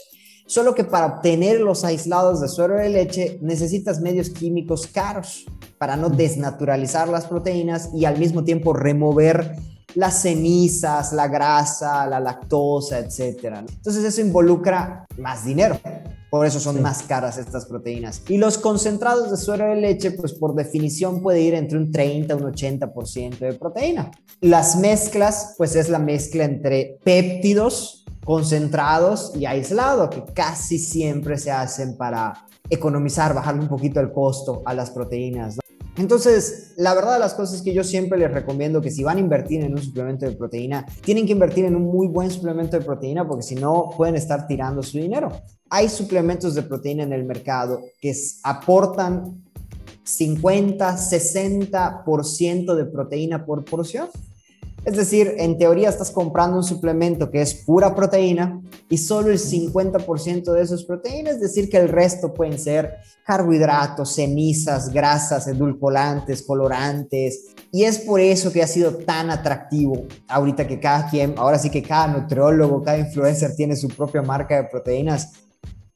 Solo 0.49 0.73
que 0.73 0.83
para 0.83 1.05
obtener 1.05 1.61
los 1.61 1.83
aislados 1.83 2.41
de 2.41 2.47
suero 2.47 2.75
de 2.75 2.89
leche 2.89 3.37
necesitas 3.39 4.01
medios 4.01 4.31
químicos 4.31 4.87
caros 4.87 5.45
para 5.77 5.95
no 5.95 6.09
desnaturalizar 6.09 7.07
las 7.07 7.27
proteínas 7.27 7.91
y 7.93 8.05
al 8.05 8.17
mismo 8.17 8.43
tiempo 8.43 8.73
remover 8.73 9.57
las 9.93 10.23
cenizas, 10.23 11.13
la 11.13 11.27
grasa, 11.27 12.07
la 12.07 12.19
lactosa, 12.19 12.97
etc. 12.97 13.57
Entonces 13.59 14.03
eso 14.03 14.21
involucra 14.21 15.05
más 15.19 15.45
dinero. 15.45 15.79
Por 16.31 16.47
eso 16.47 16.59
son 16.59 16.81
más 16.81 17.03
caras 17.03 17.37
estas 17.37 17.65
proteínas. 17.65 18.23
Y 18.27 18.37
los 18.37 18.57
concentrados 18.57 19.29
de 19.29 19.37
suero 19.37 19.65
de 19.69 19.75
leche, 19.75 20.11
pues 20.11 20.33
por 20.33 20.55
definición 20.55 21.21
puede 21.21 21.41
ir 21.41 21.53
entre 21.53 21.77
un 21.77 21.91
30 21.91 22.33
y 22.33 22.37
un 22.37 22.51
80% 22.51 23.37
de 23.37 23.53
proteína. 23.53 24.11
Las 24.41 24.75
mezclas, 24.77 25.55
pues 25.57 25.75
es 25.75 25.89
la 25.89 25.99
mezcla 25.99 26.43
entre 26.43 26.97
péptidos 27.03 27.98
concentrados 28.29 29.31
y 29.35 29.47
aislados, 29.47 30.11
que 30.11 30.23
casi 30.35 30.77
siempre 30.77 31.35
se 31.39 31.49
hacen 31.49 31.97
para 31.97 32.45
economizar, 32.69 33.33
bajarle 33.33 33.63
un 33.63 33.67
poquito 33.67 33.99
el 33.99 34.11
costo 34.11 34.61
a 34.65 34.75
las 34.75 34.91
proteínas. 34.91 35.57
Entonces, 35.97 36.75
la 36.77 36.93
verdad 36.93 37.13
de 37.13 37.19
las 37.21 37.33
cosas 37.33 37.55
es 37.55 37.61
que 37.63 37.73
yo 37.73 37.83
siempre 37.83 38.19
les 38.19 38.31
recomiendo 38.31 38.81
que 38.81 38.91
si 38.91 39.03
van 39.03 39.17
a 39.17 39.19
invertir 39.19 39.63
en 39.63 39.73
un 39.73 39.81
suplemento 39.81 40.27
de 40.27 40.33
proteína, 40.33 40.85
tienen 41.03 41.25
que 41.25 41.31
invertir 41.31 41.65
en 41.65 41.75
un 41.75 41.85
muy 41.85 42.05
buen 42.05 42.29
suplemento 42.29 42.77
de 42.77 42.85
proteína 42.85 43.27
porque 43.27 43.41
si 43.41 43.55
no 43.55 43.89
pueden 43.97 44.15
estar 44.15 44.45
tirando 44.45 44.83
su 44.83 44.99
dinero. 44.99 45.31
Hay 45.71 45.89
suplementos 45.89 46.53
de 46.53 46.61
proteína 46.61 47.01
en 47.01 47.13
el 47.13 47.23
mercado 47.23 47.81
que 47.99 48.13
aportan 48.43 49.43
50, 50.03 50.97
60% 50.97 52.75
de 52.75 52.85
proteína 52.85 53.43
por 53.43 53.65
porción. 53.65 54.07
Es 54.85 54.95
decir, 54.95 55.35
en 55.37 55.57
teoría 55.57 55.89
estás 55.89 56.09
comprando 56.09 56.57
un 56.57 56.63
suplemento 56.63 57.29
que 57.29 57.41
es 57.41 57.53
pura 57.53 57.93
proteína 57.95 58.61
y 58.89 58.97
solo 58.97 59.29
el 59.29 59.37
50% 59.37 60.51
de 60.51 60.61
esos 60.61 60.85
proteínas, 60.85 61.35
es 61.35 61.41
decir, 61.41 61.69
que 61.69 61.77
el 61.77 61.89
resto 61.89 62.33
pueden 62.33 62.57
ser 62.57 62.95
carbohidratos, 63.25 64.15
cenizas, 64.15 64.91
grasas, 64.91 65.47
edulcorantes, 65.47 66.41
colorantes. 66.43 67.47
Y 67.71 67.83
es 67.83 67.99
por 67.99 68.19
eso 68.19 68.51
que 68.51 68.63
ha 68.63 68.67
sido 68.67 68.95
tan 68.95 69.29
atractivo 69.29 70.05
ahorita 70.27 70.65
que 70.65 70.79
cada 70.79 71.09
quien, 71.09 71.35
ahora 71.37 71.59
sí 71.59 71.69
que 71.69 71.83
cada 71.83 72.07
nutriólogo, 72.07 72.81
cada 72.81 72.97
influencer 72.97 73.55
tiene 73.55 73.75
su 73.75 73.89
propia 73.89 74.21
marca 74.21 74.55
de 74.55 74.69
proteínas, 74.69 75.33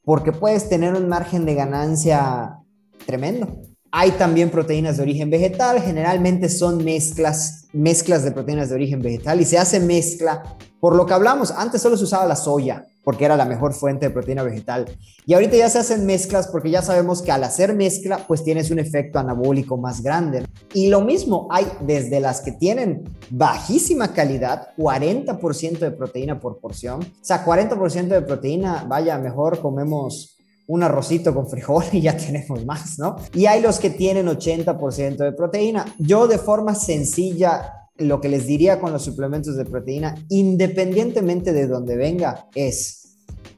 porque 0.04 0.30
puedes 0.30 0.68
tener 0.68 0.94
un 0.94 1.08
margen 1.08 1.46
de 1.46 1.54
ganancia 1.54 2.58
tremendo. 3.06 3.73
Hay 3.96 4.10
también 4.10 4.50
proteínas 4.50 4.96
de 4.96 5.04
origen 5.04 5.30
vegetal, 5.30 5.80
generalmente 5.80 6.48
son 6.48 6.82
mezclas, 6.84 7.66
mezclas 7.72 8.24
de 8.24 8.32
proteínas 8.32 8.68
de 8.68 8.74
origen 8.74 9.00
vegetal 9.00 9.40
y 9.40 9.44
se 9.44 9.56
hace 9.56 9.78
mezcla, 9.78 10.56
por 10.80 10.96
lo 10.96 11.06
que 11.06 11.14
hablamos, 11.14 11.52
antes 11.52 11.80
solo 11.80 11.96
se 11.96 12.02
usaba 12.02 12.26
la 12.26 12.34
soya 12.34 12.88
porque 13.04 13.24
era 13.24 13.36
la 13.36 13.44
mejor 13.44 13.72
fuente 13.72 14.06
de 14.06 14.10
proteína 14.10 14.42
vegetal. 14.42 14.86
Y 15.26 15.34
ahorita 15.34 15.56
ya 15.56 15.68
se 15.68 15.78
hacen 15.78 16.06
mezclas 16.06 16.48
porque 16.48 16.70
ya 16.70 16.82
sabemos 16.82 17.22
que 17.22 17.30
al 17.30 17.44
hacer 17.44 17.74
mezcla 17.74 18.18
pues 18.26 18.42
tienes 18.42 18.72
un 18.72 18.80
efecto 18.80 19.20
anabólico 19.20 19.76
más 19.76 20.02
grande. 20.02 20.44
Y 20.72 20.88
lo 20.88 21.02
mismo 21.02 21.46
hay 21.50 21.66
desde 21.82 22.18
las 22.18 22.40
que 22.40 22.50
tienen 22.50 23.04
bajísima 23.30 24.12
calidad, 24.12 24.70
40% 24.76 25.78
de 25.78 25.90
proteína 25.92 26.40
por 26.40 26.58
porción, 26.58 27.00
o 27.00 27.24
sea, 27.24 27.44
40% 27.44 28.08
de 28.08 28.22
proteína, 28.22 28.86
vaya, 28.88 29.18
mejor 29.18 29.60
comemos 29.60 30.33
un 30.66 30.82
arrocito 30.82 31.34
con 31.34 31.48
frijol 31.48 31.84
y 31.92 32.00
ya 32.00 32.16
tenemos 32.16 32.64
más, 32.64 32.98
¿no? 32.98 33.16
Y 33.34 33.46
hay 33.46 33.60
los 33.60 33.78
que 33.78 33.90
tienen 33.90 34.26
80% 34.26 35.16
de 35.16 35.32
proteína. 35.32 35.84
Yo 35.98 36.26
de 36.26 36.38
forma 36.38 36.74
sencilla, 36.74 37.88
lo 37.96 38.20
que 38.20 38.28
les 38.28 38.46
diría 38.46 38.80
con 38.80 38.92
los 38.92 39.02
suplementos 39.02 39.56
de 39.56 39.64
proteína, 39.64 40.14
independientemente 40.28 41.52
de 41.52 41.66
donde 41.66 41.96
venga, 41.96 42.48
es, 42.54 43.16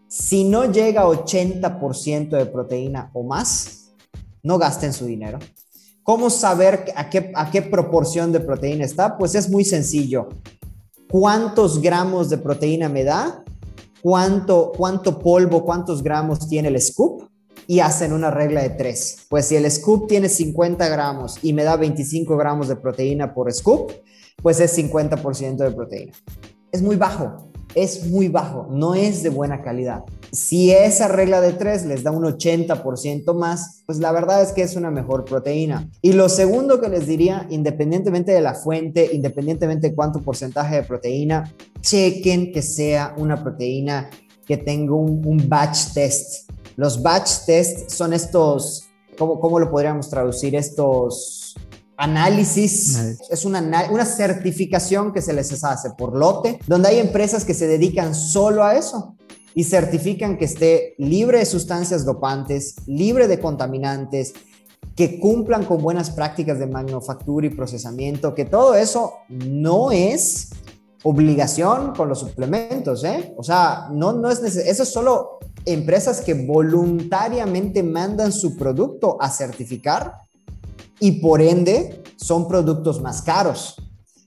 si 0.08 0.44
no 0.44 0.70
llega 0.70 1.02
a 1.02 1.06
80% 1.06 2.30
de 2.30 2.46
proteína 2.46 3.10
o 3.12 3.22
más, 3.22 3.92
no 4.42 4.58
gasten 4.58 4.92
su 4.92 5.06
dinero. 5.06 5.38
¿Cómo 6.02 6.30
saber 6.30 6.84
a 6.94 7.10
qué, 7.10 7.32
a 7.34 7.50
qué 7.50 7.62
proporción 7.62 8.30
de 8.30 8.38
proteína 8.38 8.84
está? 8.84 9.18
Pues 9.18 9.34
es 9.34 9.50
muy 9.50 9.64
sencillo. 9.64 10.28
¿Cuántos 11.10 11.82
gramos 11.82 12.30
de 12.30 12.38
proteína 12.38 12.88
me 12.88 13.02
da? 13.02 13.44
Cuánto, 14.06 14.70
cuánto 14.70 15.18
polvo, 15.18 15.64
cuántos 15.64 16.00
gramos 16.00 16.48
tiene 16.48 16.68
el 16.68 16.80
scoop 16.80 17.24
y 17.66 17.80
hacen 17.80 18.12
una 18.12 18.30
regla 18.30 18.62
de 18.62 18.70
tres. 18.70 19.26
Pues 19.28 19.46
si 19.46 19.56
el 19.56 19.68
scoop 19.68 20.06
tiene 20.06 20.28
50 20.28 20.88
gramos 20.88 21.40
y 21.42 21.52
me 21.52 21.64
da 21.64 21.76
25 21.76 22.36
gramos 22.36 22.68
de 22.68 22.76
proteína 22.76 23.34
por 23.34 23.52
scoop, 23.52 23.90
pues 24.40 24.60
es 24.60 24.78
50% 24.78 25.56
de 25.56 25.72
proteína. 25.72 26.12
Es 26.70 26.82
muy 26.82 26.94
bajo 26.94 27.50
es 27.74 28.06
muy 28.06 28.28
bajo, 28.28 28.68
no 28.70 28.94
es 28.94 29.22
de 29.22 29.30
buena 29.30 29.62
calidad. 29.62 30.04
Si 30.32 30.70
esa 30.70 31.08
regla 31.08 31.40
de 31.40 31.52
3 31.52 31.86
les 31.86 32.02
da 32.02 32.10
un 32.10 32.24
80% 32.24 33.34
más, 33.34 33.82
pues 33.86 33.98
la 33.98 34.12
verdad 34.12 34.42
es 34.42 34.52
que 34.52 34.62
es 34.62 34.76
una 34.76 34.90
mejor 34.90 35.24
proteína. 35.24 35.88
Y 36.02 36.12
lo 36.12 36.28
segundo 36.28 36.80
que 36.80 36.88
les 36.88 37.06
diría, 37.06 37.46
independientemente 37.50 38.32
de 38.32 38.40
la 38.40 38.54
fuente, 38.54 39.10
independientemente 39.12 39.90
de 39.90 39.94
cuánto 39.94 40.20
porcentaje 40.20 40.76
de 40.76 40.82
proteína, 40.82 41.52
chequen 41.80 42.52
que 42.52 42.62
sea 42.62 43.14
una 43.18 43.42
proteína 43.42 44.10
que 44.46 44.56
tenga 44.56 44.94
un, 44.94 45.48
batch 45.48 45.92
test. 45.92 46.50
Los 46.76 47.02
batch 47.02 47.46
test 47.46 47.90
son 47.90 48.12
estos, 48.12 48.88
¿cómo, 49.18 49.40
cómo 49.40 49.58
lo 49.58 49.70
podríamos 49.70 50.08
traducir? 50.08 50.54
Estos 50.54 51.45
análisis, 51.96 53.18
es 53.30 53.44
una, 53.44 53.88
una 53.90 54.04
certificación 54.04 55.12
que 55.12 55.22
se 55.22 55.32
les 55.32 55.64
hace 55.64 55.90
por 55.90 56.16
lote, 56.16 56.58
donde 56.66 56.88
hay 56.88 56.98
empresas 56.98 57.44
que 57.44 57.54
se 57.54 57.66
dedican 57.66 58.14
solo 58.14 58.64
a 58.64 58.76
eso 58.76 59.16
y 59.54 59.64
certifican 59.64 60.36
que 60.36 60.44
esté 60.44 60.94
libre 60.98 61.38
de 61.38 61.46
sustancias 61.46 62.04
dopantes, 62.04 62.74
libre 62.86 63.26
de 63.26 63.40
contaminantes, 63.40 64.34
que 64.94 65.18
cumplan 65.18 65.64
con 65.64 65.82
buenas 65.82 66.10
prácticas 66.10 66.58
de 66.58 66.66
manufactura 66.66 67.46
y 67.46 67.50
procesamiento, 67.50 68.34
que 68.34 68.44
todo 68.44 68.74
eso 68.74 69.14
no 69.28 69.92
es 69.92 70.50
obligación 71.02 71.94
con 71.94 72.08
los 72.08 72.20
suplementos, 72.20 73.04
¿eh? 73.04 73.34
O 73.36 73.42
sea, 73.42 73.88
no, 73.92 74.12
no 74.12 74.30
es 74.30 74.42
necesario, 74.42 74.72
eso 74.72 74.82
es 74.82 74.92
solo 74.92 75.38
empresas 75.64 76.20
que 76.20 76.34
voluntariamente 76.34 77.82
mandan 77.82 78.32
su 78.32 78.56
producto 78.56 79.16
a 79.20 79.30
certificar 79.30 80.25
y 81.00 81.20
por 81.20 81.40
ende 81.40 82.02
son 82.16 82.48
productos 82.48 83.00
más 83.00 83.22
caros. 83.22 83.76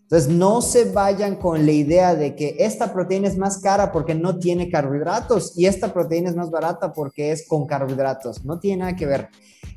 Entonces, 0.04 0.34
no 0.34 0.64
se 0.64 0.86
vayan 0.86 1.36
con 1.36 1.68
la 1.68 1.72
idea 1.72 2.16
de 2.16 2.36
que 2.36 2.56
esta 2.58 2.92
proteína 2.92 3.28
es 3.28 3.38
más 3.38 3.60
cara 3.60 3.92
porque 3.92 4.16
no 4.16 4.40
tiene 4.40 4.72
carbohidratos 4.72 5.56
y 5.56 5.68
esta 5.68 5.94
proteína 5.94 6.30
es 6.30 6.36
más 6.36 6.50
barata 6.50 6.94
porque 6.94 7.32
es 7.32 7.48
con 7.48 7.68
carbohidratos. 7.68 8.44
No 8.44 8.58
tiene 8.58 8.78
nada 8.78 8.96
que 8.96 9.06
ver. 9.06 9.30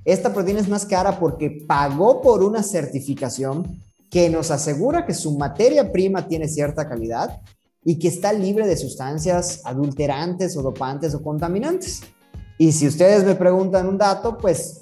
Esta 0.07 0.33
proteína 0.33 0.61
es 0.61 0.69
más 0.69 0.87
cara 0.87 1.19
porque 1.19 1.65
pagó 1.69 2.23
por 2.23 2.43
una 2.43 2.63
certificación 2.63 3.79
que 4.09 4.31
nos 4.31 4.51
asegura 4.51 5.05
que 5.05 5.13
su 5.13 5.37
materia 5.37 5.93
prima 5.93 6.27
tiene 6.27 6.49
cierta 6.49 6.89
calidad 6.89 7.43
y 7.85 7.99
que 7.99 8.09
está 8.09 8.33
libre 8.33 8.67
de 8.67 8.79
sustancias 8.79 9.61
adulterantes 9.65 10.57
o 10.57 10.63
dopantes 10.63 11.15
o 11.15 11.23
contaminantes. 11.23 12.01
Y 12.57 12.73
si 12.73 12.87
ustedes 12.87 13.25
me 13.25 13.35
preguntan 13.35 13.87
un 13.87 13.99
dato, 13.99 14.39
pues 14.39 14.82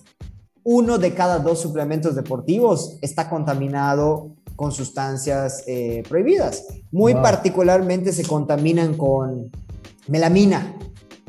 uno 0.65 0.99
de 0.99 1.15
cada 1.15 1.39
dos 1.39 1.61
suplementos 1.61 2.15
deportivos 2.15 2.99
está 3.01 3.29
contaminado 3.29 4.31
con 4.57 4.73
sustancias 4.73 5.65
eh, 5.67 6.03
prohibidas. 6.09 6.67
Muy 6.93 7.15
particularmente 7.15 8.13
se 8.13 8.25
contaminan 8.25 8.97
con 8.97 9.51
melamina, 10.09 10.77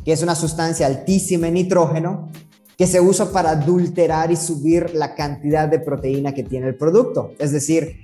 que 0.04 0.12
es 0.12 0.22
una 0.22 0.36
sustancia 0.36 0.86
altísima 0.86 1.48
en 1.48 1.54
nitrógeno 1.54 2.30
que 2.78 2.88
se 2.88 3.00
usa 3.00 3.32
para 3.32 3.52
adulterar 3.52 4.32
y 4.32 4.36
subir 4.36 4.96
la 4.96 5.14
cantidad 5.14 5.70
de 5.70 5.80
proteína 5.80 6.34
que 6.34 6.44
tiene 6.44 6.68
el 6.68 6.76
producto. 6.76 7.32
Es 7.38 7.52
decir, 7.52 7.98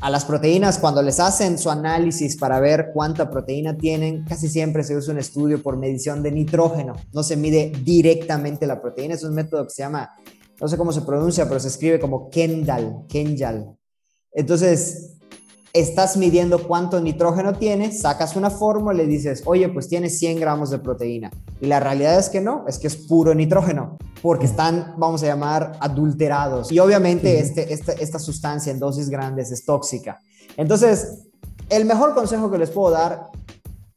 a 0.00 0.10
las 0.10 0.24
proteínas, 0.24 0.78
cuando 0.78 1.02
les 1.02 1.18
hacen 1.18 1.58
su 1.58 1.70
análisis 1.70 2.36
para 2.36 2.60
ver 2.60 2.90
cuánta 2.92 3.30
proteína 3.30 3.76
tienen, 3.76 4.24
casi 4.24 4.48
siempre 4.48 4.84
se 4.84 4.96
usa 4.96 5.12
un 5.12 5.18
estudio 5.18 5.62
por 5.62 5.76
medición 5.76 6.22
de 6.22 6.30
nitrógeno. 6.30 6.94
No 7.12 7.22
se 7.22 7.36
mide 7.36 7.72
directamente 7.82 8.66
la 8.66 8.80
proteína. 8.80 9.14
Es 9.14 9.24
un 9.24 9.34
método 9.34 9.64
que 9.64 9.70
se 9.70 9.82
llama, 9.82 10.10
no 10.60 10.68
sé 10.68 10.76
cómo 10.76 10.92
se 10.92 11.02
pronuncia, 11.02 11.46
pero 11.48 11.60
se 11.60 11.68
escribe 11.68 12.00
como 12.00 12.28
Kendall, 12.30 13.06
Kendall, 13.08 13.78
entonces, 14.32 15.16
estás 15.72 16.16
midiendo 16.16 16.66
cuánto 16.66 17.00
nitrógeno 17.00 17.54
tiene, 17.54 17.92
sacas 17.92 18.36
una 18.36 18.50
fórmula 18.50 19.02
y 19.02 19.06
le 19.06 19.12
dices, 19.12 19.42
oye, 19.46 19.68
pues 19.68 19.88
tiene 19.88 20.10
100 20.10 20.40
gramos 20.40 20.70
de 20.70 20.78
proteína. 20.78 21.30
Y 21.60 21.66
la 21.66 21.80
realidad 21.80 22.18
es 22.18 22.28
que 22.28 22.40
no, 22.40 22.64
es 22.68 22.78
que 22.78 22.86
es 22.86 22.96
puro 22.96 23.34
nitrógeno, 23.34 23.98
porque 24.22 24.46
están, 24.46 24.94
vamos 24.96 25.22
a 25.22 25.26
llamar, 25.26 25.72
adulterados. 25.80 26.70
Y 26.72 26.78
obviamente 26.78 27.40
este, 27.40 27.72
este, 27.72 28.02
esta 28.02 28.18
sustancia 28.18 28.70
en 28.70 28.78
dosis 28.78 29.08
grandes 29.08 29.50
es 29.50 29.64
tóxica. 29.64 30.20
Entonces, 30.56 31.24
el 31.68 31.84
mejor 31.84 32.14
consejo 32.14 32.50
que 32.50 32.58
les 32.58 32.70
puedo 32.70 32.92
dar, 32.92 33.26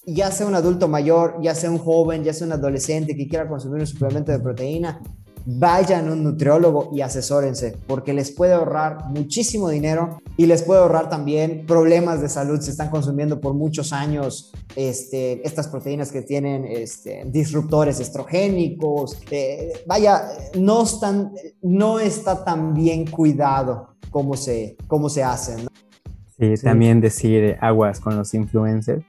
ya 0.05 0.31
sea 0.31 0.47
un 0.47 0.55
adulto 0.55 0.87
mayor, 0.87 1.37
ya 1.41 1.53
sea 1.55 1.69
un 1.69 1.77
joven, 1.77 2.23
ya 2.23 2.33
sea 2.33 2.47
un 2.47 2.53
adolescente 2.53 3.15
que 3.15 3.27
quiera 3.27 3.47
consumir 3.47 3.81
un 3.81 3.87
suplemento 3.87 4.31
de 4.31 4.39
proteína, 4.39 5.01
vayan 5.45 6.07
a 6.07 6.13
un 6.13 6.23
nutriólogo 6.23 6.89
y 6.93 7.01
asesórense, 7.01 7.77
porque 7.87 8.13
les 8.13 8.31
puede 8.31 8.53
ahorrar 8.53 9.05
muchísimo 9.09 9.69
dinero 9.69 10.19
y 10.37 10.45
les 10.45 10.63
puede 10.63 10.81
ahorrar 10.81 11.09
también 11.09 11.65
problemas 11.65 12.21
de 12.21 12.29
salud. 12.29 12.59
Se 12.59 12.71
están 12.71 12.89
consumiendo 12.89 13.39
por 13.39 13.53
muchos 13.53 13.93
años 13.93 14.51
este, 14.75 15.45
estas 15.45 15.67
proteínas 15.67 16.11
que 16.11 16.21
tienen 16.21 16.65
este, 16.65 17.23
disruptores 17.25 17.99
estrogénicos. 17.99 19.17
Eh, 19.29 19.73
vaya, 19.85 20.23
no, 20.57 20.83
están, 20.83 21.31
no 21.61 21.99
está 21.99 22.43
tan 22.43 22.73
bien 22.73 23.05
cuidado 23.05 23.95
como 24.09 24.35
se, 24.35 24.77
como 24.87 25.09
se 25.09 25.23
hacen. 25.23 25.67
Sí, 26.37 26.53
también 26.63 27.01
decir 27.01 27.57
aguas 27.61 27.99
con 27.99 28.17
los 28.17 28.33
influencers 28.33 29.03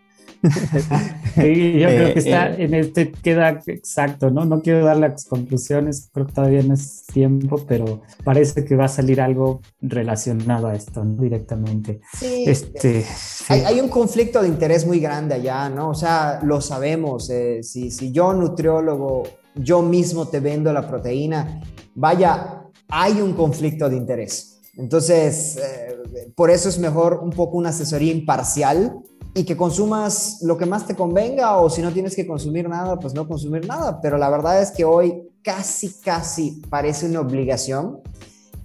Sí, 1.34 1.78
yo 1.78 1.88
creo 1.88 2.12
que 2.12 2.18
está 2.18 2.50
eh, 2.50 2.64
en 2.64 2.74
este 2.74 3.12
queda 3.12 3.60
exacto, 3.66 4.30
¿no? 4.30 4.44
No 4.44 4.60
quiero 4.60 4.84
dar 4.84 4.96
las 4.96 5.24
conclusiones, 5.24 6.10
creo 6.12 6.26
que 6.26 6.32
todavía 6.32 6.62
no 6.62 6.74
es 6.74 7.06
tiempo, 7.06 7.64
pero 7.66 8.02
parece 8.24 8.64
que 8.64 8.76
va 8.76 8.86
a 8.86 8.88
salir 8.88 9.20
algo 9.20 9.60
relacionado 9.80 10.66
a 10.66 10.74
esto, 10.74 11.04
¿no? 11.04 11.22
Directamente. 11.22 12.00
Sí, 12.18 12.44
este, 12.46 13.04
Hay, 13.48 13.80
un 13.80 13.88
conflicto 13.88 14.42
de 14.42 14.48
interés 14.48 14.86
muy 14.86 15.00
grande 15.00 15.36
allá, 15.36 15.68
¿no? 15.68 15.90
O 15.90 15.94
sea, 15.94 16.40
lo 16.42 16.60
sabemos. 16.60 17.30
Eh, 17.30 17.62
si, 17.62 17.90
si 17.90 18.12
yo, 18.12 18.32
nutriólogo, 18.34 19.22
yo 19.54 19.82
mismo 19.82 20.28
te 20.28 20.40
vendo 20.40 20.72
la 20.72 20.86
proteína, 20.86 21.62
vaya, 21.94 22.64
hay 22.88 23.20
un 23.20 23.32
conflicto 23.34 23.88
de 23.88 23.96
interés. 23.96 24.60
Entonces, 24.76 25.56
eh, 25.56 26.32
por 26.34 26.50
eso 26.50 26.68
es 26.68 26.78
mejor 26.78 27.20
un 27.22 27.30
poco 27.30 27.58
una 27.58 27.70
asesoría 27.70 28.12
imparcial 28.12 28.96
y 29.34 29.44
que 29.44 29.56
consumas 29.56 30.38
lo 30.42 30.58
que 30.58 30.66
más 30.66 30.86
te 30.86 30.94
convenga 30.94 31.56
o 31.56 31.70
si 31.70 31.80
no 31.80 31.90
tienes 31.90 32.14
que 32.14 32.26
consumir 32.26 32.68
nada, 32.68 32.98
pues 32.98 33.14
no 33.14 33.26
consumir 33.26 33.66
nada. 33.66 34.00
Pero 34.00 34.18
la 34.18 34.28
verdad 34.28 34.60
es 34.60 34.70
que 34.70 34.84
hoy 34.84 35.30
casi, 35.42 35.92
casi 36.00 36.62
parece 36.68 37.06
una 37.06 37.20
obligación 37.20 38.00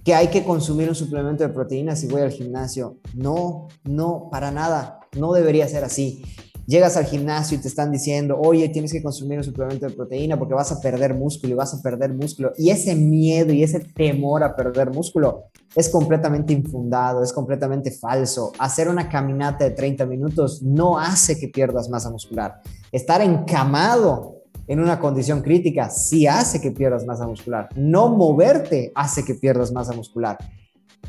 que 0.04 0.14
hay 0.14 0.28
que 0.28 0.44
consumir 0.44 0.88
un 0.88 0.94
suplemento 0.94 1.42
de 1.42 1.50
proteínas 1.50 2.00
si 2.00 2.06
voy 2.06 2.22
al 2.22 2.30
gimnasio. 2.30 2.98
No, 3.14 3.68
no, 3.84 4.28
para 4.30 4.50
nada. 4.50 5.00
No 5.16 5.32
debería 5.32 5.68
ser 5.68 5.84
así 5.84 6.22
llegas 6.68 6.98
al 6.98 7.06
gimnasio 7.06 7.56
y 7.56 7.62
te 7.62 7.66
están 7.66 7.90
diciendo, 7.90 8.38
oye, 8.38 8.68
tienes 8.68 8.92
que 8.92 9.02
consumir 9.02 9.38
un 9.38 9.44
suplemento 9.44 9.86
de 9.86 9.92
proteína 9.92 10.38
porque 10.38 10.52
vas 10.52 10.70
a 10.70 10.80
perder 10.80 11.14
músculo 11.14 11.54
y 11.54 11.56
vas 11.56 11.72
a 11.72 11.80
perder 11.80 12.12
músculo. 12.12 12.52
Y 12.58 12.68
ese 12.68 12.94
miedo 12.94 13.54
y 13.54 13.62
ese 13.62 13.80
temor 13.80 14.44
a 14.44 14.54
perder 14.54 14.90
músculo 14.90 15.44
es 15.74 15.88
completamente 15.88 16.52
infundado, 16.52 17.24
es 17.24 17.32
completamente 17.32 17.90
falso. 17.90 18.52
Hacer 18.58 18.88
una 18.90 19.08
caminata 19.08 19.64
de 19.64 19.70
30 19.70 20.04
minutos 20.04 20.62
no 20.62 20.98
hace 20.98 21.40
que 21.40 21.48
pierdas 21.48 21.88
masa 21.88 22.10
muscular. 22.10 22.60
Estar 22.92 23.22
encamado 23.22 24.42
en 24.66 24.80
una 24.80 25.00
condición 25.00 25.40
crítica 25.40 25.88
sí 25.88 26.26
hace 26.26 26.60
que 26.60 26.70
pierdas 26.70 27.06
masa 27.06 27.26
muscular. 27.26 27.70
No 27.76 28.10
moverte 28.10 28.92
hace 28.94 29.24
que 29.24 29.34
pierdas 29.34 29.72
masa 29.72 29.94
muscular. 29.94 30.36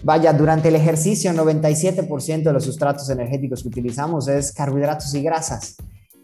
Vaya, 0.04 0.32
durante 0.34 0.70
el 0.70 0.76
ejercicio, 0.76 1.32
97% 1.32 2.44
de 2.44 2.54
los 2.54 2.64
sustratos 2.64 3.10
energéticos 3.10 3.64
que 3.64 3.70
utilizamos 3.70 4.28
es 4.28 4.54
carbohidratos 4.54 5.14
y 5.14 5.22
grasas. 5.22 5.76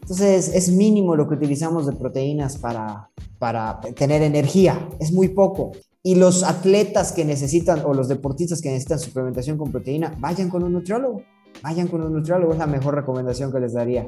Entonces, 0.01 0.51
es 0.53 0.71
mínimo 0.71 1.15
lo 1.15 1.27
que 1.27 1.35
utilizamos 1.35 1.87
de 1.87 1.93
proteínas 1.93 2.57
para, 2.57 3.09
para 3.39 3.81
tener 3.95 4.21
energía, 4.21 4.87
es 4.99 5.11
muy 5.11 5.29
poco. 5.29 5.71
Y 6.03 6.15
los 6.15 6.43
atletas 6.43 7.11
que 7.11 7.25
necesitan 7.25 7.81
o 7.83 7.93
los 7.93 8.07
deportistas 8.07 8.61
que 8.61 8.69
necesitan 8.69 8.99
suplementación 8.99 9.57
con 9.57 9.71
proteína, 9.71 10.13
vayan 10.19 10.49
con 10.49 10.63
un 10.63 10.73
nutriólogo. 10.73 11.23
Vayan 11.63 11.87
con 11.87 12.03
un 12.03 12.13
nutriólogo, 12.13 12.53
es 12.53 12.59
la 12.59 12.67
mejor 12.67 12.95
recomendación 12.95 13.51
que 13.51 13.59
les 13.59 13.73
daría. 13.73 14.05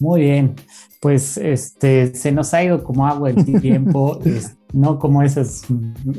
Muy 0.00 0.22
bien, 0.22 0.54
pues 1.00 1.36
este, 1.36 2.14
se 2.14 2.32
nos 2.32 2.54
ha 2.54 2.64
ido 2.64 2.82
como 2.82 3.06
agua 3.06 3.30
el 3.30 3.44
tiempo, 3.60 4.18
no 4.72 4.98
como 4.98 5.22
esos 5.22 5.62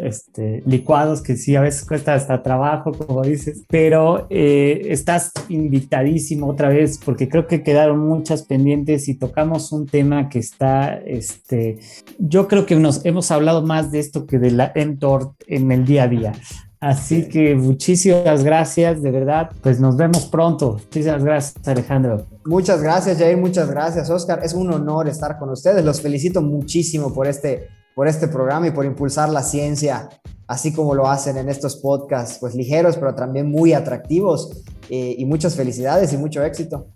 este, 0.02 0.64
licuados 0.66 1.22
que 1.22 1.36
sí 1.36 1.56
a 1.56 1.62
veces 1.62 1.86
cuesta 1.86 2.14
hasta 2.14 2.42
trabajo, 2.42 2.92
como 2.92 3.22
dices, 3.22 3.64
pero 3.68 4.28
eh, 4.30 4.88
estás 4.90 5.32
invitadísimo 5.50 6.48
otra 6.48 6.70
vez 6.70 7.00
porque 7.04 7.30
creo 7.30 7.48
que 7.48 7.64
quedaron 7.64 8.00
muchas 8.00 8.44
pendientes 8.44 9.08
y 9.08 9.16
tocamos 9.16 9.72
un 9.72 9.86
tema 9.86 10.30
que 10.30 10.40
está, 10.40 10.96
este, 10.96 11.80
yo 12.18 12.48
creo 12.48 12.66
que 12.66 12.76
nos 12.76 13.06
hemos 13.06 13.32
hablado 13.32 13.62
más 13.62 13.92
de 13.92 14.00
esto 14.00 14.26
que 14.26 14.40
de 14.40 14.52
la 14.52 14.74
mTOR 14.76 15.34
en 15.48 15.72
el 15.72 15.86
día 15.86 16.04
a 16.04 16.08
día. 16.08 16.34
Así 16.80 17.28
que 17.28 17.56
muchísimas 17.56 18.44
gracias, 18.44 19.02
de 19.02 19.12
verdad. 19.12 19.52
Pues 19.62 19.82
nos 19.82 19.98
vemos 19.98 20.26
pronto. 20.28 20.74
Muchísimas 20.74 21.24
gracias, 21.24 21.68
Alejandro. 21.68 22.26
Muchas 22.46 22.82
gracias, 22.82 23.18
Jair. 23.18 23.36
Muchas 23.36 23.70
gracias, 23.70 24.10
Oscar. 24.10 24.40
Es 24.44 24.54
un 24.54 24.72
honor 24.72 25.10
estar 25.10 25.38
con 25.38 25.50
ustedes. 25.50 25.84
Los 25.84 26.02
felicito 26.02 26.42
muchísimo 26.42 27.14
por 27.14 27.28
este, 27.28 27.68
por 27.96 28.08
este 28.08 28.28
programa 28.28 28.68
y 28.68 28.72
por 28.72 28.86
impulsar 28.86 29.30
la 29.30 29.44
ciencia, 29.44 30.10
así 30.48 30.74
como 30.74 30.96
lo 30.96 31.08
hacen 31.08 31.38
en 31.38 31.50
estos 31.50 31.78
podcasts, 31.78 32.38
pues 32.40 32.56
ligeros, 32.56 32.98
pero 32.98 33.16
también 33.16 33.50
muy 33.50 33.74
atractivos. 33.74 34.64
Eh, 34.90 35.16
y 35.20 35.26
muchas 35.26 35.56
felicidades 35.56 36.12
y 36.14 36.18
mucho 36.18 36.44
éxito. 36.44 36.88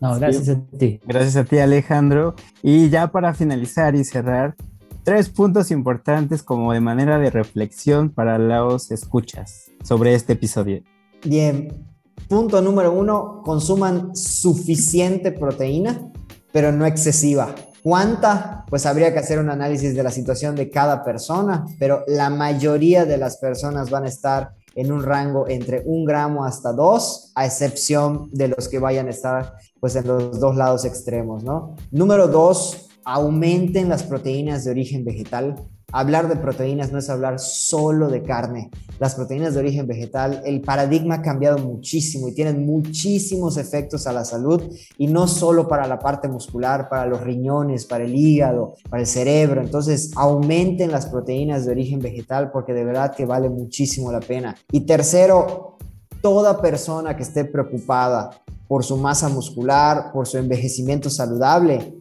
No, 0.00 0.18
gracias 0.18 0.48
a 0.48 0.60
ti. 0.76 1.00
Gracias 1.06 1.36
a 1.36 1.44
ti, 1.44 1.58
Alejandro. 1.58 2.34
Y 2.62 2.88
ya 2.88 3.08
para 3.08 3.32
finalizar 3.34 3.94
y 3.94 4.04
cerrar, 4.04 4.56
tres 5.04 5.28
puntos 5.28 5.70
importantes 5.70 6.42
como 6.42 6.72
de 6.72 6.80
manera 6.80 7.18
de 7.18 7.30
reflexión 7.30 8.10
para 8.10 8.38
los 8.38 8.90
escuchas 8.90 9.70
sobre 9.84 10.14
este 10.14 10.34
episodio. 10.34 10.82
Bien, 11.24 11.86
punto 12.28 12.60
número 12.60 12.92
uno, 12.92 13.42
consuman 13.44 14.14
suficiente 14.14 15.32
proteína, 15.32 16.10
pero 16.52 16.72
no 16.72 16.86
excesiva. 16.86 17.54
¿Cuánta? 17.88 18.66
Pues 18.68 18.84
habría 18.84 19.14
que 19.14 19.18
hacer 19.18 19.38
un 19.38 19.48
análisis 19.48 19.96
de 19.96 20.02
la 20.02 20.10
situación 20.10 20.54
de 20.54 20.68
cada 20.68 21.02
persona, 21.02 21.64
pero 21.78 22.04
la 22.06 22.28
mayoría 22.28 23.06
de 23.06 23.16
las 23.16 23.38
personas 23.38 23.88
van 23.88 24.04
a 24.04 24.08
estar 24.08 24.50
en 24.74 24.92
un 24.92 25.02
rango 25.02 25.48
entre 25.48 25.84
un 25.86 26.04
gramo 26.04 26.44
hasta 26.44 26.74
dos, 26.74 27.32
a 27.34 27.46
excepción 27.46 28.28
de 28.30 28.48
los 28.48 28.68
que 28.68 28.78
vayan 28.78 29.06
a 29.06 29.10
estar 29.10 29.54
pues 29.80 29.96
en 29.96 30.06
los 30.06 30.38
dos 30.38 30.54
lados 30.54 30.84
extremos, 30.84 31.42
¿no? 31.44 31.76
Número 31.90 32.28
dos, 32.28 32.90
aumenten 33.06 33.88
las 33.88 34.02
proteínas 34.02 34.66
de 34.66 34.72
origen 34.72 35.06
vegetal. 35.06 35.54
Hablar 35.90 36.28
de 36.28 36.36
proteínas 36.36 36.92
no 36.92 36.98
es 36.98 37.08
hablar 37.08 37.38
solo 37.38 38.10
de 38.10 38.22
carne. 38.22 38.70
Las 38.98 39.14
proteínas 39.14 39.54
de 39.54 39.60
origen 39.60 39.86
vegetal, 39.86 40.42
el 40.44 40.60
paradigma 40.60 41.14
ha 41.14 41.22
cambiado 41.22 41.56
muchísimo 41.56 42.28
y 42.28 42.34
tienen 42.34 42.66
muchísimos 42.66 43.56
efectos 43.56 44.06
a 44.06 44.12
la 44.12 44.26
salud 44.26 44.62
y 44.98 45.06
no 45.06 45.26
solo 45.26 45.66
para 45.66 45.86
la 45.86 45.98
parte 45.98 46.28
muscular, 46.28 46.90
para 46.90 47.06
los 47.06 47.22
riñones, 47.22 47.86
para 47.86 48.04
el 48.04 48.14
hígado, 48.14 48.74
para 48.90 49.00
el 49.00 49.06
cerebro. 49.06 49.62
Entonces, 49.62 50.10
aumenten 50.14 50.92
las 50.92 51.06
proteínas 51.06 51.64
de 51.64 51.72
origen 51.72 52.00
vegetal 52.00 52.50
porque 52.50 52.74
de 52.74 52.84
verdad 52.84 53.14
que 53.14 53.24
vale 53.24 53.48
muchísimo 53.48 54.12
la 54.12 54.20
pena. 54.20 54.54
Y 54.70 54.80
tercero, 54.80 55.78
toda 56.20 56.60
persona 56.60 57.16
que 57.16 57.22
esté 57.22 57.46
preocupada 57.46 58.42
por 58.66 58.84
su 58.84 58.98
masa 58.98 59.30
muscular, 59.30 60.12
por 60.12 60.26
su 60.26 60.36
envejecimiento 60.36 61.08
saludable, 61.08 61.94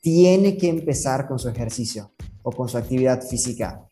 tiene 0.00 0.56
que 0.56 0.68
empezar 0.68 1.26
con 1.26 1.40
su 1.40 1.48
ejercicio 1.48 2.12
o 2.46 2.52
con 2.52 2.68
su 2.68 2.78
actividad 2.78 3.22
física. 3.22 3.82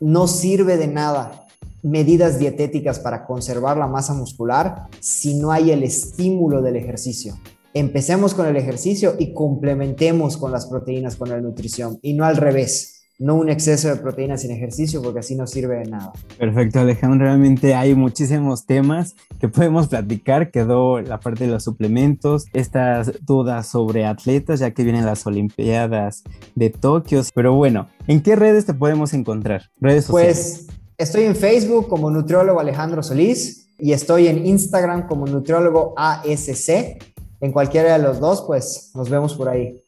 No 0.00 0.26
sirve 0.26 0.76
de 0.76 0.88
nada 0.88 1.46
medidas 1.82 2.40
dietéticas 2.40 2.98
para 2.98 3.24
conservar 3.24 3.76
la 3.76 3.86
masa 3.86 4.14
muscular 4.14 4.88
si 4.98 5.34
no 5.34 5.52
hay 5.52 5.70
el 5.70 5.84
estímulo 5.84 6.60
del 6.60 6.74
ejercicio. 6.74 7.38
Empecemos 7.72 8.34
con 8.34 8.46
el 8.46 8.56
ejercicio 8.56 9.14
y 9.16 9.32
complementemos 9.32 10.36
con 10.36 10.50
las 10.50 10.66
proteínas, 10.66 11.14
con 11.14 11.28
la 11.28 11.40
nutrición 11.40 12.00
y 12.02 12.14
no 12.14 12.24
al 12.24 12.36
revés 12.36 12.99
no 13.20 13.34
un 13.34 13.50
exceso 13.50 13.88
de 13.88 13.96
proteínas 13.96 14.40
sin 14.40 14.50
ejercicio, 14.50 15.02
porque 15.02 15.20
así 15.20 15.36
no 15.36 15.46
sirve 15.46 15.76
de 15.76 15.84
nada. 15.84 16.12
Perfecto, 16.38 16.80
Alejandro. 16.80 17.26
Realmente 17.26 17.74
hay 17.74 17.94
muchísimos 17.94 18.64
temas 18.64 19.14
que 19.38 19.46
podemos 19.46 19.88
platicar. 19.88 20.50
Quedó 20.50 21.00
la 21.02 21.20
parte 21.20 21.44
de 21.44 21.50
los 21.50 21.62
suplementos, 21.62 22.46
estas 22.54 23.12
dudas 23.26 23.68
sobre 23.68 24.06
atletas, 24.06 24.60
ya 24.60 24.70
que 24.70 24.84
vienen 24.84 25.04
las 25.04 25.26
Olimpiadas 25.26 26.24
de 26.54 26.70
Tokio. 26.70 27.20
Pero 27.34 27.54
bueno, 27.54 27.88
¿en 28.06 28.22
qué 28.22 28.36
redes 28.36 28.64
te 28.64 28.72
podemos 28.72 29.12
encontrar? 29.12 29.70
Redes 29.78 30.06
sociales. 30.06 30.66
Pues 30.66 30.78
estoy 30.96 31.24
en 31.24 31.36
Facebook 31.36 31.88
como 31.88 32.10
nutriólogo 32.10 32.58
Alejandro 32.58 33.02
Solís 33.02 33.68
y 33.78 33.92
estoy 33.92 34.28
en 34.28 34.46
Instagram 34.46 35.06
como 35.06 35.26
nutriólogo 35.26 35.92
ASC. 35.98 36.98
En 37.42 37.52
cualquiera 37.52 37.98
de 37.98 38.02
los 38.02 38.18
dos, 38.18 38.44
pues 38.46 38.92
nos 38.94 39.10
vemos 39.10 39.34
por 39.34 39.50
ahí. 39.50 39.78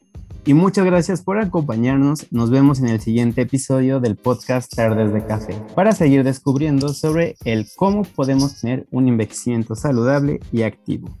Y 0.45 0.53
muchas 0.53 0.83
gracias 0.83 1.21
por 1.21 1.37
acompañarnos. 1.37 2.29
Nos 2.31 2.49
vemos 2.49 2.79
en 2.79 2.89
el 2.89 2.99
siguiente 2.99 3.43
episodio 3.43 4.01
del 4.01 4.17
podcast 4.17 4.75
Tardes 4.75 5.13
de 5.13 5.25
Café 5.25 5.55
para 5.73 5.93
seguir 5.93 6.25
descubriendo 6.25 6.89
sobre 6.89 7.37
el 7.45 7.65
cómo 7.77 8.03
podemos 8.03 8.59
tener 8.59 8.85
un 8.91 9.07
envejecimiento 9.07 9.75
saludable 9.75 10.41
y 10.51 10.63
activo. 10.63 11.17